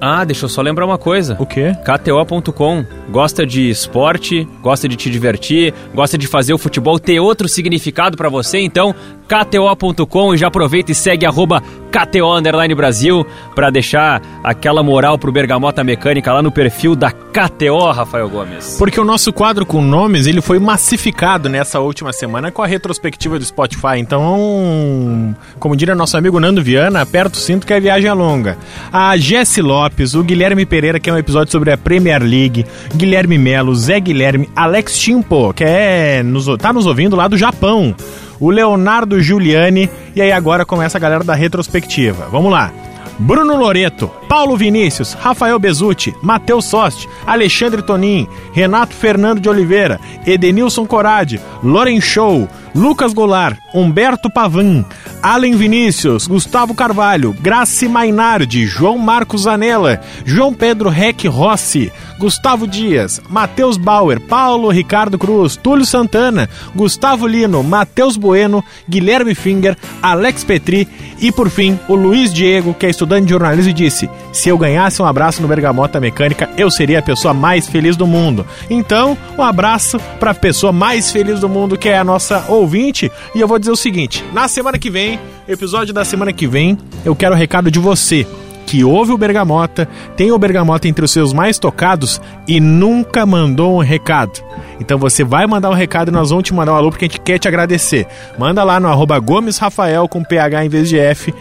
Ah, 0.00 0.24
deixa 0.24 0.46
eu 0.46 0.48
só 0.48 0.62
lembrar 0.62 0.86
uma 0.86 0.96
coisa. 0.96 1.36
O 1.38 1.44
quê? 1.44 1.76
KTO.com 1.84 2.84
gosta 3.10 3.44
de 3.44 3.68
esporte, 3.68 4.48
gosta 4.62 4.88
de 4.88 4.96
te 4.96 5.10
divertir, 5.10 5.74
gosta 5.94 6.16
de 6.16 6.26
fazer 6.26 6.54
o 6.54 6.58
futebol 6.58 6.98
ter 6.98 7.20
outro 7.20 7.48
significado 7.48 8.16
pra 8.16 8.28
você, 8.28 8.58
então 8.58 8.94
KTO.com 9.28 10.34
e 10.34 10.38
já 10.38 10.46
aproveita 10.46 10.90
e 10.90 10.94
segue 10.94 11.26
arroba 11.26 11.62
KTO 11.90 12.36
Underline 12.36 12.74
Brasil 12.74 13.26
pra 13.54 13.70
deixar 13.70 14.22
aquela 14.42 14.82
moral 14.82 15.18
pro 15.18 15.32
Bergamota 15.32 15.82
Mecânica 15.82 16.32
lá 16.32 16.42
no 16.42 16.50
perfil 16.52 16.94
da 16.94 17.10
KTO, 17.10 17.90
Rafael 17.90 18.28
Gomes. 18.28 18.76
Porque 18.78 19.00
o 19.00 19.04
nosso 19.04 19.32
quadro 19.32 19.66
com 19.66 19.82
nomes, 19.82 20.26
ele 20.26 20.40
foi 20.40 20.58
massificado 20.58 21.48
nessa 21.48 21.80
última 21.80 22.12
semana 22.12 22.50
com 22.50 22.62
a 22.62 22.66
retrospectiva 22.66 23.38
do 23.38 23.44
Spotify. 23.44 23.98
Então, 23.98 25.34
como 25.58 25.76
diria 25.76 25.94
nosso 25.94 26.16
amigo 26.16 26.40
Nando 26.40 26.62
Viana, 26.62 27.02
aperta 27.02 27.36
o 27.36 27.40
cinto 27.40 27.66
que 27.66 27.74
a 27.74 27.80
viagem 27.80 28.08
é 28.08 28.12
longa. 28.12 28.56
A 28.92 29.16
Jesse 29.16 29.60
Lopes, 29.60 30.14
o 30.14 30.22
Guilherme 30.22 30.64
Pereira, 30.64 31.00
que 31.00 31.10
é 31.10 31.12
um 31.12 31.18
episódio 31.18 31.52
sobre 31.52 31.72
a 31.72 31.78
Premier 31.78 32.22
League, 32.22 32.66
Guilherme 32.94 33.38
Melo, 33.38 33.74
Zé 33.74 34.00
Guilherme, 34.00 34.48
Alex 34.54 34.98
Chimpo, 34.98 35.52
que 35.52 35.64
é 35.64 36.22
nos, 36.22 36.46
tá 36.58 36.72
nos 36.72 36.86
ouvindo 36.86 37.16
lá 37.16 37.28
do 37.28 37.36
Japão, 37.36 37.94
o 38.40 38.50
Leonardo 38.50 39.20
Giuliani, 39.20 39.88
e 40.16 40.22
aí 40.22 40.32
agora 40.32 40.64
começa 40.64 40.98
a 40.98 41.00
galera 41.00 41.22
da 41.22 41.34
retrospectiva. 41.34 42.26
Vamos 42.30 42.50
lá. 42.50 42.72
Bruno 43.18 43.54
Loreto, 43.54 44.10
Paulo 44.26 44.56
Vinícius, 44.56 45.12
Rafael 45.12 45.58
Bezutti, 45.58 46.16
Matheus 46.22 46.64
Sost, 46.64 47.06
Alexandre 47.26 47.82
Tonin, 47.82 48.26
Renato 48.50 48.94
Fernando 48.94 49.40
de 49.40 49.48
Oliveira, 49.48 50.00
Edenilson 50.26 50.86
Corade, 50.86 51.38
Loren 51.62 52.00
Show, 52.00 52.48
Lucas 52.74 53.12
Goulart, 53.12 53.58
Humberto 53.74 54.30
Pavan, 54.30 54.84
Allen 55.22 55.56
Vinícius, 55.56 56.26
Gustavo 56.26 56.74
Carvalho, 56.74 57.34
Graci 57.40 57.88
Mainardi, 57.88 58.66
João 58.66 58.96
Marcos 58.96 59.42
Zanella, 59.42 60.00
João 60.24 60.54
Pedro 60.54 60.88
Rec 60.88 61.24
Rossi, 61.26 61.92
Gustavo 62.18 62.66
Dias, 62.66 63.20
Matheus 63.28 63.76
Bauer, 63.76 64.20
Paulo 64.20 64.68
Ricardo 64.68 65.18
Cruz, 65.18 65.56
Túlio 65.56 65.86
Santana, 65.86 66.48
Gustavo 66.74 67.26
Lino, 67.26 67.62
Matheus 67.62 68.16
Bueno, 68.16 68.62
Guilherme 68.88 69.34
Finger, 69.34 69.76
Alex 70.02 70.44
Petri 70.44 70.86
e, 71.18 71.32
por 71.32 71.48
fim, 71.48 71.78
o 71.88 71.94
Luiz 71.94 72.32
Diego, 72.32 72.74
que 72.74 72.86
é 72.86 72.90
estudante 72.90 73.24
de 73.24 73.30
jornalismo 73.30 73.70
e 73.70 73.74
disse: 73.74 74.08
Se 74.32 74.48
eu 74.48 74.58
ganhasse 74.58 75.00
um 75.00 75.06
abraço 75.06 75.42
no 75.42 75.48
Bergamota 75.48 75.98
Mecânica, 75.98 76.48
eu 76.56 76.70
seria 76.70 76.98
a 76.98 77.02
pessoa 77.02 77.32
mais 77.32 77.68
feliz 77.68 77.96
do 77.96 78.06
mundo. 78.06 78.46
Então, 78.68 79.16
um 79.38 79.42
abraço 79.42 79.98
para 80.18 80.32
a 80.32 80.34
pessoa 80.34 80.72
mais 80.72 81.10
feliz 81.10 81.40
do 81.40 81.48
mundo, 81.48 81.78
que 81.78 81.88
é 81.88 81.98
a 81.98 82.04
nossa 82.04 82.44
ouvinte. 82.60 83.10
E 83.34 83.40
eu 83.40 83.48
vou 83.48 83.58
dizer 83.58 83.72
o 83.72 83.76
seguinte: 83.76 84.24
na 84.32 84.48
semana 84.48 84.78
que 84.78 84.90
vem, 84.90 85.18
episódio 85.48 85.92
da 85.92 86.04
semana 86.04 86.32
que 86.32 86.46
vem, 86.46 86.78
eu 87.04 87.14
quero 87.16 87.34
o 87.34 87.38
recado 87.38 87.70
de 87.70 87.78
você 87.78 88.26
que 88.70 88.84
ouve 88.84 89.10
o 89.10 89.18
Bergamota, 89.18 89.88
tem 90.16 90.30
o 90.30 90.38
Bergamota 90.38 90.86
entre 90.86 91.04
os 91.04 91.10
seus 91.10 91.32
mais 91.32 91.58
tocados 91.58 92.20
e 92.46 92.60
nunca 92.60 93.26
mandou 93.26 93.74
um 93.74 93.80
recado. 93.80 94.40
Então 94.78 94.96
você 94.96 95.24
vai 95.24 95.44
mandar 95.44 95.70
um 95.70 95.74
recado 95.74 96.08
e 96.08 96.12
nós 96.12 96.30
vamos 96.30 96.44
te 96.44 96.54
mandar 96.54 96.74
um 96.74 96.76
alô 96.76 96.90
porque 96.90 97.06
a 97.06 97.08
gente 97.08 97.20
quer 97.20 97.36
te 97.36 97.48
agradecer. 97.48 98.06
Manda 98.38 98.62
lá 98.62 98.78
no 98.78 98.86
arroba 98.86 99.18
Gomes 99.18 99.58
Rafael 99.58 100.06
com 100.08 100.22
PH 100.22 100.64
em 100.64 100.68
vez 100.68 100.88
de 100.88 100.96
F. 100.96 101.34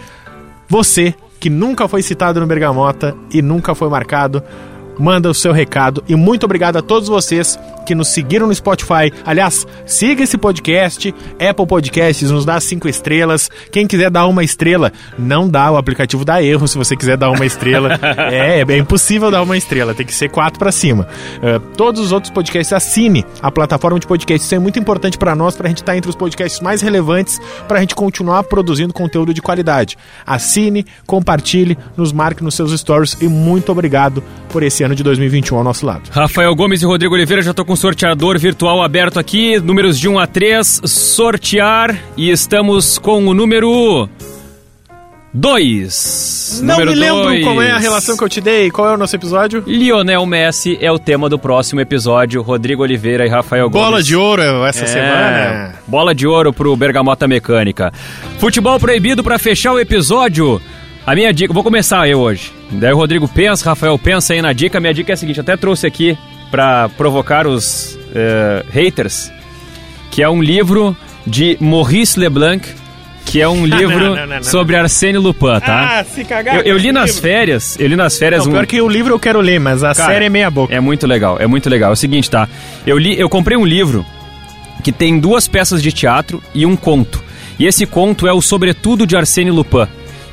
Você 0.67 1.13
que 1.39 1.51
nunca 1.51 1.87
foi 1.87 2.01
citado 2.01 2.39
no 2.39 2.47
Bergamota 2.47 3.15
e 3.31 3.43
nunca 3.43 3.75
foi 3.75 3.89
marcado, 3.89 4.43
manda 4.99 5.29
o 5.29 5.33
seu 5.33 5.51
recado. 5.51 6.03
E 6.07 6.15
muito 6.15 6.43
obrigado 6.43 6.77
a 6.77 6.81
todos 6.81 7.07
vocês 7.07 7.57
que 7.85 7.95
nos 7.95 8.09
seguiram 8.09 8.45
no 8.45 8.53
Spotify. 8.53 9.11
Aliás, 9.25 9.65
siga 9.85 10.23
esse 10.23 10.37
podcast, 10.37 11.13
Apple 11.39 11.65
Podcasts, 11.65 12.29
nos 12.29 12.45
dá 12.45 12.59
cinco 12.59 12.87
estrelas. 12.87 13.49
Quem 13.71 13.87
quiser 13.87 14.11
dar 14.11 14.27
uma 14.27 14.43
estrela, 14.43 14.91
não 15.17 15.49
dá, 15.49 15.71
o 15.71 15.77
aplicativo 15.77 16.23
dá 16.23 16.43
erro 16.43 16.67
se 16.67 16.77
você 16.77 16.95
quiser 16.95 17.17
dar 17.17 17.31
uma 17.31 17.45
estrela. 17.45 17.99
é, 18.31 18.61
é 18.61 18.77
impossível 18.77 19.31
dar 19.31 19.41
uma 19.41 19.57
estrela, 19.57 19.95
tem 19.95 20.05
que 20.05 20.13
ser 20.13 20.29
quatro 20.29 20.59
para 20.59 20.71
cima. 20.71 21.07
Uh, 21.37 21.59
todos 21.75 21.99
os 22.01 22.11
outros 22.11 22.31
podcasts, 22.31 22.73
assine 22.73 23.25
a 23.41 23.51
plataforma 23.51 23.99
de 23.99 24.05
podcast. 24.05 24.45
Isso 24.45 24.53
é 24.53 24.59
muito 24.59 24.77
importante 24.77 25.17
para 25.17 25.35
nós, 25.35 25.55
para 25.55 25.65
a 25.65 25.69
gente 25.69 25.77
estar 25.77 25.93
tá 25.93 25.97
entre 25.97 26.09
os 26.09 26.15
podcasts 26.15 26.61
mais 26.61 26.81
relevantes, 26.81 27.39
para 27.67 27.77
a 27.77 27.81
gente 27.81 27.95
continuar 27.95 28.43
produzindo 28.43 28.93
conteúdo 28.93 29.33
de 29.33 29.41
qualidade. 29.41 29.97
Assine, 30.25 30.85
compartilhe, 31.07 31.77
nos 31.97 32.11
marque 32.11 32.43
nos 32.43 32.53
seus 32.53 32.77
stories 32.79 33.17
e 33.19 33.27
muito 33.27 33.71
obrigado 33.71 34.23
por 34.49 34.61
esse 34.61 34.83
ano 34.83 34.88
de 34.95 35.03
2021 35.03 35.57
ao 35.57 35.63
nosso 35.63 35.85
lado. 35.85 36.09
Rafael 36.11 36.53
Gomes 36.55 36.81
e 36.81 36.85
Rodrigo 36.85 37.13
Oliveira, 37.15 37.41
já 37.41 37.51
estou 37.51 37.65
com 37.65 37.75
sorteador 37.75 38.37
virtual 38.39 38.81
aberto 38.83 39.19
aqui, 39.19 39.59
números 39.59 39.99
de 39.99 40.07
1 40.09 40.19
a 40.19 40.27
3, 40.27 40.81
sortear 40.85 41.95
e 42.17 42.29
estamos 42.29 42.97
com 42.97 43.25
o 43.27 43.33
número 43.33 44.07
2. 45.33 46.61
Não 46.63 46.73
número 46.79 46.91
me 46.91 46.97
lembro 46.97 47.23
dois. 47.23 47.43
qual 47.43 47.61
é 47.61 47.71
a 47.71 47.77
relação 47.77 48.17
que 48.17 48.23
eu 48.23 48.29
te 48.29 48.41
dei, 48.41 48.71
qual 48.71 48.89
é 48.89 48.93
o 48.93 48.97
nosso 48.97 49.15
episódio? 49.15 49.63
Lionel 49.67 50.25
Messi 50.25 50.77
é 50.81 50.91
o 50.91 50.97
tema 50.97 51.29
do 51.29 51.37
próximo 51.37 51.79
episódio, 51.79 52.41
Rodrigo 52.41 52.81
Oliveira 52.81 53.25
e 53.25 53.29
Rafael 53.29 53.69
Gomes. 53.69 53.85
Bola 53.87 54.01
de 54.03 54.15
ouro 54.15 54.41
essa 54.65 54.85
É, 54.85 54.87
semana. 54.87 55.75
Bola 55.87 56.15
de 56.15 56.25
ouro 56.25 56.51
pro 56.51 56.75
Bergamota 56.75 57.27
Mecânica. 57.27 57.93
Futebol 58.39 58.79
proibido 58.79 59.23
pra 59.23 59.37
fechar 59.37 59.73
o 59.73 59.79
episódio. 59.79 60.59
A 61.05 61.15
minha 61.15 61.33
dica, 61.33 61.53
vou 61.53 61.63
começar 61.63 62.07
eu 62.07 62.19
hoje. 62.19 62.51
Daí 62.71 62.93
o 62.93 62.97
Rodrigo 62.97 63.27
pensa, 63.27 63.65
Rafael 63.69 63.97
pensa 63.97 64.33
aí 64.33 64.41
na 64.41 64.53
dica. 64.53 64.79
Minha 64.79 64.93
dica 64.93 65.11
é 65.11 65.15
a 65.15 65.17
seguinte, 65.17 65.39
até 65.39 65.57
trouxe 65.57 65.87
aqui 65.87 66.17
pra 66.51 66.89
provocar 66.89 67.47
os 67.47 67.97
eh, 68.13 68.63
haters, 68.71 69.31
que 70.11 70.21
é 70.21 70.29
um 70.29 70.41
livro 70.41 70.95
de 71.25 71.57
Maurice 71.59 72.19
Leblanc, 72.19 72.67
que 73.25 73.41
é 73.41 73.47
um 73.49 73.65
livro 73.67 74.15
não, 74.15 74.15
não, 74.15 74.35
não. 74.37 74.43
sobre 74.43 74.75
Arsène 74.75 75.17
Lupin, 75.17 75.59
tá? 75.59 75.99
Ah, 75.99 76.03
se 76.03 76.23
cagar. 76.23 76.57
eu, 76.57 76.61
eu 76.63 76.77
li 76.77 76.91
nas 76.91 77.07
livro. 77.07 77.21
férias, 77.21 77.75
eu 77.79 77.87
li 77.87 77.95
nas 77.95 78.17
férias 78.17 78.43
Não, 78.45 78.51
um... 78.51 78.55
pior 78.55 78.65
que 78.67 78.81
o 78.81 78.87
livro 78.87 79.13
eu 79.13 79.19
quero 79.19 79.39
ler, 79.39 79.59
mas 79.59 79.83
a 79.83 79.93
Cara, 79.95 80.13
série 80.13 80.25
é 80.25 80.29
meia 80.29 80.49
boca. 80.51 80.73
É 80.73 80.79
muito 80.79 81.07
legal, 81.07 81.37
é 81.39 81.47
muito 81.47 81.69
legal. 81.69 81.89
É 81.89 81.93
o 81.93 81.95
seguinte, 81.95 82.29
tá? 82.29 82.47
Eu 82.85 82.97
li, 82.99 83.19
eu 83.19 83.29
comprei 83.29 83.57
um 83.57 83.65
livro 83.65 84.05
que 84.83 84.91
tem 84.91 85.19
duas 85.19 85.47
peças 85.47 85.81
de 85.81 85.91
teatro 85.91 86.41
e 86.53 86.65
um 86.65 86.75
conto. 86.75 87.23
E 87.59 87.65
esse 87.65 87.85
conto 87.85 88.27
é 88.27 88.33
o 88.33 88.41
Sobretudo 88.41 89.05
de 89.07 89.15
Arsène 89.17 89.51
Lupin. 89.51 89.87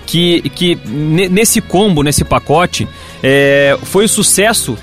Que, 0.07 0.41
que 0.51 0.79
ne- 0.87 1.29
nesse 1.29 1.61
combo, 1.61 2.03
nesse 2.03 2.25
pacote, 2.25 2.87
é, 3.23 3.77
foi 3.83 4.05
o 4.05 4.09
sucesso 4.09 4.79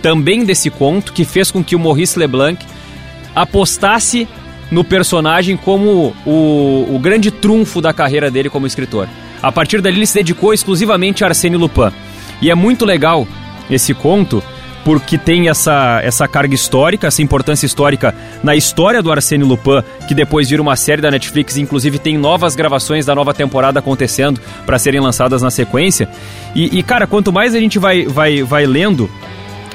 também 0.00 0.44
desse 0.44 0.70
conto 0.70 1.12
que 1.12 1.24
fez 1.24 1.50
com 1.50 1.62
que 1.64 1.74
o 1.74 1.78
Maurice 1.78 2.18
Leblanc 2.18 2.64
apostasse 3.34 4.26
no 4.70 4.82
personagem 4.84 5.56
como 5.56 6.14
o, 6.24 6.86
o 6.94 6.98
grande 7.00 7.30
trunfo 7.30 7.80
da 7.80 7.92
carreira 7.92 8.30
dele 8.30 8.48
como 8.48 8.66
escritor. 8.66 9.08
A 9.42 9.52
partir 9.52 9.80
dali 9.80 9.96
ele 9.98 10.06
se 10.06 10.14
dedicou 10.14 10.54
exclusivamente 10.54 11.22
a 11.22 11.28
Arsène 11.28 11.56
Lupin. 11.56 11.92
E 12.40 12.50
é 12.50 12.54
muito 12.54 12.84
legal 12.84 13.26
esse 13.70 13.92
conto 13.94 14.42
porque 14.86 15.18
tem 15.18 15.48
essa, 15.48 15.98
essa 16.04 16.28
carga 16.28 16.54
histórica, 16.54 17.08
essa 17.08 17.20
importância 17.20 17.66
histórica 17.66 18.14
na 18.40 18.54
história 18.54 19.02
do 19.02 19.10
Arsène 19.10 19.42
Lupin, 19.42 19.82
que 20.06 20.14
depois 20.14 20.48
vira 20.48 20.62
uma 20.62 20.76
série 20.76 21.02
da 21.02 21.10
Netflix, 21.10 21.56
inclusive 21.56 21.98
tem 21.98 22.16
novas 22.16 22.54
gravações 22.54 23.04
da 23.04 23.12
nova 23.12 23.34
temporada 23.34 23.80
acontecendo 23.80 24.40
para 24.64 24.78
serem 24.78 25.00
lançadas 25.00 25.42
na 25.42 25.50
sequência. 25.50 26.08
E, 26.54 26.78
e, 26.78 26.84
cara, 26.84 27.04
quanto 27.04 27.32
mais 27.32 27.52
a 27.52 27.58
gente 27.58 27.80
vai, 27.80 28.06
vai, 28.06 28.44
vai 28.44 28.64
lendo 28.64 29.10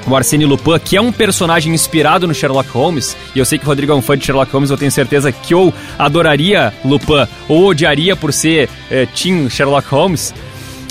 o 0.06 0.16
Arsène 0.16 0.46
Lupin, 0.46 0.78
que 0.82 0.96
é 0.96 1.00
um 1.02 1.12
personagem 1.12 1.74
inspirado 1.74 2.26
no 2.26 2.32
Sherlock 2.32 2.70
Holmes, 2.70 3.14
e 3.34 3.38
eu 3.38 3.44
sei 3.44 3.58
que 3.58 3.66
o 3.66 3.68
Rodrigo 3.68 3.92
é 3.92 3.94
um 3.94 4.00
fã 4.00 4.16
de 4.16 4.24
Sherlock 4.24 4.50
Holmes, 4.50 4.70
eu 4.70 4.78
tenho 4.78 4.90
certeza 4.90 5.30
que 5.30 5.54
ou 5.54 5.74
adoraria 5.98 6.72
Lupin 6.82 7.28
ou 7.48 7.66
odiaria 7.66 8.16
por 8.16 8.32
ser 8.32 8.66
é, 8.90 9.04
Team 9.04 9.50
Sherlock 9.50 9.86
Holmes, 9.88 10.32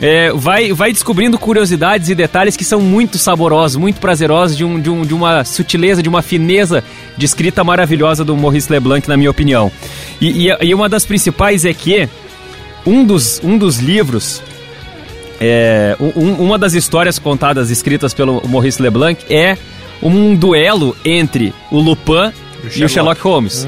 é, 0.01 0.31
vai, 0.33 0.73
vai 0.73 0.91
descobrindo 0.91 1.37
curiosidades 1.37 2.09
e 2.09 2.15
detalhes 2.15 2.57
que 2.57 2.65
são 2.65 2.81
muito 2.81 3.17
saborosos, 3.19 3.77
muito 3.77 3.99
prazerosos, 3.99 4.57
de, 4.57 4.65
um, 4.65 4.79
de, 4.79 4.89
um, 4.89 5.05
de 5.05 5.13
uma 5.13 5.45
sutileza, 5.45 6.01
de 6.01 6.09
uma 6.09 6.21
fineza 6.23 6.83
de 7.15 7.25
escrita 7.25 7.63
maravilhosa 7.63 8.25
do 8.25 8.35
Maurice 8.35 8.71
Leblanc, 8.71 9.07
na 9.07 9.15
minha 9.15 9.29
opinião. 9.29 9.71
E, 10.19 10.47
e, 10.49 10.57
e 10.61 10.73
uma 10.73 10.89
das 10.89 11.05
principais 11.05 11.63
é 11.65 11.73
que 11.73 12.09
um 12.85 13.05
dos, 13.05 13.39
um 13.43 13.57
dos 13.59 13.77
livros 13.77 14.41
é, 15.39 15.95
um- 16.15 16.33
uma 16.43 16.57
das 16.57 16.73
histórias 16.73 17.17
contadas, 17.19 17.69
escritas 17.69 18.13
pelo 18.13 18.41
Maurice 18.47 18.81
Leblanc, 18.81 19.23
é 19.29 19.57
um 20.01 20.35
duelo 20.35 20.95
entre 21.05 21.53
o 21.71 21.79
Lupin 21.79 22.31
e 22.75 22.83
o 22.85 22.89
Sherlock 22.89 23.21
Holmes. 23.21 23.67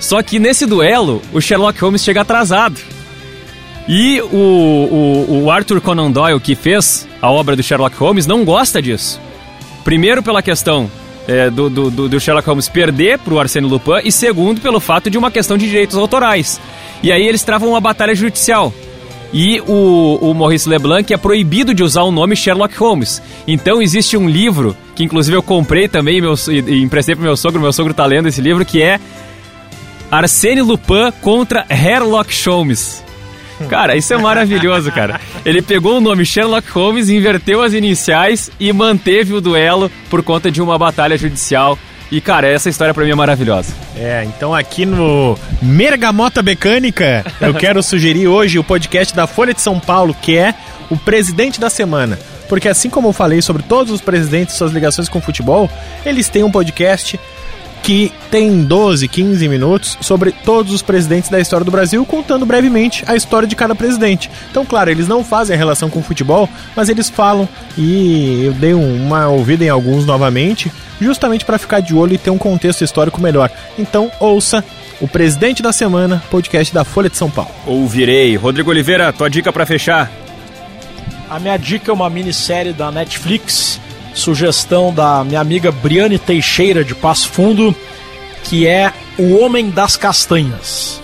Só 0.00 0.22
que 0.22 0.38
nesse 0.38 0.66
duelo, 0.66 1.22
o 1.32 1.40
Sherlock 1.40 1.80
Holmes 1.80 2.02
chega 2.02 2.20
atrasado. 2.22 2.76
E 3.86 4.20
o, 4.22 5.26
o, 5.28 5.42
o 5.44 5.50
Arthur 5.50 5.80
Conan 5.80 6.10
Doyle, 6.10 6.40
que 6.40 6.54
fez 6.54 7.06
a 7.20 7.30
obra 7.30 7.54
do 7.54 7.62
Sherlock 7.62 7.96
Holmes, 7.96 8.26
não 8.26 8.44
gosta 8.44 8.80
disso. 8.80 9.20
Primeiro 9.84 10.22
pela 10.22 10.42
questão 10.42 10.90
é, 11.28 11.50
do, 11.50 11.68
do, 11.68 12.08
do- 12.08 12.20
Sherlock 12.20 12.48
Holmes 12.48 12.68
perder 12.68 13.18
pro 13.18 13.38
Arsène 13.38 13.66
Lupin 13.66 14.00
e 14.02 14.10
segundo 14.10 14.60
pelo 14.60 14.80
fato 14.80 15.10
de 15.10 15.18
uma 15.18 15.30
questão 15.30 15.58
de 15.58 15.66
direitos 15.68 15.96
autorais. 15.98 16.58
E 17.02 17.12
aí 17.12 17.26
eles 17.26 17.42
travam 17.42 17.68
uma 17.70 17.80
batalha 17.80 18.14
judicial. 18.14 18.72
E 19.30 19.60
o, 19.66 20.18
o 20.22 20.32
Maurice 20.32 20.66
Leblanc 20.66 21.12
é 21.12 21.16
proibido 21.18 21.74
de 21.74 21.82
usar 21.82 22.04
o 22.04 22.10
nome 22.10 22.36
Sherlock 22.36 22.74
Holmes. 22.78 23.20
Então 23.46 23.82
existe 23.82 24.16
um 24.16 24.26
livro, 24.28 24.74
que 24.94 25.04
inclusive 25.04 25.36
eu 25.36 25.42
comprei 25.42 25.88
também 25.88 26.22
meu, 26.22 26.34
e, 26.48 26.82
emprestei 26.82 27.14
pro 27.14 27.24
meu 27.24 27.36
sogro, 27.36 27.60
meu 27.60 27.72
sogro 27.72 27.92
tá 27.92 28.06
lendo 28.06 28.28
esse 28.28 28.40
livro, 28.40 28.64
que 28.64 28.80
é 28.80 28.98
Arsène 30.10 30.62
Lupin 30.62 31.12
contra 31.20 31.66
Sherlock 31.68 32.32
Holmes. 32.48 33.03
Cara, 33.68 33.96
isso 33.96 34.12
é 34.12 34.18
maravilhoso, 34.18 34.90
cara. 34.90 35.20
Ele 35.44 35.62
pegou 35.62 35.98
o 35.98 36.00
nome 36.00 36.24
Sherlock 36.24 36.68
Holmes, 36.70 37.08
inverteu 37.08 37.62
as 37.62 37.72
iniciais 37.72 38.50
e 38.58 38.72
manteve 38.72 39.32
o 39.32 39.40
duelo 39.40 39.90
por 40.10 40.22
conta 40.22 40.50
de 40.50 40.60
uma 40.60 40.78
batalha 40.78 41.16
judicial. 41.16 41.78
E, 42.10 42.20
cara, 42.20 42.46
essa 42.46 42.68
história 42.68 42.92
pra 42.92 43.04
mim 43.04 43.10
é 43.10 43.14
maravilhosa. 43.14 43.72
É, 43.96 44.24
então 44.24 44.54
aqui 44.54 44.84
no 44.84 45.38
Mergamota 45.62 46.42
Mecânica, 46.42 47.24
eu 47.40 47.54
quero 47.54 47.82
sugerir 47.82 48.28
hoje 48.28 48.58
o 48.58 48.64
podcast 48.64 49.14
da 49.14 49.26
Folha 49.26 49.54
de 49.54 49.60
São 49.60 49.80
Paulo, 49.80 50.14
que 50.20 50.36
é 50.36 50.54
o 50.90 50.96
Presidente 50.96 51.58
da 51.58 51.70
Semana. 51.70 52.18
Porque 52.48 52.68
assim 52.68 52.90
como 52.90 53.08
eu 53.08 53.12
falei 53.12 53.40
sobre 53.40 53.62
todos 53.62 53.92
os 53.92 54.00
presidentes 54.00 54.54
e 54.54 54.58
suas 54.58 54.72
ligações 54.72 55.08
com 55.08 55.18
o 55.18 55.22
futebol, 55.22 55.70
eles 56.04 56.28
têm 56.28 56.44
um 56.44 56.50
podcast 56.50 57.18
que 57.84 58.10
tem 58.30 58.64
12, 58.64 59.06
15 59.06 59.46
minutos 59.46 59.98
sobre 60.00 60.32
todos 60.32 60.72
os 60.72 60.80
presidentes 60.80 61.28
da 61.28 61.38
história 61.38 61.66
do 61.66 61.70
Brasil, 61.70 62.04
contando 62.06 62.46
brevemente 62.46 63.04
a 63.06 63.14
história 63.14 63.46
de 63.46 63.54
cada 63.54 63.74
presidente. 63.74 64.30
Então, 64.50 64.64
claro, 64.64 64.90
eles 64.90 65.06
não 65.06 65.22
fazem 65.22 65.54
a 65.54 65.58
relação 65.58 65.90
com 65.90 65.98
o 65.98 66.02
futebol, 66.02 66.48
mas 66.74 66.88
eles 66.88 67.10
falam 67.10 67.46
e 67.76 68.44
eu 68.46 68.52
dei 68.54 68.72
uma 68.72 69.28
ouvida 69.28 69.64
em 69.64 69.68
alguns 69.68 70.06
novamente, 70.06 70.72
justamente 70.98 71.44
para 71.44 71.58
ficar 71.58 71.80
de 71.80 71.94
olho 71.94 72.14
e 72.14 72.18
ter 72.18 72.30
um 72.30 72.38
contexto 72.38 72.82
histórico 72.82 73.20
melhor. 73.20 73.50
Então, 73.78 74.10
ouça 74.18 74.64
o 74.98 75.06
Presidente 75.06 75.62
da 75.62 75.70
Semana, 75.70 76.22
podcast 76.30 76.72
da 76.72 76.84
Folha 76.84 77.10
de 77.10 77.18
São 77.18 77.30
Paulo. 77.30 77.50
Ouvirei. 77.66 78.34
Rodrigo 78.34 78.70
Oliveira, 78.70 79.12
tua 79.12 79.28
dica 79.28 79.52
para 79.52 79.66
fechar? 79.66 80.10
A 81.28 81.38
minha 81.38 81.58
dica 81.58 81.90
é 81.90 81.94
uma 81.94 82.08
minissérie 82.08 82.72
da 82.72 82.90
Netflix, 82.90 83.78
sugestão 84.14 84.94
da 84.94 85.22
minha 85.24 85.40
amiga 85.40 85.70
Briane 85.70 86.18
Teixeira 86.18 86.84
de 86.84 86.94
Passo 86.94 87.28
Fundo, 87.28 87.74
que 88.44 88.66
é 88.66 88.92
O 89.18 89.38
Homem 89.38 89.70
das 89.70 89.96
Castanhas. 89.96 91.00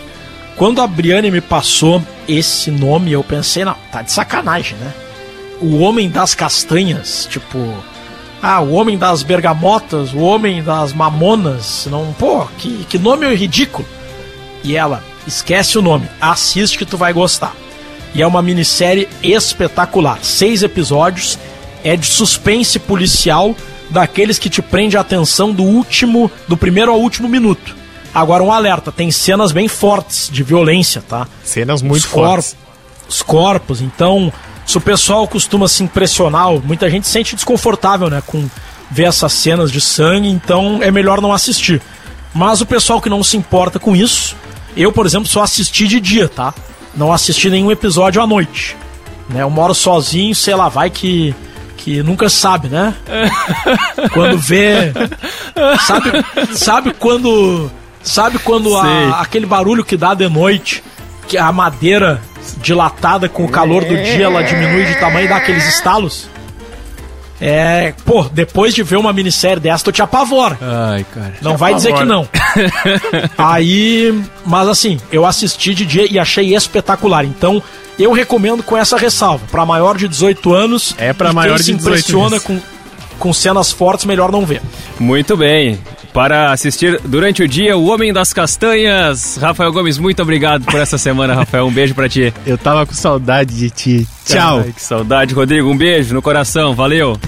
Quando 0.57 0.81
a 0.81 0.87
Briane 0.87 1.31
me 1.31 1.41
passou 1.41 2.03
esse 2.29 2.71
nome, 2.71 3.13
eu 3.13 3.25
pensei, 3.25 3.65
não, 3.65 3.77
tá 3.91 4.03
de 4.03 4.13
sacanagem, 4.13 4.77
né? 4.79 4.93
O 5.61 5.79
Homem 5.79 6.09
das 6.09 6.35
Castanhas, 6.35 7.27
tipo, 7.31 7.59
ah, 8.43 8.61
o 8.61 8.73
Homem 8.73 8.97
das 8.97 9.23
Bergamotas, 9.23 10.13
o 10.13 10.19
Homem 10.19 10.63
das 10.63 10.93
Mamonas, 10.93 11.87
não, 11.91 12.13
pô, 12.13 12.47
que, 12.59 12.87
que 12.89 12.99
nome 12.99 13.35
ridículo. 13.35 13.87
E 14.63 14.77
ela, 14.77 15.03
esquece 15.27 15.79
o 15.79 15.83
nome, 15.83 16.09
assiste 16.21 16.79
que 16.79 16.87
tu 16.87 16.97
vai 16.97 17.13
gostar. 17.13 17.55
E 18.15 18.23
é 18.23 18.27
uma 18.27 18.43
minissérie 18.43 19.09
espetacular. 19.23 20.19
Seis 20.23 20.63
episódios, 20.63 21.39
é 21.85 21.97
de 21.97 22.07
suspense 22.07 22.79
policial, 22.79 23.55
daqueles 23.91 24.39
que 24.39 24.49
te 24.49 24.63
prende 24.63 24.97
a 24.97 25.01
atenção 25.01 25.53
do 25.53 25.63
último, 25.63 26.31
do 26.47 26.57
primeiro 26.57 26.91
ao 26.93 27.01
último 27.01 27.29
minuto. 27.29 27.77
Agora 28.15 28.43
um 28.43 28.53
alerta, 28.53 28.91
tem 28.91 29.11
cenas 29.11 29.53
bem 29.53 29.69
fortes 29.69 30.29
de 30.31 30.43
violência, 30.43 31.03
tá? 31.07 31.27
Cenas 31.45 31.83
muito 31.83 32.05
os 32.05 32.11
fortes. 32.11 32.57
Os 33.09 33.23
corpos, 33.23 33.81
então, 33.81 34.33
se 34.65 34.79
o 34.79 34.81
pessoal 34.81 35.27
costuma 35.27 35.67
se 35.67 35.83
impressionar, 35.83 36.49
muita 36.63 36.89
gente 36.89 37.07
se 37.07 37.13
sente 37.13 37.35
desconfortável, 37.35 38.09
né, 38.09 38.23
com 38.25 38.49
ver 38.91 39.05
essas 39.05 39.33
cenas 39.33 39.71
de 39.71 39.81
sangue, 39.81 40.29
então 40.29 40.81
é 40.83 40.91
melhor 40.91 41.21
não 41.21 41.33
assistir. 41.33 41.81
Mas 42.33 42.61
o 42.61 42.67
pessoal 42.67 43.01
que 43.01 43.09
não 43.09 43.23
se 43.23 43.37
importa 43.37 43.79
com 43.79 43.95
isso, 43.95 44.37
eu, 44.77 44.93
por 44.93 45.07
exemplo, 45.07 45.29
só 45.29 45.43
assisti 45.43 45.87
de 45.87 46.01
dia, 46.01 46.29
tá? 46.29 46.55
Não 46.95 47.13
assisti 47.13 47.51
nenhum 47.51 47.71
episódio 47.71 48.23
à 48.23 48.27
noite. 48.27 48.77
Né? 49.29 49.43
Eu 49.43 49.51
moro 49.51 49.75
sozinho, 49.75 50.35
sei 50.35 50.55
lá, 50.55 50.69
vai 50.69 50.91
que 50.91 51.35
que 51.81 52.03
nunca 52.03 52.29
sabe, 52.29 52.69
né? 52.69 52.95
quando 54.13 54.39
vê, 54.39 54.93
sabe, 55.81 56.11
sabe 56.53 56.93
quando, 56.93 57.71
sabe 58.03 58.39
quando 58.39 58.77
a, 58.77 59.21
aquele 59.23 59.47
barulho 59.47 59.83
que 59.83 59.97
dá 59.97 60.13
de 60.13 60.29
noite, 60.29 60.85
que 61.27 61.39
a 61.39 61.51
madeira 61.51 62.21
dilatada 62.59 63.31
com 63.31 63.47
o 63.47 63.49
calor 63.49 63.83
do 63.85 63.97
dia 63.97 64.27
ela 64.27 64.43
diminui 64.43 64.85
de 64.85 64.95
tamanho 64.97 65.25
e 65.25 65.29
dá 65.29 65.37
aqueles 65.37 65.67
estalos? 65.67 66.29
É, 67.41 67.95
pô, 68.05 68.25
depois 68.25 68.75
de 68.75 68.83
ver 68.83 68.97
uma 68.97 69.13
minissérie 69.13 69.61
dessa, 69.61 69.85
tu 69.85 69.93
te 69.93 70.03
apavora. 70.03 70.59
Ai, 70.61 71.07
cara. 71.15 71.33
Não 71.41 71.57
vai 71.57 71.75
dizer 71.75 71.95
que 71.95 72.05
não. 72.05 72.29
Aí, 73.39 74.23
mas 74.45 74.69
assim, 74.69 75.01
eu 75.11 75.25
assisti 75.25 75.75
de 75.75 75.87
dia 75.87 76.07
e 76.11 76.19
achei 76.19 76.55
espetacular. 76.55 77.25
Então, 77.25 77.63
eu 77.99 78.13
recomendo 78.13 78.63
com 78.63 78.77
essa 78.77 78.97
ressalva. 78.97 79.45
Para 79.51 79.65
maior 79.65 79.97
de 79.97 80.07
18 80.09 80.53
anos, 80.53 80.95
É 80.99 81.13
pra 81.13 81.31
e 81.31 81.35
maior 81.35 81.55
quem 81.57 81.59
de 81.59 81.65
se 81.65 81.73
18 81.75 81.89
impressiona 81.99 82.37
anos. 82.37 82.43
com, 82.45 82.61
com 83.19 83.33
cenas 83.33 83.73
fortes, 83.73 84.05
melhor 84.05 84.31
não 84.31 84.45
ver. 84.45 84.61
Muito 84.99 85.37
bem. 85.37 85.79
Para 86.13 86.53
assistir 86.53 87.01
durante 87.05 87.43
o 87.43 87.49
dia, 87.49 87.77
O 87.77 87.87
Homem 87.87 88.13
das 88.13 88.33
Castanhas. 88.33 89.37
Rafael 89.41 89.73
Gomes, 89.73 89.97
muito 89.97 90.21
obrigado 90.21 90.65
por 90.65 90.81
essa 90.81 90.99
semana, 90.99 91.35
Rafael. 91.35 91.67
Um 91.67 91.73
beijo 91.73 91.95
pra 91.95 92.09
ti. 92.09 92.33
Eu 92.45 92.59
tava 92.59 92.85
com 92.85 92.93
saudade 92.93 93.57
de 93.57 93.71
ti. 93.71 94.09
Tchau. 94.27 94.61
Ai, 94.65 94.73
que 94.73 94.83
saudade, 94.83 95.35
Rodrigo. 95.35 95.71
Um 95.71 95.77
beijo 95.77 96.13
no 96.13 96.21
coração. 96.21 96.75
Valeu. 96.75 97.19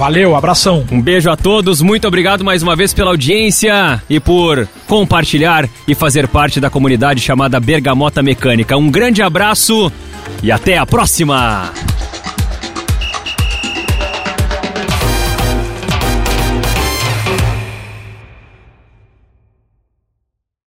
Valeu, 0.00 0.34
abração. 0.34 0.82
Um 0.90 0.98
beijo 0.98 1.28
a 1.28 1.36
todos, 1.36 1.82
muito 1.82 2.08
obrigado 2.08 2.42
mais 2.42 2.62
uma 2.62 2.74
vez 2.74 2.94
pela 2.94 3.10
audiência 3.10 4.02
e 4.08 4.18
por 4.18 4.66
compartilhar 4.86 5.68
e 5.86 5.94
fazer 5.94 6.26
parte 6.26 6.58
da 6.58 6.70
comunidade 6.70 7.20
chamada 7.20 7.60
Bergamota 7.60 8.22
Mecânica. 8.22 8.78
Um 8.78 8.90
grande 8.90 9.20
abraço 9.20 9.92
e 10.42 10.50
até 10.50 10.78
a 10.78 10.86
próxima! 10.86 11.70